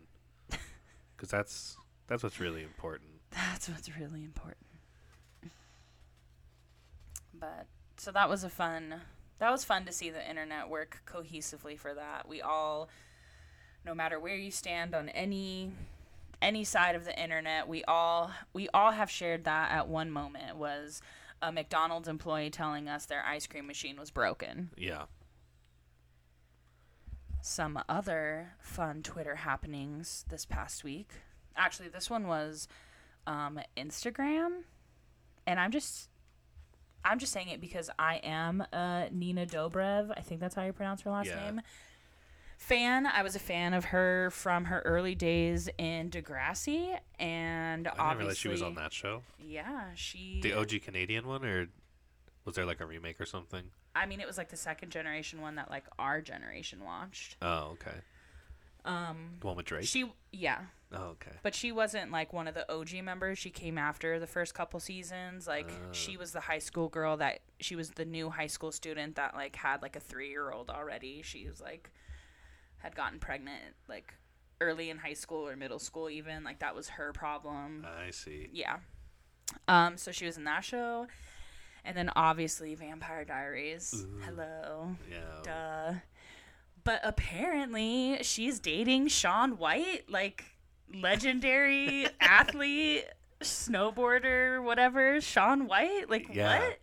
Because 1.16 1.30
that's 1.30 1.76
that's 2.10 2.22
what's 2.22 2.38
really 2.40 2.62
important. 2.62 3.08
That's 3.30 3.68
what's 3.68 3.96
really 3.96 4.24
important. 4.24 4.66
But 7.32 7.66
so 7.96 8.10
that 8.12 8.28
was 8.28 8.44
a 8.44 8.50
fun 8.50 8.96
that 9.38 9.50
was 9.50 9.64
fun 9.64 9.86
to 9.86 9.92
see 9.92 10.10
the 10.10 10.28
internet 10.28 10.68
work 10.68 11.02
cohesively 11.06 11.78
for 11.78 11.94
that. 11.94 12.28
We 12.28 12.42
all 12.42 12.90
no 13.86 13.94
matter 13.94 14.18
where 14.20 14.34
you 14.36 14.50
stand 14.50 14.94
on 14.94 15.08
any 15.10 15.72
any 16.42 16.64
side 16.64 16.96
of 16.96 17.04
the 17.04 17.18
internet, 17.18 17.68
we 17.68 17.84
all 17.84 18.32
we 18.52 18.68
all 18.74 18.90
have 18.90 19.10
shared 19.10 19.44
that 19.44 19.70
at 19.70 19.88
one 19.88 20.10
moment 20.10 20.56
was 20.56 21.00
a 21.40 21.52
McDonald's 21.52 22.08
employee 22.08 22.50
telling 22.50 22.88
us 22.88 23.06
their 23.06 23.24
ice 23.24 23.46
cream 23.46 23.66
machine 23.66 23.96
was 23.98 24.10
broken. 24.10 24.70
Yeah. 24.76 25.04
some 27.42 27.82
other 27.88 28.52
fun 28.60 29.02
Twitter 29.02 29.36
happenings 29.36 30.24
this 30.28 30.44
past 30.44 30.84
week. 30.84 31.10
Actually, 31.60 31.90
this 31.90 32.08
one 32.08 32.26
was 32.26 32.66
um, 33.26 33.60
Instagram, 33.76 34.62
and 35.46 35.60
I'm 35.60 35.70
just 35.70 36.08
I'm 37.04 37.18
just 37.18 37.32
saying 37.32 37.48
it 37.48 37.60
because 37.60 37.90
I 37.98 38.16
am 38.24 38.62
a 38.72 39.08
Nina 39.12 39.44
Dobrev. 39.46 40.10
I 40.16 40.20
think 40.22 40.40
that's 40.40 40.54
how 40.54 40.64
you 40.64 40.72
pronounce 40.72 41.02
her 41.02 41.10
last 41.10 41.26
Yeah. 41.28 41.44
name. 41.50 41.60
Fan. 42.56 43.06
I 43.06 43.22
was 43.22 43.34
a 43.36 43.38
fan 43.38 43.72
of 43.74 43.86
her 43.86 44.30
from 44.32 44.66
her 44.66 44.80
early 44.84 45.14
days 45.14 45.68
in 45.78 46.10
Degrassi, 46.10 46.98
and 47.18 47.88
I 47.88 48.08
didn't 48.08 48.18
realize 48.18 48.38
she 48.38 48.48
was 48.48 48.62
on 48.62 48.74
that 48.76 48.92
show. 48.92 49.22
Yeah, 49.38 49.88
she. 49.94 50.40
The 50.42 50.52
OG 50.54 50.80
Canadian 50.82 51.26
one, 51.26 51.44
or 51.44 51.68
was 52.44 52.54
there 52.56 52.66
like 52.66 52.80
a 52.80 52.86
remake 52.86 53.20
or 53.20 53.26
something? 53.26 53.64
I 53.94 54.06
mean, 54.06 54.20
it 54.20 54.26
was 54.26 54.38
like 54.38 54.48
the 54.50 54.56
second 54.56 54.90
generation 54.92 55.40
one 55.42 55.56
that 55.56 55.70
like 55.70 55.84
our 55.98 56.20
generation 56.20 56.84
watched. 56.84 57.36
Oh, 57.42 57.72
okay. 57.72 57.96
Um, 58.84 59.36
The 59.40 59.46
one 59.46 59.56
with 59.56 59.66
Drake. 59.66 59.84
she, 59.86 60.10
yeah, 60.32 60.60
oh, 60.92 61.02
okay. 61.16 61.32
But 61.42 61.54
she 61.54 61.70
wasn't 61.72 62.10
like 62.10 62.32
one 62.32 62.48
of 62.48 62.54
the 62.54 62.70
OG 62.72 63.02
members. 63.04 63.38
She 63.38 63.50
came 63.50 63.76
after 63.78 64.18
the 64.18 64.26
first 64.26 64.54
couple 64.54 64.80
seasons. 64.80 65.46
Like 65.46 65.70
Uh. 65.70 65.92
she 65.92 66.16
was 66.16 66.32
the 66.32 66.40
high 66.40 66.58
school 66.60 66.88
girl 66.88 67.16
that 67.18 67.40
she 67.60 67.76
was 67.76 67.90
the 67.90 68.04
new 68.04 68.30
high 68.30 68.46
school 68.46 68.72
student 68.72 69.16
that 69.16 69.34
like 69.34 69.56
had 69.56 69.82
like 69.82 69.96
a 69.96 70.00
3-year-old 70.00 70.70
already. 70.70 71.22
She 71.22 71.46
was 71.48 71.60
like 71.60 71.90
had 72.78 72.94
gotten 72.96 73.18
pregnant 73.18 73.74
like 73.88 74.14
early 74.60 74.88
in 74.90 74.98
high 74.98 75.12
school 75.14 75.46
or 75.48 75.56
middle 75.56 75.78
school 75.78 76.08
even. 76.08 76.42
Like 76.44 76.60
that 76.60 76.74
was 76.74 76.88
her 76.90 77.12
problem. 77.12 77.86
I 78.06 78.10
see. 78.10 78.48
Yeah. 78.52 78.78
Um 79.68 79.96
so 79.96 80.12
she 80.12 80.26
was 80.26 80.36
in 80.38 80.44
that 80.44 80.64
show. 80.64 81.06
And 81.84 81.96
then 81.96 82.10
obviously 82.14 82.74
Vampire 82.74 83.24
Diaries. 83.24 83.94
Ooh. 84.06 84.20
Hello. 84.24 84.96
Yeah. 85.10 85.42
Duh. 85.42 85.94
But 86.84 87.00
apparently 87.04 88.18
she's 88.22 88.58
dating 88.60 89.08
Shaun 89.08 89.58
White, 89.58 90.04
like 90.08 90.44
legendary 90.94 92.06
athlete, 92.20 93.04
snowboarder, 93.40 94.62
whatever. 94.62 95.20
Shaun 95.20 95.66
White, 95.66 96.08
like 96.08 96.26
Yeah. 96.34 96.58
what? 96.58 96.78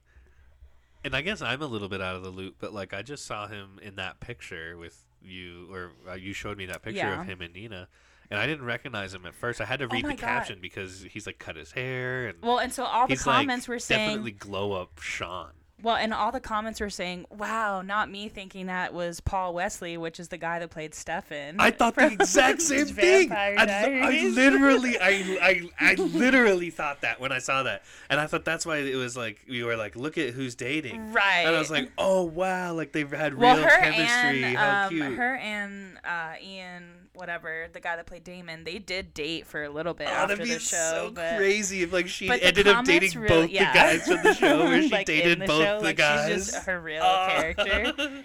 And 1.04 1.16
I 1.16 1.22
guess 1.22 1.41
I'm 1.41 1.62
a 1.62 1.68
little 1.68 1.89
bit 1.89 2.02
out 2.02 2.16
of 2.16 2.24
the 2.24 2.30
loop, 2.30 2.56
but 2.60 2.74
like 2.74 2.93
I 2.93 3.02
just 3.02 3.26
saw 3.26 3.48
him 3.48 3.80
in 3.82 3.95
that 3.95 4.20
picture 4.20 4.78
with 4.78 5.06
you, 5.22 5.72
or 5.72 5.91
uh, 6.10 6.14
you 6.14 6.34
showed 6.34 6.58
me 6.58 6.66
that 6.68 6.82
picture 6.82 7.00
Yeah. 7.00 7.22
of 7.22 7.28
him 7.28 7.41
and 7.41 7.54
Nina, 7.54 7.88
and 8.30 8.39
I 8.39 8.45
didn't 8.45 8.66
recognize 8.66 9.14
him 9.14 9.26
at 9.26 9.34
first. 9.34 9.62
I 9.62 9.66
had 9.66 9.80
to 9.80 9.88
read 9.88 10.06
Oh 10.06 10.10
the 10.10 10.16
God. 10.16 10.20
caption 10.28 10.60
because 10.62 11.04
he's 11.10 11.26
like 11.26 11.39
cut 11.39 11.56
his 11.56 11.72
hair 11.72 12.28
and 12.28 12.39
Well, 12.41 12.58
and 12.60 12.74
so 12.74 12.84
all 12.84 13.08
the 13.08 13.16
comments 13.16 13.68
like 13.68 13.76
were 13.76 13.80
saying, 13.80 14.06
definitely 14.08 14.32
glow 14.32 14.74
up 14.74 15.00
Shaun. 15.00 15.52
Well, 15.84 15.95
and 15.95 16.11
all 16.11 16.32
the 16.32 16.39
comments 16.39 16.80
were 16.80 16.89
saying, 16.89 17.25
"Wow, 17.30 17.84
not 17.84 18.09
me 18.09 18.30
thinking 18.30 18.65
that 18.65 18.95
was 18.95 19.19
Paul 19.19 19.53
Wesley, 19.53 19.95
which 19.95 20.19
is 20.19 20.30
the 20.30 20.38
guy 20.38 20.57
that 20.57 20.71
played 20.71 20.95
Stefan." 20.95 21.57
I 21.59 21.69
thought 21.69 21.93
the 21.95 22.07
exact 22.07 22.61
same 22.63 22.88
thing. 22.88 23.32
I, 23.32 23.53
I 23.57 24.28
literally, 24.34 24.97
I, 24.99 25.38
I, 25.39 25.69
I 25.80 25.93
literally 25.99 26.71
thought 26.71 27.01
that 27.01 27.19
when 27.19 27.32
I 27.32 27.38
saw 27.38 27.61
that, 27.63 27.84
and 28.09 28.19
I 28.19 28.25
thought 28.25 28.43
that's 28.43 28.65
why 28.65 28.78
it 28.78 28.95
was 28.95 29.15
like 29.15 29.45
we 29.47 29.63
were 29.63 29.75
like, 29.75 29.95
look 29.95 30.17
at 30.17 30.34
who's 30.34 30.55
dating, 30.55 31.13
right. 31.13 31.43
and 31.45 31.55
I 31.55 31.59
was 31.59 31.69
like, 31.69 31.91
oh 31.99 32.23
wow, 32.23 32.73
like 32.73 32.91
they've 32.91 33.11
had 33.11 33.34
real 33.34 33.41
well, 33.41 33.57
her 33.57 33.80
chemistry. 33.80 34.43
and 34.43 34.57
How 34.57 34.86
um, 34.86 34.89
cute. 34.89 35.13
her 35.13 35.36
and 35.36 35.99
uh, 36.03 36.34
Ian, 36.43 36.86
whatever, 37.18 37.68
the 37.74 37.80
guy 37.80 37.95
that 37.95 38.05
played 38.05 38.24
Damon, 38.24 38.63
they 38.63 38.78
did 38.80 39.13
date 39.13 39.45
for 39.47 39.63
a 39.63 39.70
little 39.70 39.93
bit 39.93 40.07
Oh, 40.07 40.11
after 40.13 40.36
that'd 40.36 40.45
be 40.47 40.53
the 40.53 40.59
show. 40.59 41.11
so 41.15 41.38
crazy 41.38 41.82
if 41.84 41.91
like 41.91 42.07
she 42.07 42.30
ended 42.30 42.68
up 42.68 42.86
dating 42.86 43.20
really- 43.20 43.28
both 43.28 43.49
yeah. 43.49 43.72
the 43.74 43.80
guys 43.80 44.07
from 44.07 44.24
the 44.24 44.34
show, 44.34 44.63
where 44.65 44.82
she 44.84 44.89
Like, 44.89 45.05
dated 45.07 45.39
the 45.41 45.45
both 45.47 45.63
show, 45.63 45.78
the 45.80 45.84
like, 45.86 45.97
guys. 45.97 46.30
She's 46.34 46.51
just 46.51 46.65
her 46.65 46.80
real 46.80 47.01
Oh. 47.03 47.28
character. 47.30 47.84
no, 47.97 48.24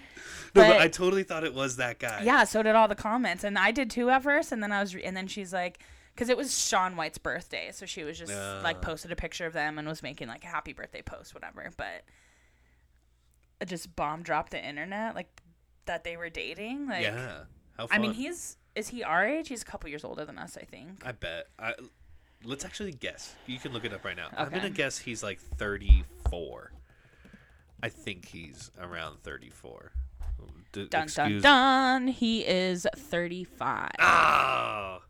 but, 0.53 0.67
But- 0.67 0.81
I 0.81 0.87
totally 0.87 1.23
thought 1.23 1.43
it 1.43 1.53
was 1.53 1.77
that 1.77 1.99
guy. 1.99 2.21
Yeah, 2.23 2.43
so 2.43 2.61
did 2.63 2.75
all 2.75 2.87
the 2.87 2.95
comments, 2.95 3.43
and 3.43 3.57
I 3.57 3.71
did 3.71 3.89
too 3.89 4.09
at 4.09 4.23
first, 4.23 4.51
and 4.51 4.61
then 4.61 4.71
I 4.71 4.79
was, 4.81 4.93
re- 4.95 5.03
and 5.03 5.17
then 5.17 5.27
she's 5.27 5.51
like, 5.51 5.79
because 6.13 6.29
it 6.29 6.37
was 6.37 6.55
Shaun 6.63 6.95
White's 6.95 7.17
birthday, 7.17 7.71
so 7.73 7.87
she 7.87 8.03
was 8.03 8.19
just 8.19 8.31
like 8.63 8.77
Ah. 8.77 8.81
posted 8.85 9.11
a 9.11 9.15
picture 9.15 9.47
of 9.47 9.53
them 9.53 9.79
and 9.79 9.87
was 9.87 10.03
making 10.03 10.27
like 10.27 10.43
a 10.43 10.47
happy 10.47 10.71
birthday 10.73 11.01
post, 11.01 11.33
whatever. 11.33 11.71
But 11.75 12.03
it 13.59 13.67
just 13.67 13.95
bomb 13.95 14.21
dropped 14.23 14.51
the 14.51 14.63
internet, 14.63 15.15
like 15.15 15.41
that 15.85 16.03
they 16.03 16.15
were 16.17 16.29
dating. 16.29 16.87
Like, 16.87 17.03
yeah. 17.03 17.39
How 17.77 17.87
fun. 17.87 17.97
I 17.97 17.99
mean, 17.99 18.13
he's 18.13 18.57
is 18.75 18.89
he 18.89 19.03
our 19.03 19.25
age? 19.25 19.47
He's 19.49 19.61
a 19.61 19.65
couple 19.65 19.89
years 19.89 20.03
older 20.03 20.25
than 20.25 20.37
us, 20.37 20.57
I 20.57 20.63
think. 20.65 21.05
I 21.05 21.11
bet. 21.11 21.47
I 21.59 21.73
let's 22.43 22.65
actually 22.65 22.91
guess. 22.93 23.35
You 23.47 23.59
can 23.59 23.71
look 23.73 23.85
it 23.85 23.93
up 23.93 24.03
right 24.03 24.15
now. 24.17 24.27
I'm 24.35 24.49
gonna 24.49 24.69
guess 24.69 24.97
he's 24.97 25.23
like 25.23 25.39
34. 25.39 26.71
I 27.81 27.89
think 27.89 28.27
he's 28.27 28.71
around 28.79 29.21
34. 29.23 29.91
D- 30.71 30.87
Dun 30.87 30.87
dun 30.89 31.03
excuse- 31.03 31.43
dun. 31.43 32.07
He 32.07 32.41
is 32.45 32.87
35. 32.95 33.91
Ah, 33.99 35.01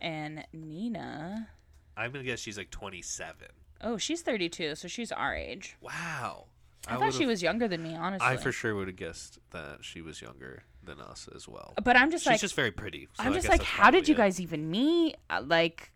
And 0.00 0.44
Nina, 0.52 1.48
I'm 1.96 2.12
gonna 2.12 2.24
guess 2.24 2.38
she's 2.40 2.56
like 2.56 2.70
27. 2.70 3.48
oh, 3.82 3.96
she's 3.98 4.22
32, 4.22 4.76
so 4.76 4.86
she's 4.88 5.10
our 5.10 5.34
age. 5.34 5.76
Wow. 5.80 6.46
I, 6.88 6.96
thought 6.96 7.14
she 7.14 7.26
was 7.26 7.42
younger 7.42 7.68
than 7.68 7.82
me, 7.82 7.94
honestly. 7.94 8.26
I 8.26 8.36
for 8.36 8.50
sure 8.52 8.74
would 8.74 8.88
have 8.88 8.96
guessed 8.96 9.38
that 9.50 9.78
she 9.84 10.00
was 10.02 10.20
younger 10.20 10.64
than 10.84 11.00
us 11.00 11.28
as 11.34 11.46
well. 11.48 11.74
but 11.82 11.96
I'm 11.96 12.10
just 12.10 12.26
like 12.26 12.34
She's 12.34 12.38
like, 12.38 12.40
just 12.40 12.56
very 12.56 12.70
pretty. 12.72 13.08
so 13.14 13.24
I'm 13.24 13.32
just 13.32 13.48
like, 13.48 13.62
how 13.62 13.90
did 13.90 14.08
you 14.08 14.14
it. 14.14 14.18
guys 14.18 14.40
even 14.40 14.70
meet? 14.70 15.16
Uh, 15.30 15.42
Like, 15.46 15.92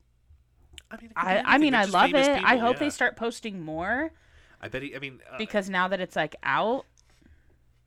I 0.91 0.97
mean, 0.97 1.11
it 1.11 1.15
could 1.15 1.25
be 1.25 1.31
I, 1.31 1.55
I 1.55 1.59
mean, 1.59 1.75
I 1.75 1.85
love 1.85 2.11
it. 2.11 2.25
famous 2.25 2.45
I 2.45 2.57
hope 2.59 2.77
yeah. 2.77 2.81
they 2.81 2.91
start 2.91 3.17
posting 3.17 3.65
more 3.65 4.13
I 4.61 4.69
bet. 4.69 4.83
He, 4.83 4.95
I 4.95 4.99
mean, 4.99 5.21
uh, 5.31 5.39
because 5.39 5.69
now 5.69 5.89
that 5.89 6.01
it's 6.01 6.17
like 6.17 6.37
out 6.43 6.87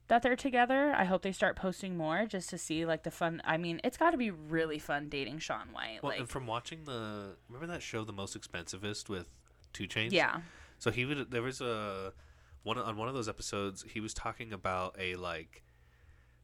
that 0.08 0.22
they're 0.22 0.36
together, 0.36 0.94
I 0.96 1.04
hope 1.04 1.22
they 1.22 1.32
start 1.32 1.56
posting 1.56 1.98
more 1.98 2.26
just 2.26 2.50
to 2.52 2.58
see 2.58 2.86
like 2.86 3.04
the 3.04 3.12
fun. 3.12 3.42
I 3.44 3.58
mean, 3.58 3.82
it's 3.84 3.98
got 3.98 4.12
to 4.12 4.18
be 4.18 4.32
really 4.32 4.80
fun 4.80 5.10
dating 5.10 5.40
Shaun 5.40 5.70
White. 5.72 6.00
well, 6.02 6.12
like, 6.12 6.20
and 6.20 6.30
from 6.30 6.48
watching 6.48 6.86
the 6.86 7.36
remember 7.48 7.74
that 7.74 7.82
show, 7.82 8.04
The 8.04 8.14
Most 8.14 8.40
Expensivest 8.40 9.10
with 9.10 9.28
2 9.74 9.88
Chainz. 9.88 10.12
yeah, 10.12 10.42
So 10.78 10.92
he 10.92 11.06
would. 11.06 11.32
There 11.32 11.42
was 11.42 11.62
a 11.62 12.14
one 12.64 12.78
on 12.78 12.98
one 12.98 13.08
of 13.08 13.14
those 13.14 13.30
episodes. 13.30 13.84
He 13.88 14.00
was 14.00 14.14
talking 14.14 14.54
about 14.54 14.96
a 15.00 15.16
like. 15.16 15.64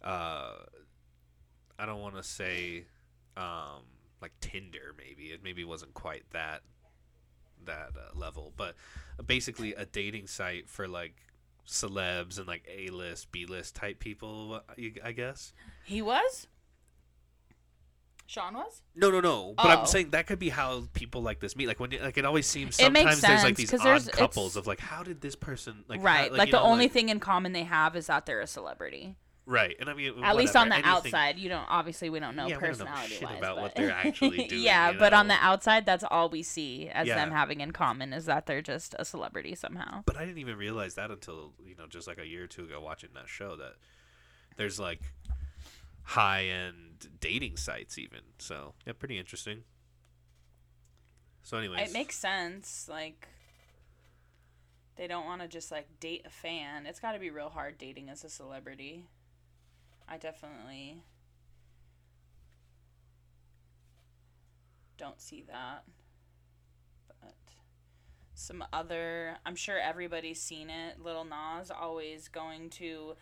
Uh, 0.06 0.54
I 1.80 1.86
don't 1.86 2.00
want 2.02 2.16
to 2.16 2.24
say, 2.24 2.86
um, 3.36 3.82
like 4.22 4.32
Tinder. 4.40 4.94
Maybe 4.98 5.26
it 5.32 5.42
maybe 5.44 5.64
wasn't 5.64 5.94
quite 5.94 6.24
that 6.32 6.62
that 7.66 7.90
uh, 7.98 8.18
level, 8.18 8.54
but 8.56 8.76
basically 9.26 9.74
a 9.74 9.86
dating 9.86 10.28
site 10.28 10.70
for 10.70 10.88
like 10.88 11.16
celebs 11.68 12.38
and 12.38 12.48
like 12.48 12.64
A 12.72 12.90
list, 12.90 13.32
B 13.32 13.46
list 13.48 13.76
type 13.76 14.00
people. 14.00 14.62
I 15.04 15.12
guess. 15.12 15.52
he 15.84 16.02
was. 16.02 16.48
Shaun 18.28 18.56
was. 18.56 18.82
No, 18.96 19.12
no, 19.12 19.20
no. 19.20 19.54
But 19.56 19.66
Oh. 19.68 19.70
I'm 19.82 19.86
saying 19.86 20.10
that 20.12 20.26
could 20.26 20.40
be 20.40 20.50
how 20.50 20.84
people 20.94 21.22
like 21.22 21.40
this 21.40 21.56
meet. 21.56 21.68
Like 21.68 21.80
when, 21.80 21.92
like 22.02 22.18
it 22.18 22.26
always 22.26 22.48
seems 22.48 22.80
It 22.80 22.92
makes 22.92 23.12
sometimes 23.20 23.22
there's 23.22 23.44
like 23.44 23.58
sense, 23.58 23.70
these 23.72 23.80
odd 23.82 23.86
there's- 23.86 24.08
couples 24.10 24.56
of 24.56 24.66
like, 24.66 24.80
how 24.80 25.04
did 25.04 25.22
this 25.22 25.36
person 25.36 25.84
like 25.88 26.02
right. 26.04 26.32
how- 26.32 26.38
like 26.38 26.48
you 26.48 26.52
the 26.54 26.58
know, 26.58 26.64
only 26.66 26.86
like- 26.86 26.92
thing 26.92 27.10
in 27.10 27.20
common 27.20 27.52
they 27.54 27.64
have 27.66 27.96
is 27.96 28.08
that 28.08 28.26
they're 28.26 28.42
a 28.42 28.48
celebrity. 28.48 29.16
Right, 29.48 29.76
and 29.80 29.90
I 29.90 29.94
mean, 29.94 30.24
At 30.24 30.36
least 30.36 30.56
on 30.56 30.70
the 30.70 30.76
anything- 30.76 30.92
outside, 30.92 31.38
you 31.38 31.50
don't. 31.50 31.66
Obviously, 31.70 32.10
we 32.10 32.20
don't 32.20 32.36
know 32.36 32.48
Yeah, 32.48 32.56
don't 32.56 32.64
know 32.64 32.68
personality-wise. 32.68 33.38
about 33.38 33.58
what 33.58 33.76
they're 33.76 33.92
actually 33.92 34.48
doing, 34.48 34.64
yeah, 34.64 34.92
but 34.92 35.14
on 35.14 35.28
the 35.28 35.36
outside, 35.36 35.86
that's 35.86 36.04
all 36.10 36.30
we 36.30 36.42
see 36.42 36.90
as 36.90 37.08
them 37.08 37.30
having 37.30 37.62
in 37.62 37.72
common 37.72 38.12
is 38.12 38.26
that 38.26 38.48
they're 38.48 38.64
just 38.64 38.96
a 38.98 39.06
celebrity 39.06 39.54
somehow. 39.54 40.02
But 40.08 40.18
I 40.18 40.26
didn't 40.26 40.40
even 40.40 40.58
realize 40.58 40.96
that 40.96 41.12
until 41.12 41.54
you 41.64 41.76
know, 41.76 41.86
just 41.88 42.08
like 42.08 42.18
a 42.18 42.26
year 42.26 42.46
or 42.46 42.48
two 42.48 42.64
ago, 42.64 42.82
watching 42.82 43.10
that 43.14 43.30
show. 43.30 43.56
That 43.56 43.74
there's 44.58 44.80
like 44.80 45.02
high 46.02 46.46
end 46.46 47.10
dating 47.20 47.58
sites, 47.58 48.00
even. 48.00 48.22
So 48.40 48.74
yeah, 48.88 48.94
pretty 48.94 49.20
interesting. 49.20 49.64
So, 51.44 51.58
anyways, 51.60 51.90
It 51.90 51.94
makes 51.94 52.16
sense. 52.18 52.88
Like 52.90 53.28
they 54.96 55.06
don't 55.06 55.26
want 55.26 55.42
to 55.44 55.48
just 55.48 55.72
like 55.72 56.00
date 56.00 56.24
a 56.26 56.30
fan. 56.32 56.88
It's 56.88 57.00
got 57.00 57.12
to 57.12 57.20
be 57.20 57.30
real 57.30 57.50
hard 57.50 57.78
dating 57.78 58.10
as 58.10 58.24
a 58.24 58.30
celebrity. 58.30 59.06
I 60.08 60.18
definitely 60.18 61.04
don't 64.98 65.22
see 65.22 65.44
that. 65.48 65.84
But 67.22 67.36
some 68.34 68.64
other, 68.72 69.38
I'm 69.46 69.56
sure 69.56 69.80
everybody's 69.80 70.42
seen 70.42 70.70
it. 70.70 71.02
Little 71.02 71.26
Nas 71.26 71.72
always 71.72 72.28
going 72.28 72.70
to 72.72 73.16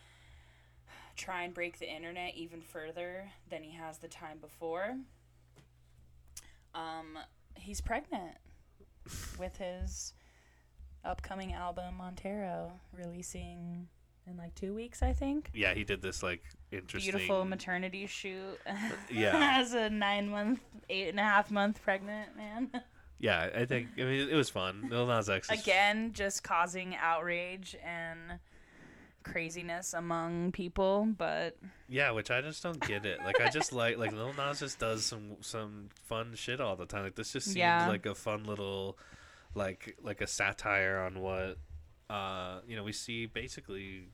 try 1.16 1.42
and 1.42 1.54
break 1.54 1.78
the 1.78 1.88
internet 1.88 2.34
even 2.34 2.60
further 2.60 3.30
than 3.48 3.62
he 3.62 3.72
has 3.72 3.98
the 3.98 4.08
time 4.08 4.38
before. 4.38 4.96
Um, 6.74 7.18
he's 7.54 7.80
pregnant 7.80 8.36
with 9.38 9.56
his 9.56 10.12
upcoming 11.04 11.52
album 11.52 11.96
Montero 11.96 12.72
releasing 12.92 13.88
in 14.26 14.36
like 14.36 14.54
two 14.54 14.72
weeks, 14.74 15.02
I 15.02 15.12
think. 15.12 15.50
yeah, 15.54 15.74
he 15.74 15.84
did 15.84 16.00
this 16.02 16.22
like 16.22 16.42
interesting. 16.72 17.12
Beautiful 17.12 17.44
maternity 17.44 18.06
shoot. 18.06 18.58
Yeah. 19.10 19.58
as 19.60 19.74
a 19.74 19.90
nine 19.90 20.28
month, 20.30 20.60
eight 20.88 21.08
and 21.08 21.20
a 21.20 21.22
half 21.22 21.50
month 21.50 21.82
pregnant 21.82 22.36
man. 22.36 22.70
Yeah, 23.18 23.48
I 23.54 23.64
think 23.64 23.88
I 23.98 24.02
mean 24.02 24.28
it 24.28 24.34
was 24.34 24.50
fun. 24.50 24.88
Lil 24.90 25.06
Nas 25.06 25.28
X 25.30 25.50
is- 25.50 25.60
Again, 25.62 26.12
just 26.12 26.42
causing 26.42 26.96
outrage 26.96 27.76
and 27.84 28.38
craziness 29.22 29.94
among 29.94 30.52
people, 30.52 31.08
but 31.16 31.56
Yeah, 31.88 32.10
which 32.10 32.30
I 32.30 32.40
just 32.42 32.62
don't 32.62 32.80
get 32.86 33.06
it. 33.06 33.20
Like 33.24 33.40
I 33.40 33.48
just 33.50 33.72
like 33.82 33.96
like 33.98 34.12
Lil 34.12 34.32
Nas 34.34 34.60
just 34.60 34.78
does 34.78 35.04
some 35.06 35.36
some 35.40 35.88
fun 36.02 36.34
shit 36.34 36.60
all 36.60 36.76
the 36.76 36.86
time. 36.86 37.04
Like 37.04 37.14
this 37.14 37.32
just 37.32 37.46
seemed 37.46 37.56
Yeah. 37.58 37.88
like 37.88 38.04
a 38.06 38.14
fun 38.14 38.44
little 38.44 38.98
like 39.54 39.96
like 40.02 40.20
a 40.20 40.26
satire 40.26 40.98
on 40.98 41.20
what 41.20 41.56
uh 42.14 42.60
you 42.66 42.76
know 42.76 42.82
we 42.84 42.92
see 42.92 43.26
basically 43.26 44.08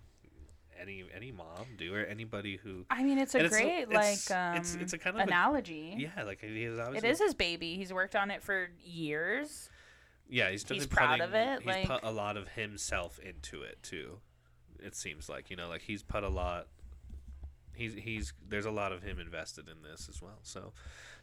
any 0.81 1.05
any 1.15 1.31
mom 1.31 1.67
do 1.77 1.95
or 1.95 2.05
anybody 2.05 2.57
who 2.57 2.87
I 2.91 3.03
mean, 3.03 3.19
it's 3.19 3.35
a 3.35 3.39
it's- 3.39 3.53
great 3.53 3.83
it's- 3.83 4.31
like 4.31 4.37
um, 4.39 4.55
it's- 4.57 4.77
it's 4.81 4.93
a 4.95 4.99
kind 4.99 5.17
of 5.17 5.21
a- 5.21 5.25
analogy. 5.25 5.95
yeah 5.99 6.23
like 6.25 6.41
he 6.41 6.65
is 6.65 6.79
obviously 6.79 7.09
is 7.11 7.19
his 7.19 7.35
baby. 7.35 7.77
He's 7.77 7.93
worked 7.93 8.17
on 8.17 8.31
it 8.31 8.43
for 8.43 8.71
years. 8.83 9.69
yeah 10.29 10.51
he's 10.51 10.67
he's 10.67 10.87
proud 10.87 11.19
putting, 11.21 11.23
of 11.23 11.35
it, 11.35 11.59
he's 11.59 11.67
like- 11.67 11.87
put 11.87 12.03
a 12.03 12.11
lot 12.11 12.37
of 12.39 12.49
himself 12.49 13.19
into 13.19 13.63
it 13.63 13.83
too. 13.83 14.21
It 14.79 14.95
seems 14.95 15.29
like 15.29 15.51
you 15.51 15.57
know 15.57 15.69
like 15.69 15.83
he's 15.83 16.03
put 16.03 16.25
a 16.25 16.29
lot. 16.31 16.69
He's 17.75 17.93
he's 17.95 18.33
there's 18.49 18.65
a 18.67 18.71
lot 18.71 18.93
of 18.93 19.03
him 19.03 19.19
invested 19.19 19.69
in 19.69 19.83
this 19.83 20.09
as 20.09 20.23
well. 20.23 20.39
So 20.43 20.73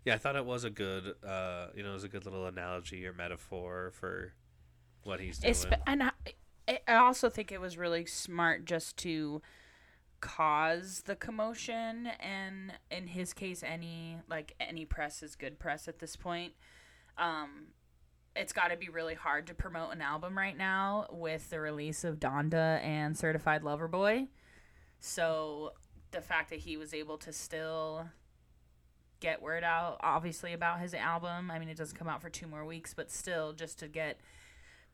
yeah, 0.06 0.14
I 0.14 0.18
thought 0.20 0.36
it 0.36 0.46
was 0.46 0.64
a 0.66 0.70
good 0.70 1.16
uh 1.26 1.68
you 1.76 1.82
know 1.82 1.90
it 1.90 1.94
was 1.94 2.04
a 2.04 2.10
good 2.10 2.26
little 2.26 2.46
analogy 2.46 3.06
or 3.08 3.14
metaphor 3.14 3.92
for 3.94 4.34
what 5.04 5.20
he's 5.20 5.40
doing. 5.40 5.56
And 5.88 6.04
I, 6.04 6.12
I 6.68 6.96
also 6.96 7.30
think 7.30 7.52
it 7.52 7.62
was 7.62 7.78
really 7.78 8.06
smart 8.06 8.66
just 8.66 8.98
to 8.98 9.42
cause 10.20 11.04
the 11.06 11.16
commotion 11.16 12.10
and 12.20 12.74
in 12.90 13.06
his 13.06 13.34
case 13.34 13.62
any 13.62 14.18
like 14.28 14.56
any 14.60 14.84
press 14.84 15.22
is 15.22 15.36
good 15.36 15.60
press 15.60 15.88
at 15.88 16.00
this 16.00 16.16
point 16.16 16.54
um 17.20 17.68
it's 18.38 18.54
got 18.54 18.70
to 18.70 18.78
be 18.78 18.90
really 18.90 19.16
hard 19.16 19.48
to 19.48 19.54
promote 19.54 19.94
an 19.94 20.02
album 20.02 20.38
right 20.38 20.58
now 20.58 21.08
with 21.12 21.50
the 21.50 21.60
release 21.60 22.04
of 22.04 22.20
Donda 22.20 22.82
and 22.84 23.18
Certified 23.18 23.64
Lover 23.64 23.88
Boy. 23.88 24.28
So 25.00 25.74
the 26.12 26.22
fact 26.22 26.50
that 26.52 26.60
he 26.60 26.78
was 26.78 26.94
able 26.94 27.18
to 27.20 27.34
still 27.34 28.08
get 29.20 29.42
word 29.42 29.64
out 29.64 29.98
obviously 30.02 30.54
about 30.54 30.80
his 30.80 30.94
album. 30.94 31.50
I 31.50 31.58
mean 31.60 31.70
it 31.70 31.78
doesn't 31.78 31.98
come 31.98 32.08
out 32.08 32.22
for 32.22 32.30
2 32.30 32.48
more 32.48 32.66
weeks, 32.66 32.94
but 32.94 33.12
still 33.12 33.54
just 33.54 33.80
to 33.80 33.88
get 33.88 34.20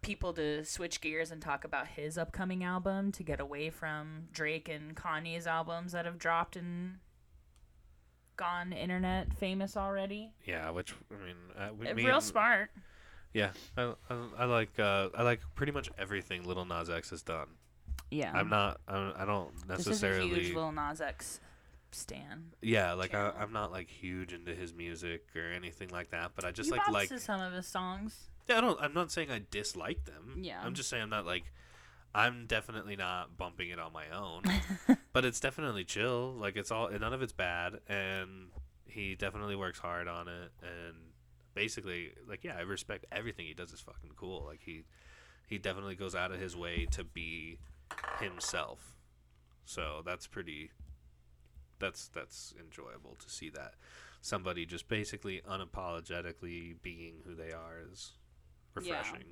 people 0.03 0.33
to 0.33 0.63
switch 0.63 1.01
gears 1.01 1.31
and 1.31 1.41
talk 1.41 1.63
about 1.63 1.87
his 1.87 2.17
upcoming 2.17 2.63
album 2.63 3.11
to 3.13 3.23
get 3.23 3.39
away 3.39 3.69
from 3.71 4.27
Drake 4.31 4.69
and 4.69 4.95
Kanye's 4.95 5.47
albums 5.47 5.93
that 5.93 6.05
have 6.05 6.19
dropped 6.19 6.55
and 6.55 6.97
gone 8.35 8.73
internet 8.73 9.33
famous 9.33 9.75
already. 9.77 10.31
yeah, 10.45 10.69
which 10.69 10.93
I 11.11 11.25
mean, 11.25 11.35
uh, 11.57 11.69
we, 11.77 11.93
me 11.93 12.05
Real 12.05 12.15
and- 12.15 12.23
smart. 12.23 12.69
Yeah, 13.33 13.49
I, 13.75 13.93
I, 14.11 14.15
I 14.39 14.45
like 14.45 14.77
uh, 14.77 15.09
I 15.17 15.23
like 15.23 15.39
pretty 15.55 15.71
much 15.71 15.89
everything 15.97 16.43
Little 16.43 16.65
Nas 16.65 16.87
X 16.89 17.09
has 17.09 17.23
done. 17.23 17.47
Yeah. 18.11 18.31
I'm 18.31 18.47
not 18.47 18.79
I'm, 18.87 19.11
I 19.17 19.25
don't 19.25 19.51
This 19.67 19.79
is 19.79 19.87
a 19.87 19.89
necessarily 19.89 20.43
huge 20.43 20.55
Lil 20.55 20.71
Nas 20.71 21.01
X 21.01 21.39
stan. 21.91 22.51
yeah 22.61 22.93
like 22.93 23.15
I, 23.15 23.29
channel. 23.29 23.33
I'm 23.39 23.51
not 23.51 23.71
like 23.71 23.89
huge 23.89 24.33
into 24.33 24.53
his 24.53 24.71
music 24.73 25.23
or 25.35 25.51
anything 25.51 25.89
like 25.89 26.11
that. 26.11 26.33
But 26.35 26.45
I 26.45 26.51
just 26.51 26.69
you 26.69 26.75
like 26.75 26.87
like 26.89 27.09
some 27.19 27.41
of 27.41 27.53
his 27.53 27.65
songs. 27.65 28.29
Yeah, 28.47 28.57
I 28.57 28.61
don't. 28.61 28.79
I'm 28.81 28.93
not 28.93 29.11
saying 29.11 29.31
I 29.31 29.41
dislike 29.49 30.05
them. 30.05 30.39
Yeah. 30.41 30.61
I'm 30.63 30.73
just 30.73 30.89
saying 30.89 31.03
I'm 31.03 31.09
not 31.09 31.25
like. 31.25 31.51
I'm 32.15 32.45
definitely 32.45 32.95
not 32.95 33.37
bumping 33.37 33.69
it 33.69 33.79
on 33.79 33.91
my 33.91 34.05
own, 34.15 34.43
but 35.13 35.25
it's 35.25 35.39
definitely 35.39 35.83
chill. 35.83 36.33
Like 36.33 36.55
it's 36.55 36.69
all 36.69 36.89
none 36.91 37.11
of 37.13 37.23
it's 37.23 37.33
bad, 37.33 37.79
and 37.87 38.49
he 38.85 39.15
definitely 39.15 39.55
works 39.55 39.79
hard 39.79 40.07
on 40.07 40.27
it. 40.27 40.51
And 40.61 40.95
basically, 41.55 42.11
like 42.29 42.43
yeah, 42.43 42.55
I 42.55 42.61
respect 42.61 43.05
everything 43.11 43.47
he 43.47 43.55
does. 43.55 43.73
Is 43.73 43.81
fucking 43.81 44.11
cool. 44.15 44.43
Like 44.45 44.61
he, 44.63 44.83
he 45.47 45.57
definitely 45.57 45.95
goes 45.95 46.13
out 46.13 46.31
of 46.31 46.39
his 46.39 46.55
way 46.55 46.85
to 46.91 47.03
be 47.03 47.57
himself. 48.19 48.95
So 49.65 50.03
that's 50.05 50.27
pretty. 50.27 50.69
That's 51.79 52.09
that's 52.09 52.53
enjoyable 52.59 53.15
to 53.23 53.29
see 53.29 53.49
that 53.49 53.73
somebody 54.21 54.65
just 54.65 54.87
basically 54.87 55.41
unapologetically 55.49 56.75
being 56.81 57.15
who 57.25 57.35
they 57.35 57.51
are 57.51 57.79
is 57.91 58.11
Yeah. 58.81 58.97
refreshing. 58.99 59.27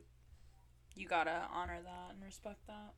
You 0.96 1.08
gotta 1.08 1.48
honor 1.54 1.80
that 1.84 2.14
and 2.16 2.24
respect 2.24 2.66
that. 2.68 2.94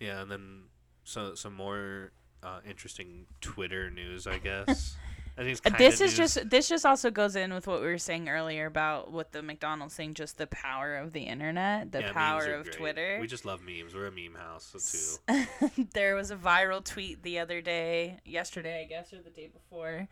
Yeah, 0.00 0.22
and 0.22 0.30
then 0.30 0.62
so 1.04 1.34
some 1.34 1.54
more 1.54 2.12
uh, 2.42 2.60
interesting 2.68 3.26
Twitter 3.40 3.90
news, 3.90 4.26
I 4.26 4.38
guess. 4.38 4.96
I 5.38 5.42
think 5.42 5.58
it's 5.58 5.60
Uh, 5.66 5.76
this 5.76 6.00
is 6.00 6.18
news. 6.18 6.34
just 6.34 6.50
this 6.50 6.68
just 6.68 6.86
also 6.86 7.10
goes 7.10 7.36
in 7.36 7.52
with 7.52 7.66
what 7.66 7.80
we 7.80 7.86
were 7.86 7.98
saying 7.98 8.28
earlier 8.28 8.64
about 8.66 9.12
with 9.12 9.32
the 9.32 9.42
McDonald's 9.42 9.94
thing, 9.94 10.14
just 10.14 10.38
the 10.38 10.46
power 10.46 10.96
of 10.96 11.12
the 11.12 11.20
internet, 11.22 11.92
the 11.92 12.00
Yeah, 12.00 12.12
power 12.12 12.46
of 12.54 12.64
great. 12.64 12.76
Twitter. 12.76 13.18
We 13.20 13.26
just 13.26 13.44
love 13.44 13.60
memes. 13.62 13.94
We're 13.94 14.06
a 14.06 14.10
meme 14.12 14.34
house 14.34 14.74
so 14.74 15.18
too. 15.34 15.86
there 15.92 16.14
was 16.14 16.30
a 16.30 16.36
viral 16.36 16.82
tweet 16.82 17.22
the 17.22 17.38
other 17.38 17.60
day, 17.60 18.18
yesterday, 18.24 18.80
I 18.82 18.86
guess, 18.88 19.12
or 19.12 19.20
the 19.20 19.30
day 19.30 19.48
before. 19.48 20.08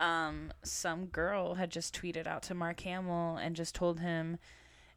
Um, 0.00 0.52
some 0.62 1.06
girl 1.06 1.54
had 1.54 1.70
just 1.70 1.94
tweeted 2.00 2.26
out 2.26 2.42
to 2.44 2.54
Mark 2.54 2.80
Hamill 2.80 3.36
and 3.36 3.56
just 3.56 3.74
told 3.74 4.00
him, 4.00 4.38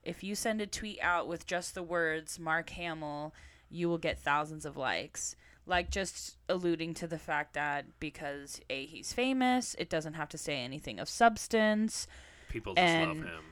if 0.04 0.24
you 0.24 0.36
send 0.36 0.62
a 0.62 0.68
tweet 0.68 1.00
out 1.02 1.28
with 1.28 1.46
just 1.46 1.74
the 1.76 1.84
words 1.84 2.40
Mark 2.40 2.70
Hamill, 2.72 3.34
you 3.70 3.88
will 3.90 3.98
get 3.98 4.20
thousands 4.20 4.66
of 4.66 4.78
likes. 4.78 5.36
Like 5.66 5.90
just 5.92 6.38
alluding 6.50 6.94
to 6.96 7.08
the 7.08 7.20
fact 7.20 7.54
that 7.54 7.86
because 8.00 8.60
A, 8.70 8.86
he's 8.86 9.14
famous, 9.14 9.76
it 9.80 9.90
doesn't 9.90 10.14
have 10.16 10.30
to 10.30 10.38
say 10.38 10.58
anything 10.60 11.00
of 11.00 11.08
substance. 11.08 12.08
People 12.50 12.74
just 12.74 12.86
love 13.08 13.10
and- 13.18 13.24
him. 13.26 13.44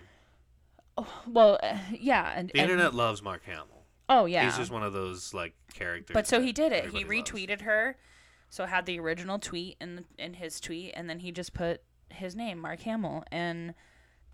Well, 1.28 1.60
uh, 1.64 1.78
yeah, 1.98 2.34
and, 2.36 2.50
The 2.50 2.60
and- 2.60 2.70
internet 2.72 2.94
loves 2.94 3.22
Mark 3.22 3.44
Hamill. 3.46 3.86
Oh 4.10 4.26
yeah, 4.26 4.44
He's 4.46 4.58
just 4.58 4.72
one 4.72 4.84
of 4.84 4.92
those 4.92 5.34
like 5.36 5.54
characters. 5.74 6.14
But 6.16 6.26
so 6.28 6.42
he 6.42 6.52
did 6.52 6.72
it. 6.72 6.82
He 6.82 6.88
everybody 7.02 7.20
loves. 7.20 7.32
retweeted 7.32 7.62
her. 7.62 7.96
So 8.50 8.66
had 8.66 8.86
the 8.86 9.00
original 9.00 9.40
tweet 9.40 9.78
in 9.80 10.06
in 10.18 10.34
his 10.36 10.60
tweet, 10.60 10.94
and 10.96 11.10
then 11.10 11.20
he 11.20 11.32
just 11.32 11.54
put 11.54 11.82
his 12.10 12.36
name, 12.36 12.60
Mark 12.60 12.80
Hamill, 12.82 13.24
and 13.32 13.74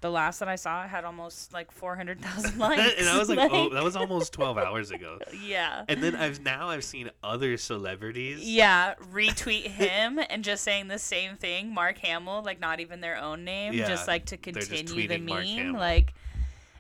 the 0.01 0.09
last 0.11 0.39
that 0.39 0.47
I 0.47 0.55
saw 0.55 0.88
had 0.88 1.03
almost 1.03 1.51
like 1.51 1.72
four 1.72 1.95
hundred 1.95 2.22
thousand 2.22 2.57
likes. 2.59 2.93
and 2.97 3.09
I 3.09 3.18
was 3.18 3.28
like, 3.28 3.39
oh, 3.51 3.70
that 3.70 3.84
was 3.84 3.95
almost 3.95 4.34
twelve 4.34 4.57
hours 4.57 4.91
ago. 4.91 5.20
yeah. 5.43 5.84
And 5.88 6.01
then 6.01 6.16
I've 6.16 6.41
now 6.41 6.70
I've 6.70 6.84
seen 6.84 7.09
other 7.24 7.57
celebrities. 7.57 8.39
Yeah, 8.47 8.93
retweet 9.11 9.68
him 9.68 10.20
and 10.30 10.43
just 10.43 10.63
saying 10.63 10.88
the 10.88 10.99
same 10.99 11.36
thing, 11.36 11.74
Mark 11.74 11.97
Hamill, 11.99 12.43
like 12.43 12.59
not 12.59 12.80
even 12.80 13.01
their 13.01 13.18
own 13.18 13.43
name, 13.43 13.74
Yeah, 13.74 13.88
just 13.88 14.07
like 14.07 14.26
to 14.28 14.38
continue 14.38 15.07
the 15.07 15.18
meme, 15.18 15.74
like, 15.74 16.13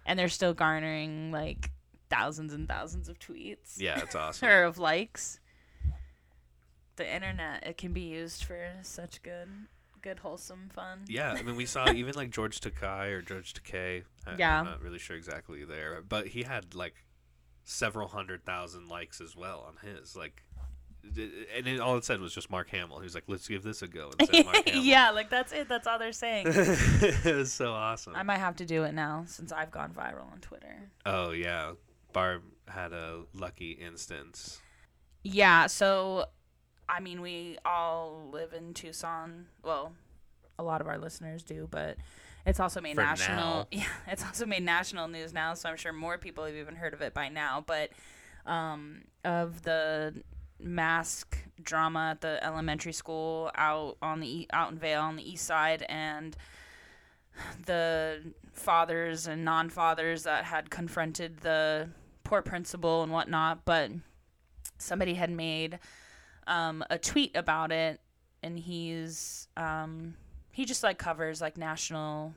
and 0.05 0.17
they're 0.19 0.29
still 0.29 0.53
garnering 0.53 1.31
like 1.31 1.71
thousands 2.09 2.53
and 2.53 2.67
thousands 2.67 3.09
of 3.09 3.17
tweets 3.19 3.73
Yeah, 3.77 3.99
it's 3.99 4.15
awesome. 4.15 4.47
or 4.47 4.63
of 4.63 4.77
likes. 4.77 5.39
The 6.95 7.13
internet, 7.13 7.65
it 7.65 7.77
can 7.77 7.91
be 7.93 8.01
used 8.01 8.43
for 8.45 8.57
such 8.81 9.21
good, 9.21 9.49
good 10.01 10.19
wholesome 10.19 10.69
fun. 10.73 11.01
Yeah, 11.07 11.31
I 11.31 11.41
mean, 11.41 11.55
we 11.55 11.65
saw 11.65 11.91
even 11.93 12.15
like 12.15 12.29
George 12.31 12.59
Takai 12.61 13.07
or 13.07 13.21
George 13.21 13.53
Takei. 13.53 14.03
I, 14.25 14.35
Yeah. 14.37 14.59
I'm 14.59 14.65
not 14.65 14.81
really 14.81 14.99
sure 14.99 15.15
exactly 15.17 15.65
there, 15.65 16.01
but 16.07 16.27
he 16.27 16.43
had 16.43 16.73
like 16.73 16.95
several 17.63 18.07
hundred 18.07 18.45
thousand 18.45 18.87
likes 18.87 19.19
as 19.19 19.35
well 19.35 19.65
on 19.67 19.87
his. 19.89 20.15
Like, 20.15 20.43
and 21.03 21.67
it, 21.67 21.79
all 21.79 21.97
it 21.97 22.05
said 22.05 22.19
was 22.19 22.33
just 22.33 22.49
Mark 22.49 22.69
Hamill. 22.69 22.97
He 22.99 23.03
was 23.03 23.13
like, 23.13 23.25
"Let's 23.27 23.47
give 23.47 23.61
this 23.61 23.81
a 23.81 23.87
go." 23.87 24.11
And 24.19 24.45
Mark 24.45 24.63
yeah, 24.73 25.11
like 25.11 25.29
that's 25.29 25.51
it. 25.51 25.67
That's 25.69 25.85
all 25.85 25.99
they're 25.99 26.11
saying. 26.11 26.47
it 26.49 27.35
was 27.35 27.51
so 27.53 27.73
awesome. 27.73 28.15
I 28.15 28.23
might 28.23 28.37
have 28.39 28.55
to 28.57 28.65
do 28.65 28.83
it 28.83 28.93
now 28.93 29.25
since 29.27 29.51
I've 29.51 29.69
gone 29.69 29.91
viral 29.93 30.31
on 30.31 30.39
Twitter. 30.41 30.89
oh 31.05 31.31
yeah, 31.31 31.73
Barb 32.13 32.41
had 32.67 32.93
a 32.93 33.23
lucky 33.33 33.71
instance. 33.73 34.61
Yeah, 35.23 35.67
so 35.67 36.25
I 36.87 36.99
mean, 36.99 37.21
we 37.21 37.57
all 37.65 38.29
live 38.31 38.53
in 38.53 38.73
Tucson. 38.73 39.47
Well, 39.63 39.93
a 40.59 40.63
lot 40.63 40.81
of 40.81 40.87
our 40.87 40.97
listeners 40.97 41.43
do, 41.43 41.67
but 41.69 41.97
it's 42.45 42.59
also 42.59 42.79
made 42.81 42.95
For 42.95 43.01
national. 43.01 43.37
now. 43.37 43.67
Yeah, 43.71 43.87
it's 44.07 44.23
also 44.23 44.45
made 44.45 44.63
national 44.63 45.07
news 45.07 45.33
now, 45.33 45.53
so 45.53 45.69
I'm 45.69 45.77
sure 45.77 45.91
more 45.93 46.17
people 46.17 46.45
have 46.45 46.55
even 46.55 46.75
heard 46.75 46.93
of 46.93 47.01
it 47.01 47.13
by 47.13 47.29
now. 47.29 47.63
But 47.65 47.91
um, 48.45 49.05
of 49.23 49.63
the 49.63 50.13
mask 50.59 51.37
drama 51.61 52.09
at 52.11 52.21
the 52.21 52.41
elementary 52.43 52.93
school 52.93 53.51
out 53.55 53.97
on 54.01 54.19
the 54.19 54.47
out 54.53 54.71
in 54.71 54.77
Vail 54.77 55.01
on 55.01 55.15
the 55.15 55.29
east 55.29 55.45
side, 55.45 55.85
and 55.89 56.35
the 57.65 58.21
fathers 58.53 59.27
and 59.27 59.43
non-fathers 59.43 60.23
that 60.23 60.45
had 60.45 60.69
confronted 60.69 61.39
the 61.41 61.89
poor 62.23 62.41
principal 62.41 63.03
and 63.03 63.11
whatnot, 63.11 63.65
but 63.65 63.91
somebody 64.77 65.15
had 65.15 65.29
made 65.29 65.79
um, 66.47 66.83
a 66.89 66.97
tweet 66.97 67.35
about 67.35 67.71
it, 67.71 67.99
and 68.43 68.59
he's 68.59 69.47
um, 69.57 70.15
he 70.51 70.65
just 70.65 70.83
like 70.83 70.97
covers 70.97 71.41
like 71.41 71.57
national. 71.57 72.33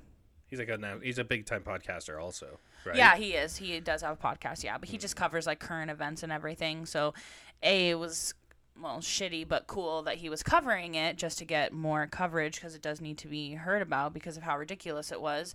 He's 0.49 0.59
like 0.59 0.69
a 0.69 0.99
he's 1.03 1.19
a 1.19 1.25
big 1.25 1.45
time 1.47 1.63
podcaster 1.63 2.21
also, 2.21 2.59
right? 2.85 2.97
Yeah, 2.97 3.17
he 3.17 3.35
is. 3.35 3.57
He 3.57 3.81
does 3.81 4.03
have 4.03 4.19
a 4.19 4.23
podcast. 4.23 4.65
Yeah, 4.65 4.79
but 4.79 4.89
he 4.89 4.99
just 4.99 5.17
covers 5.17 5.47
like 5.47 5.61
current 5.61 5.91
events 5.91 6.23
and 6.23 6.33
everything. 6.33 6.87
So, 6.87 7.15
a 7.63 7.91
it 7.91 7.99
was 7.99 8.35
well 8.81 8.99
shitty 8.99 9.47
but 9.47 9.67
cool 9.67 10.03
that 10.03 10.17
he 10.17 10.29
was 10.29 10.43
covering 10.43 10.95
it 10.95 11.17
just 11.17 11.39
to 11.39 11.45
get 11.45 11.73
more 11.73 12.07
coverage 12.07 12.55
because 12.55 12.77
it 12.77 12.83
does 12.83 13.01
need 13.01 13.19
to 13.19 13.27
be 13.27 13.55
heard 13.55 13.83
about 13.83 14.15
because 14.15 14.37
of 14.37 14.43
how 14.43 14.57
ridiculous 14.57 15.13
it 15.13 15.21
was. 15.21 15.55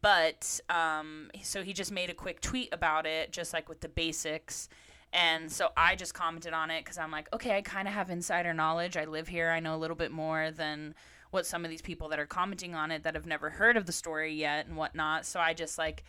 But 0.00 0.60
um, 0.70 1.30
so 1.42 1.62
he 1.62 1.72
just 1.72 1.92
made 1.92 2.08
a 2.08 2.14
quick 2.14 2.40
tweet 2.40 2.72
about 2.72 3.06
it, 3.06 3.30
just 3.32 3.52
like 3.52 3.68
with 3.68 3.80
the 3.80 3.88
basics. 3.88 4.68
And 5.12 5.52
so 5.52 5.68
I 5.76 5.94
just 5.94 6.14
commented 6.14 6.54
on 6.54 6.70
it 6.70 6.84
because 6.84 6.98
I'm 6.98 7.10
like, 7.10 7.32
okay, 7.34 7.56
I 7.56 7.62
kind 7.62 7.86
of 7.86 7.94
have 7.94 8.08
insider 8.08 8.54
knowledge. 8.54 8.96
I 8.96 9.04
live 9.04 9.28
here. 9.28 9.50
I 9.50 9.60
know 9.60 9.74
a 9.74 9.76
little 9.76 9.96
bit 9.96 10.10
more 10.10 10.50
than 10.50 10.94
what 11.30 11.46
some 11.46 11.64
of 11.64 11.70
these 11.70 11.82
people 11.82 12.08
that 12.08 12.18
are 12.18 12.26
commenting 12.26 12.74
on 12.74 12.90
it 12.90 13.02
that 13.02 13.14
have 13.14 13.26
never 13.26 13.50
heard 13.50 13.76
of 13.76 13.86
the 13.86 13.92
story 13.92 14.34
yet 14.34 14.66
and 14.66 14.76
whatnot. 14.76 15.26
So 15.26 15.40
I 15.40 15.54
just 15.54 15.78
like, 15.78 16.04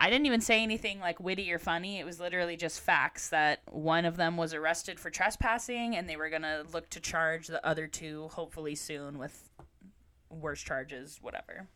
I 0.00 0.10
didn't 0.10 0.26
even 0.26 0.40
say 0.40 0.62
anything 0.62 1.00
like 1.00 1.18
witty 1.18 1.52
or 1.52 1.58
funny. 1.58 1.98
It 1.98 2.04
was 2.04 2.20
literally 2.20 2.56
just 2.56 2.80
facts 2.80 3.30
that 3.30 3.62
one 3.70 4.04
of 4.04 4.16
them 4.16 4.36
was 4.36 4.54
arrested 4.54 5.00
for 5.00 5.10
trespassing 5.10 5.96
and 5.96 6.08
they 6.08 6.16
were 6.16 6.30
going 6.30 6.42
to 6.42 6.64
look 6.72 6.88
to 6.90 7.00
charge 7.00 7.48
the 7.48 7.64
other 7.66 7.88
two 7.88 8.28
hopefully 8.28 8.76
soon 8.76 9.18
with 9.18 9.50
worse 10.30 10.60
charges, 10.60 11.18
whatever. 11.20 11.66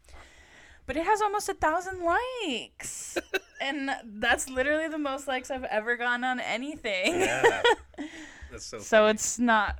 But 0.87 0.97
it 0.97 1.05
has 1.05 1.23
almost 1.23 1.49
a 1.49 1.55
thousand 1.55 2.03
likes. 2.03 3.17
and 3.61 3.91
that's 4.05 4.49
literally 4.49 4.89
the 4.89 4.99
most 4.99 5.29
likes 5.29 5.51
I've 5.51 5.65
ever 5.65 5.97
gotten 5.97 6.25
on 6.25 6.41
anything. 6.41 7.21
Yeah. 7.21 7.63
That's 8.51 8.67
so. 8.67 8.79
So 8.81 8.97
funny. 8.99 9.11
it's 9.13 9.39
not 9.39 9.79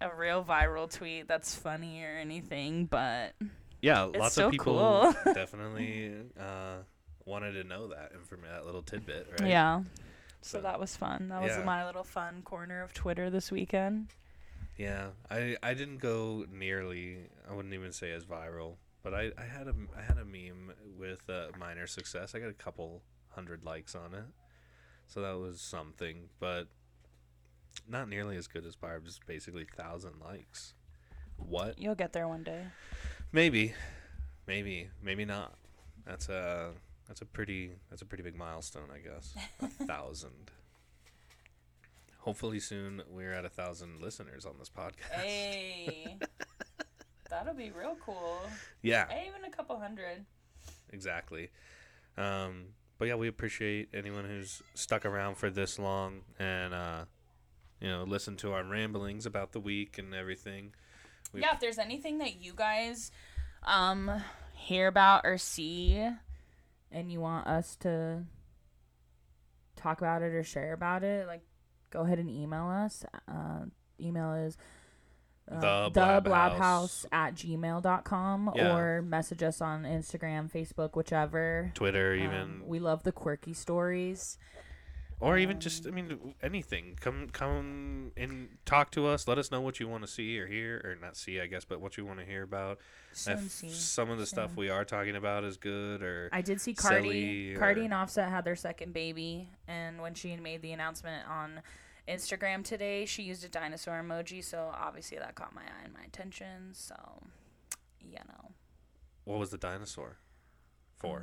a 0.00 0.14
real 0.14 0.44
viral 0.44 0.90
tweet 0.92 1.26
that's 1.26 1.54
funny 1.54 2.04
or 2.04 2.16
anything, 2.16 2.86
but 2.86 3.34
yeah, 3.80 4.02
lots 4.02 4.34
so 4.34 4.46
of 4.46 4.52
people 4.52 5.12
cool. 5.24 5.34
definitely 5.34 6.12
uh, 6.38 6.76
wanted 7.24 7.52
to 7.52 7.64
know 7.64 7.88
that 7.88 8.12
information, 8.14 8.54
that 8.54 8.64
little 8.64 8.82
tidbit, 8.82 9.26
right? 9.40 9.48
yeah. 9.50 9.80
So 10.40 10.58
So, 10.58 10.60
that 10.60 10.78
was 10.78 10.96
fun. 10.96 11.28
That 11.30 11.42
was 11.42 11.52
yeah. 11.52 11.64
my 11.64 11.86
little 11.86 12.04
fun 12.04 12.42
corner 12.44 12.82
of 12.82 12.92
Twitter 12.92 13.30
this 13.30 13.50
weekend. 13.50 14.08
Yeah, 14.76 15.08
I 15.30 15.56
I 15.62 15.74
didn't 15.74 15.98
go 15.98 16.44
nearly. 16.52 17.18
I 17.50 17.54
wouldn't 17.54 17.74
even 17.74 17.92
say 17.92 18.12
as 18.12 18.24
viral, 18.24 18.74
but 19.04 19.14
I, 19.14 19.30
I 19.38 19.44
had 19.44 19.68
a 19.68 19.74
I 19.96 20.02
had 20.02 20.16
a 20.18 20.24
meme 20.24 20.72
with 20.98 21.20
uh, 21.28 21.48
minor 21.60 21.86
success. 21.86 22.34
I 22.34 22.40
got 22.40 22.48
a 22.48 22.54
couple 22.54 23.02
hundred 23.28 23.62
likes 23.62 23.94
on 23.94 24.14
it, 24.14 24.24
so 25.06 25.20
that 25.20 25.38
was 25.38 25.60
something, 25.60 26.30
but 26.40 26.66
not 27.86 28.08
nearly 28.08 28.36
as 28.36 28.46
good 28.48 28.64
as 28.64 28.74
Barb's. 28.74 29.20
Basically, 29.26 29.66
thousand 29.76 30.14
likes. 30.24 30.72
What? 31.36 31.78
You'll 31.78 31.94
get 31.94 32.12
there 32.14 32.26
one 32.26 32.42
day. 32.42 32.64
Maybe, 33.30 33.74
maybe, 34.46 34.88
maybe 35.02 35.24
not. 35.24 35.54
That's 36.06 36.28
a 36.30 36.70
that's 37.06 37.20
a 37.20 37.26
pretty 37.26 37.72
that's 37.90 38.02
a 38.02 38.06
pretty 38.06 38.24
big 38.24 38.36
milestone, 38.36 38.88
I 38.92 38.98
guess. 38.98 39.34
A 39.60 39.84
thousand. 39.84 40.50
Hopefully 42.20 42.58
soon 42.58 43.02
we're 43.10 43.34
at 43.34 43.44
a 43.44 43.50
thousand 43.50 44.00
listeners 44.00 44.46
on 44.46 44.54
this 44.58 44.70
podcast. 44.70 45.20
Hey. 45.20 46.16
That'll 47.34 47.54
be 47.54 47.70
real 47.72 47.96
cool. 48.04 48.40
Yeah, 48.82 49.08
Hey, 49.08 49.26
even 49.28 49.44
a 49.44 49.50
couple 49.50 49.78
hundred. 49.78 50.24
exactly. 50.92 51.50
Um, 52.16 52.66
but 52.98 53.08
yeah, 53.08 53.16
we 53.16 53.26
appreciate 53.28 53.88
anyone 53.92 54.24
who's 54.24 54.62
stuck 54.74 55.04
around 55.04 55.36
for 55.36 55.50
this 55.50 55.78
long 55.80 56.20
and 56.38 56.72
uh, 56.72 57.04
you 57.80 57.88
know 57.88 58.04
listen 58.04 58.36
to 58.38 58.52
our 58.52 58.62
ramblings 58.62 59.26
about 59.26 59.50
the 59.52 59.58
week 59.60 59.98
and 59.98 60.14
everything. 60.14 60.72
We- 61.32 61.40
Yeah, 61.40 61.54
if 61.54 61.60
there's 61.60 61.78
anything 61.78 62.18
that 62.18 62.40
you 62.40 62.52
guys 62.54 63.10
um 63.64 64.22
hear 64.52 64.86
about 64.86 65.22
or 65.24 65.36
see 65.38 66.08
and 66.92 67.10
you 67.10 67.20
want 67.20 67.46
us 67.48 67.74
to 67.76 68.22
talk 69.76 69.98
about 70.00 70.22
it 70.22 70.32
or 70.32 70.44
share 70.44 70.72
about 70.72 71.02
it, 71.02 71.26
like 71.26 71.42
go 71.90 72.00
ahead 72.02 72.18
and 72.20 72.30
email 72.30 72.68
us. 72.68 73.04
Uh, 73.26 73.64
email 74.00 74.34
is 74.34 74.56
uh, 75.50 75.60
The 75.88 75.90
Blab 75.92 76.24
blabhouse 76.26 76.56
House. 76.58 77.06
at 77.12 77.34
gmail.com 77.34 78.52
Yeah. 78.54 78.74
or 78.76 79.02
message 79.02 79.42
us 79.42 79.60
on 79.60 79.82
Instagram, 79.84 80.50
Facebook, 80.50 80.94
whichever. 80.96 81.70
Twitter, 81.74 82.12
Um, 82.14 82.20
even 82.20 82.62
we 82.66 82.78
love 82.78 83.02
the 83.02 83.12
quirky 83.12 83.52
stories. 83.52 84.38
or 85.20 85.38
even 85.38 85.60
just 85.60 85.86
I 85.86 85.90
mean 85.90 86.34
anything. 86.42 86.96
Come 87.00 87.28
come 87.30 88.12
and 88.16 88.48
talk 88.66 88.90
to 88.92 89.06
us. 89.06 89.28
Let 89.28 89.38
us 89.38 89.50
know 89.50 89.60
what 89.60 89.80
you 89.80 89.88
want 89.88 90.02
to 90.04 90.08
see 90.10 90.38
or 90.38 90.46
hear, 90.46 90.80
or 90.84 90.96
not 91.00 91.16
see, 91.16 91.40
I 91.40 91.46
guess, 91.46 91.64
but 91.64 91.80
what 91.80 91.96
you 91.96 92.04
want 92.04 92.18
to 92.18 92.24
hear 92.26 92.42
about. 92.42 92.78
If 93.12 93.40
see. 93.50 93.70
some 93.70 94.10
of 94.10 94.18
the 94.18 94.26
stuff 94.26 94.56
we 94.56 94.68
are 94.70 94.84
talking 94.84 95.14
about 95.14 95.44
is 95.44 95.56
good, 95.56 96.02
or 96.02 96.28
I 96.32 96.40
did 96.42 96.60
see 96.60 96.74
Cardi. 96.74 97.54
Cardi 97.54 97.82
or- 97.82 97.84
and 97.84 97.94
Offset 97.94 98.28
had 98.28 98.44
their 98.44 98.56
second 98.56 98.92
baby, 98.92 99.48
and 99.68 100.00
when 100.02 100.14
she 100.14 100.34
made 100.36 100.62
the 100.62 100.72
announcement 100.72 101.26
on 101.28 101.60
Instagram 102.08 102.64
today, 102.64 103.06
she 103.06 103.22
used 103.22 103.44
a 103.44 103.48
dinosaur 103.48 104.02
emoji, 104.02 104.42
so 104.44 104.70
obviously 104.74 105.18
that 105.18 105.34
caught 105.34 105.54
my 105.54 105.62
eye 105.62 105.84
and 105.84 105.92
my 105.94 106.02
attention. 106.06 106.70
So, 106.72 106.94
you 108.00 108.18
know, 108.28 108.52
What 109.24 109.38
was 109.38 109.50
the 109.50 109.58
dinosaur 109.58 110.18
for? 110.96 111.16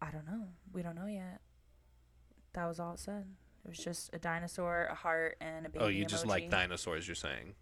Um, 0.00 0.08
I 0.08 0.10
don't 0.12 0.26
know. 0.26 0.48
We 0.72 0.82
don't 0.82 0.94
know 0.94 1.06
yet. 1.06 1.40
That 2.52 2.66
was 2.66 2.78
all 2.78 2.94
it 2.94 3.00
said. 3.00 3.26
It 3.64 3.68
was 3.68 3.78
just 3.78 4.10
a 4.12 4.18
dinosaur, 4.18 4.88
a 4.90 4.94
heart, 4.94 5.36
and 5.40 5.66
a 5.66 5.68
baby. 5.68 5.84
oh, 5.84 5.88
you 5.88 6.04
just 6.04 6.26
like 6.26 6.50
dinosaurs, 6.50 7.06
you're 7.06 7.14
saying. 7.16 7.54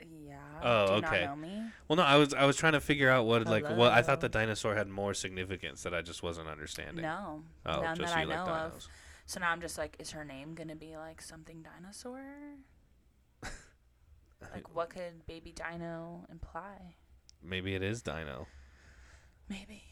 Yeah. 0.00 0.36
Oh, 0.62 0.84
okay. 0.96 1.24
Not 1.24 1.36
know 1.40 1.48
me? 1.48 1.62
Well, 1.88 1.96
no, 1.96 2.02
I 2.02 2.16
was 2.16 2.34
I 2.34 2.44
was 2.44 2.56
trying 2.56 2.74
to 2.74 2.80
figure 2.80 3.08
out 3.10 3.26
what 3.26 3.46
like 3.46 3.64
what 3.70 3.92
I 3.92 4.02
thought 4.02 4.20
the 4.20 4.28
dinosaur 4.28 4.74
had 4.74 4.88
more 4.88 5.14
significance 5.14 5.82
that 5.82 5.94
I 5.94 6.02
just 6.02 6.22
wasn't 6.22 6.48
understanding. 6.48 7.02
No. 7.02 7.42
oh, 7.66 7.80
none 7.80 7.96
just 7.96 8.12
that 8.12 8.18
I 8.20 8.24
like 8.24 8.36
know 8.36 8.44
dinos. 8.52 8.76
of. 8.76 8.88
So 9.26 9.40
now 9.40 9.50
I'm 9.50 9.60
just 9.60 9.78
like, 9.78 9.96
is 9.98 10.10
her 10.12 10.24
name 10.24 10.54
gonna 10.54 10.76
be 10.76 10.96
like 10.96 11.22
something 11.22 11.62
dinosaur? 11.62 12.22
Like, 14.52 14.74
what 14.74 14.90
could 14.90 15.26
baby 15.26 15.52
dino 15.52 16.26
imply? 16.30 16.96
Maybe 17.42 17.74
it 17.74 17.82
is 17.82 18.02
Dino. 18.02 18.46
Maybe. 19.48 19.82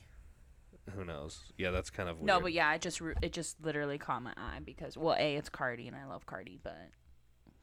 Who 0.95 1.05
knows? 1.05 1.53
Yeah, 1.57 1.71
that's 1.71 1.91
kind 1.91 2.09
of 2.09 2.19
weird. 2.19 2.27
No, 2.27 2.41
but 2.41 2.53
yeah, 2.53 2.75
it 2.75 2.81
just 2.81 3.01
ru- 3.01 3.15
it 3.23 3.33
just 3.33 3.57
literally 3.63 3.99
caught 3.99 4.23
my 4.23 4.33
eye 4.37 4.61
because 4.65 4.97
well, 4.97 5.17
a 5.19 5.37
it's 5.37 5.49
Cardi 5.49 5.87
and 5.87 5.97
I 5.97 6.07
love 6.07 6.27
Cardi, 6.27 6.59
but 6.63 6.91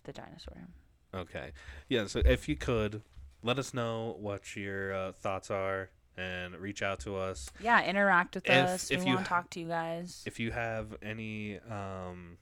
the 0.03 0.13
dinosaur. 0.13 0.67
Okay. 1.13 1.51
Yeah, 1.89 2.05
so 2.05 2.21
if 2.23 2.47
you 2.47 2.55
could 2.55 3.01
let 3.43 3.59
us 3.59 3.73
know 3.73 4.15
what 4.19 4.55
your 4.55 4.93
uh, 4.93 5.11
thoughts 5.11 5.51
are 5.51 5.89
and 6.17 6.55
reach 6.57 6.81
out 6.81 6.99
to 7.01 7.15
us. 7.15 7.49
Yeah, 7.61 7.83
interact 7.83 8.35
with 8.35 8.45
If- 8.45 8.51
us. 8.67 8.91
if 8.91 8.99
we 9.03 9.05
want 9.13 9.19
to 9.25 9.29
talk 9.29 9.49
to 9.51 9.59
you 9.59 9.67
guys. 9.67 10.23
If 10.25 10.39
you 10.39 10.51
have 10.51 10.95
any 11.01 11.59
um 11.59 12.37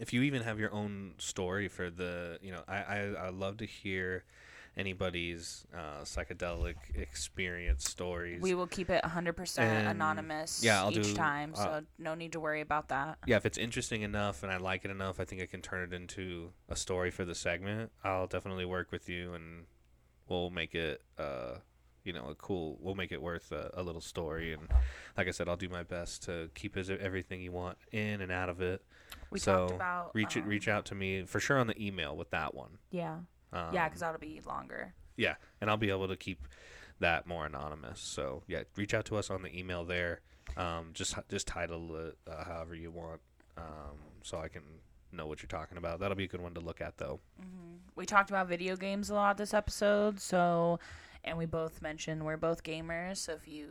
if 0.00 0.12
you 0.12 0.22
even 0.22 0.42
have 0.42 0.60
your 0.60 0.72
own 0.72 1.14
story 1.18 1.66
for 1.68 1.90
the, 1.90 2.38
you 2.40 2.52
know, 2.52 2.62
I 2.68 2.76
I, 2.76 2.98
I 3.26 3.28
love 3.30 3.56
to 3.58 3.66
hear 3.66 4.24
anybody's 4.76 5.66
uh, 5.76 6.02
psychedelic 6.04 6.76
experience 6.94 7.88
stories. 7.88 8.40
we 8.40 8.54
will 8.54 8.68
keep 8.68 8.88
it 8.90 9.02
100% 9.02 9.58
And, 9.58 9.88
anonymous 9.88 10.62
yeah, 10.62 10.80
I'll 10.82 10.92
each 10.92 11.02
do, 11.08 11.14
time, 11.14 11.52
uh, 11.56 11.64
so 11.64 11.80
no 11.98 12.14
need 12.14 12.30
to 12.32 12.38
worry 12.40 12.60
about 12.60 12.88
that. 12.90 13.18
yeah, 13.26 13.36
if 13.36 13.44
it's 13.44 13.58
interesting 13.58 14.02
enough 14.02 14.44
and 14.44 14.52
I 14.52 14.56
like 14.58 14.84
it 14.84 14.92
enough, 14.92 15.18
I 15.18 15.24
think 15.24 15.42
I 15.42 15.46
can 15.46 15.62
turn 15.62 15.82
it 15.82 15.92
into 15.92 16.52
a 16.68 16.76
story 16.76 17.10
for 17.10 17.24
the 17.24 17.34
segment. 17.34 17.90
I'll 18.04 18.28
definitely 18.28 18.66
work 18.66 18.92
with 18.92 19.08
you 19.08 19.34
and 19.34 19.64
we'll 20.28 20.50
make 20.50 20.76
it 20.76 21.02
uh 21.18 21.56
you 22.08 22.12
know, 22.12 22.26
a 22.28 22.34
cool 22.34 22.76
we'll 22.80 22.96
make 22.96 23.12
it 23.12 23.22
worth 23.22 23.52
a, 23.52 23.70
a 23.74 23.82
little 23.82 24.00
story 24.00 24.52
and 24.52 24.62
like 25.16 25.28
I 25.28 25.30
said, 25.30 25.48
I'll 25.48 25.56
do 25.56 25.68
my 25.68 25.84
best 25.84 26.24
to 26.24 26.50
keep 26.56 26.76
as 26.76 26.90
everything 26.90 27.40
you 27.40 27.52
want 27.52 27.78
in 27.92 28.20
and 28.20 28.32
out 28.32 28.48
of 28.48 28.60
it. 28.60 28.82
We 29.30 29.38
so 29.38 29.52
talked 29.68 29.74
about 29.76 30.10
reach 30.14 30.36
it 30.36 30.42
um, 30.42 30.48
reach 30.48 30.66
out 30.68 30.84
to 30.86 30.94
me 30.96 31.22
for 31.24 31.38
sure 31.38 31.58
on 31.58 31.66
the 31.68 31.80
email 31.80 32.16
with 32.16 32.30
that 32.30 32.54
one. 32.54 32.78
Yeah, 32.90 33.18
Um, 33.52 33.72
yeah, 33.72 33.86
because 33.88 34.00
that'll 34.00 34.18
be 34.18 34.40
longer. 34.44 34.94
yeah, 35.16 35.34
and 35.60 35.70
I'll 35.70 35.76
be 35.76 35.90
able 35.90 36.08
to 36.08 36.16
keep 36.16 36.48
that 37.00 37.26
more 37.26 37.46
anonymous. 37.46 38.00
So 38.00 38.42
yeah, 38.48 38.62
reach 38.76 38.94
out 38.94 39.04
to 39.06 39.16
us 39.16 39.30
on 39.30 39.42
the 39.42 39.56
email 39.56 39.84
there. 39.84 40.20
Um, 40.56 40.90
just 40.94 41.14
just 41.28 41.46
title 41.46 41.94
it 41.96 42.18
uh, 42.26 42.44
however 42.44 42.74
you 42.74 42.90
want, 42.90 43.20
um, 43.58 43.98
so 44.22 44.38
I 44.38 44.48
can 44.48 44.62
know 45.12 45.26
what 45.26 45.40
you're 45.42 45.48
talking 45.48 45.78
about. 45.78 46.00
That'll 46.00 46.16
be 46.16 46.24
a 46.24 46.28
good 46.28 46.40
one 46.40 46.54
to 46.54 46.60
look 46.60 46.80
at 46.80 46.96
though. 46.98 47.20
We 47.96 48.06
talked 48.06 48.30
about 48.30 48.46
video 48.48 48.76
games 48.76 49.10
a 49.10 49.14
lot 49.14 49.36
this 49.38 49.52
episode, 49.54 50.20
so 50.20 50.78
and 51.24 51.36
we 51.38 51.46
both 51.46 51.82
mentioned 51.82 52.24
we're 52.24 52.36
both 52.36 52.62
gamers. 52.62 53.18
So 53.18 53.32
if 53.32 53.46
you 53.48 53.70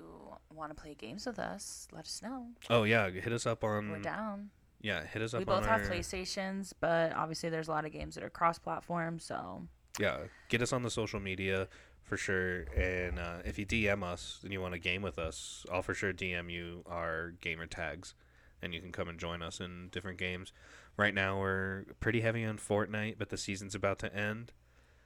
want 0.53 0.75
to 0.75 0.81
play 0.81 0.95
games 0.95 1.25
with 1.25 1.39
us, 1.39 1.87
let 1.91 2.05
us 2.05 2.21
know. 2.21 2.47
Oh 2.69 2.83
yeah, 2.83 3.09
hit 3.09 3.31
us 3.33 3.45
up 3.45 3.63
on 3.63 3.91
We're 3.91 3.99
down. 3.99 4.49
yeah, 4.81 5.05
hit 5.05 5.21
us 5.21 5.33
up 5.33 5.39
We 5.39 5.45
both 5.45 5.67
our 5.67 5.79
have 5.79 5.89
PlayStations, 5.89 6.73
but 6.79 7.13
obviously 7.13 7.49
there's 7.49 7.67
a 7.67 7.71
lot 7.71 7.85
of 7.85 7.91
games 7.91 8.15
that 8.15 8.23
are 8.23 8.29
cross-platform. 8.29 9.19
So 9.19 9.67
yeah, 9.99 10.17
get 10.49 10.61
us 10.61 10.73
on 10.73 10.83
the 10.83 10.89
social 10.91 11.19
media 11.19 11.67
for 12.03 12.17
sure. 12.17 12.61
And 12.75 13.19
uh, 13.19 13.37
if 13.45 13.59
you 13.59 13.65
DM 13.65 14.03
us 14.03 14.39
and 14.43 14.51
you 14.53 14.61
want 14.61 14.73
to 14.73 14.79
game 14.79 15.01
with 15.01 15.19
us, 15.19 15.65
I'll 15.71 15.81
for 15.81 15.93
sure 15.93 16.13
DM 16.13 16.51
you 16.51 16.83
our 16.87 17.31
gamer 17.41 17.65
tags, 17.65 18.13
and 18.61 18.73
you 18.73 18.79
can 18.81 18.91
come 18.91 19.07
and 19.09 19.19
join 19.19 19.41
us 19.41 19.59
in 19.59 19.89
different 19.91 20.17
games. 20.17 20.53
Right 20.95 21.13
now 21.13 21.39
we're 21.39 21.83
pretty 21.99 22.21
heavy 22.21 22.43
on 22.45 22.57
Fortnite, 22.57 23.15
but 23.19 23.29
the 23.29 23.37
season's 23.37 23.75
about 23.75 23.99
to 23.99 24.15
end, 24.15 24.51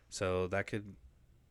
so 0.09 0.47
that 0.47 0.67
could 0.67 0.95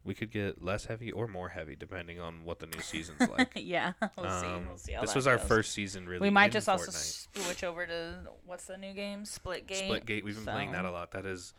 we 0.04 0.14
could 0.14 0.30
get 0.30 0.62
less 0.62 0.86
heavy 0.86 1.12
or 1.12 1.28
more 1.28 1.50
heavy 1.50 1.76
depending 1.76 2.18
on 2.18 2.44
what 2.44 2.58
the 2.58 2.66
new 2.66 2.80
season's 2.80 3.20
like. 3.38 3.52
yeah, 3.54 3.92
we'll 4.16 4.40
see. 4.40 4.46
Um, 4.46 4.66
We'll 4.68 4.76
see 4.78 4.92
how 4.92 5.00
this 5.02 5.14
was 5.14 5.26
our 5.26 5.38
first 5.38 5.72
season 5.72 6.06
really. 6.08 6.20
We 6.22 6.30
might 6.30 6.52
just 6.52 6.68
also 6.68 6.90
switch 6.90 7.62
over 7.64 7.86
to 7.86 8.14
what's 8.46 8.64
the 8.66 8.76
new 8.78 8.92
game? 8.94 9.24
Splitgate. 9.24 9.88
Splitgate. 9.88 10.24
We've 10.24 10.34
been 10.36 10.44
playing 10.44 10.72
that 10.72 10.84
a 10.84 10.90
lot. 10.90 11.10
That 11.12 11.26
is, 11.26 11.52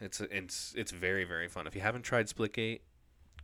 it's 0.00 0.20
it's 0.20 0.74
it's 0.76 0.90
very 0.90 1.24
very 1.24 1.48
fun. 1.48 1.66
If 1.66 1.74
you 1.74 1.80
haven't 1.80 2.02
tried 2.02 2.26
Splitgate, 2.26 2.80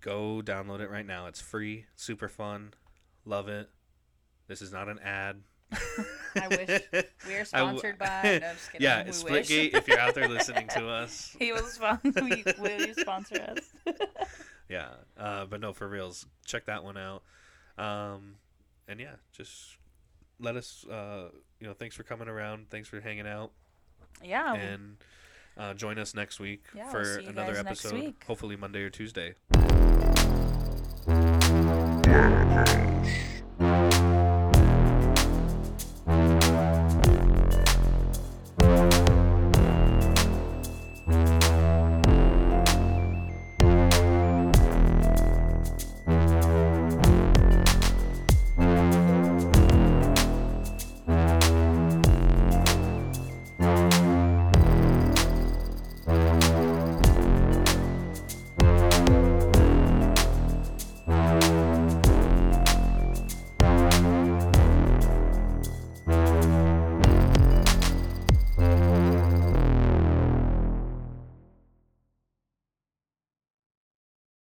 go 0.01 0.43
download 0.45 0.81
it 0.81 0.91
right 0.91 1.07
now. 1.07 1.27
It's 1.27 1.41
free, 1.41 1.87
super 1.95 2.29
fun, 2.29 2.75
love 3.25 3.49
it. 3.49 3.71
This 4.49 4.63
is 4.63 4.73
not 4.73 4.89
an 4.89 4.99
ad. 4.99 5.43
I 5.73 6.49
wish 6.49 6.83
we 7.27 7.35
are 7.35 7.45
sponsored 7.45 7.99
w- 7.99 8.23
by. 8.23 8.39
No, 8.39 8.53
yeah, 8.79 9.05
Splitgate. 9.05 9.75
if 9.75 9.89
you're 9.89 9.99
out 9.99 10.15
there 10.15 10.29
listening 10.29 10.69
to 10.69 10.89
us, 10.89 11.35
he 11.39 11.53
will 11.53 11.63
sponsor. 11.65 12.13
will 12.59 12.81
you 12.81 12.95
sponsor 12.95 13.55
us? 13.57 13.97
yeah, 14.69 14.89
uh, 15.19 15.47
but 15.47 15.61
no, 15.61 15.73
for 15.73 15.89
reals, 15.89 16.27
check 16.45 16.67
that 16.67 16.85
one 16.85 16.97
out. 16.97 17.23
Um, 17.79 18.37
and 18.89 19.01
yeah, 19.01 19.17
just 19.33 19.77
let 20.39 20.57
us. 20.57 20.85
Uh, 20.87 21.31
you 21.59 21.67
know, 21.67 21.75
thanks 21.75 21.97
for 21.97 22.03
coming 22.03 22.29
around. 22.29 22.71
Thanks 22.71 22.89
for 22.89 23.01
hanging 23.01 23.27
out. 23.27 23.53
Yeah. 24.23 24.55
And 24.55 24.97
uh, 25.57 25.75
join 25.75 25.99
us 25.99 26.15
next 26.15 26.41
week 26.41 26.65
yeah, 26.75 26.91
for 26.91 27.19
we'll 27.21 27.29
another 27.29 27.57
episode. 27.57 28.15
Hopefully 28.27 28.57
Monday 28.57 28.83
or 28.83 28.91
Tuesday. 28.91 29.35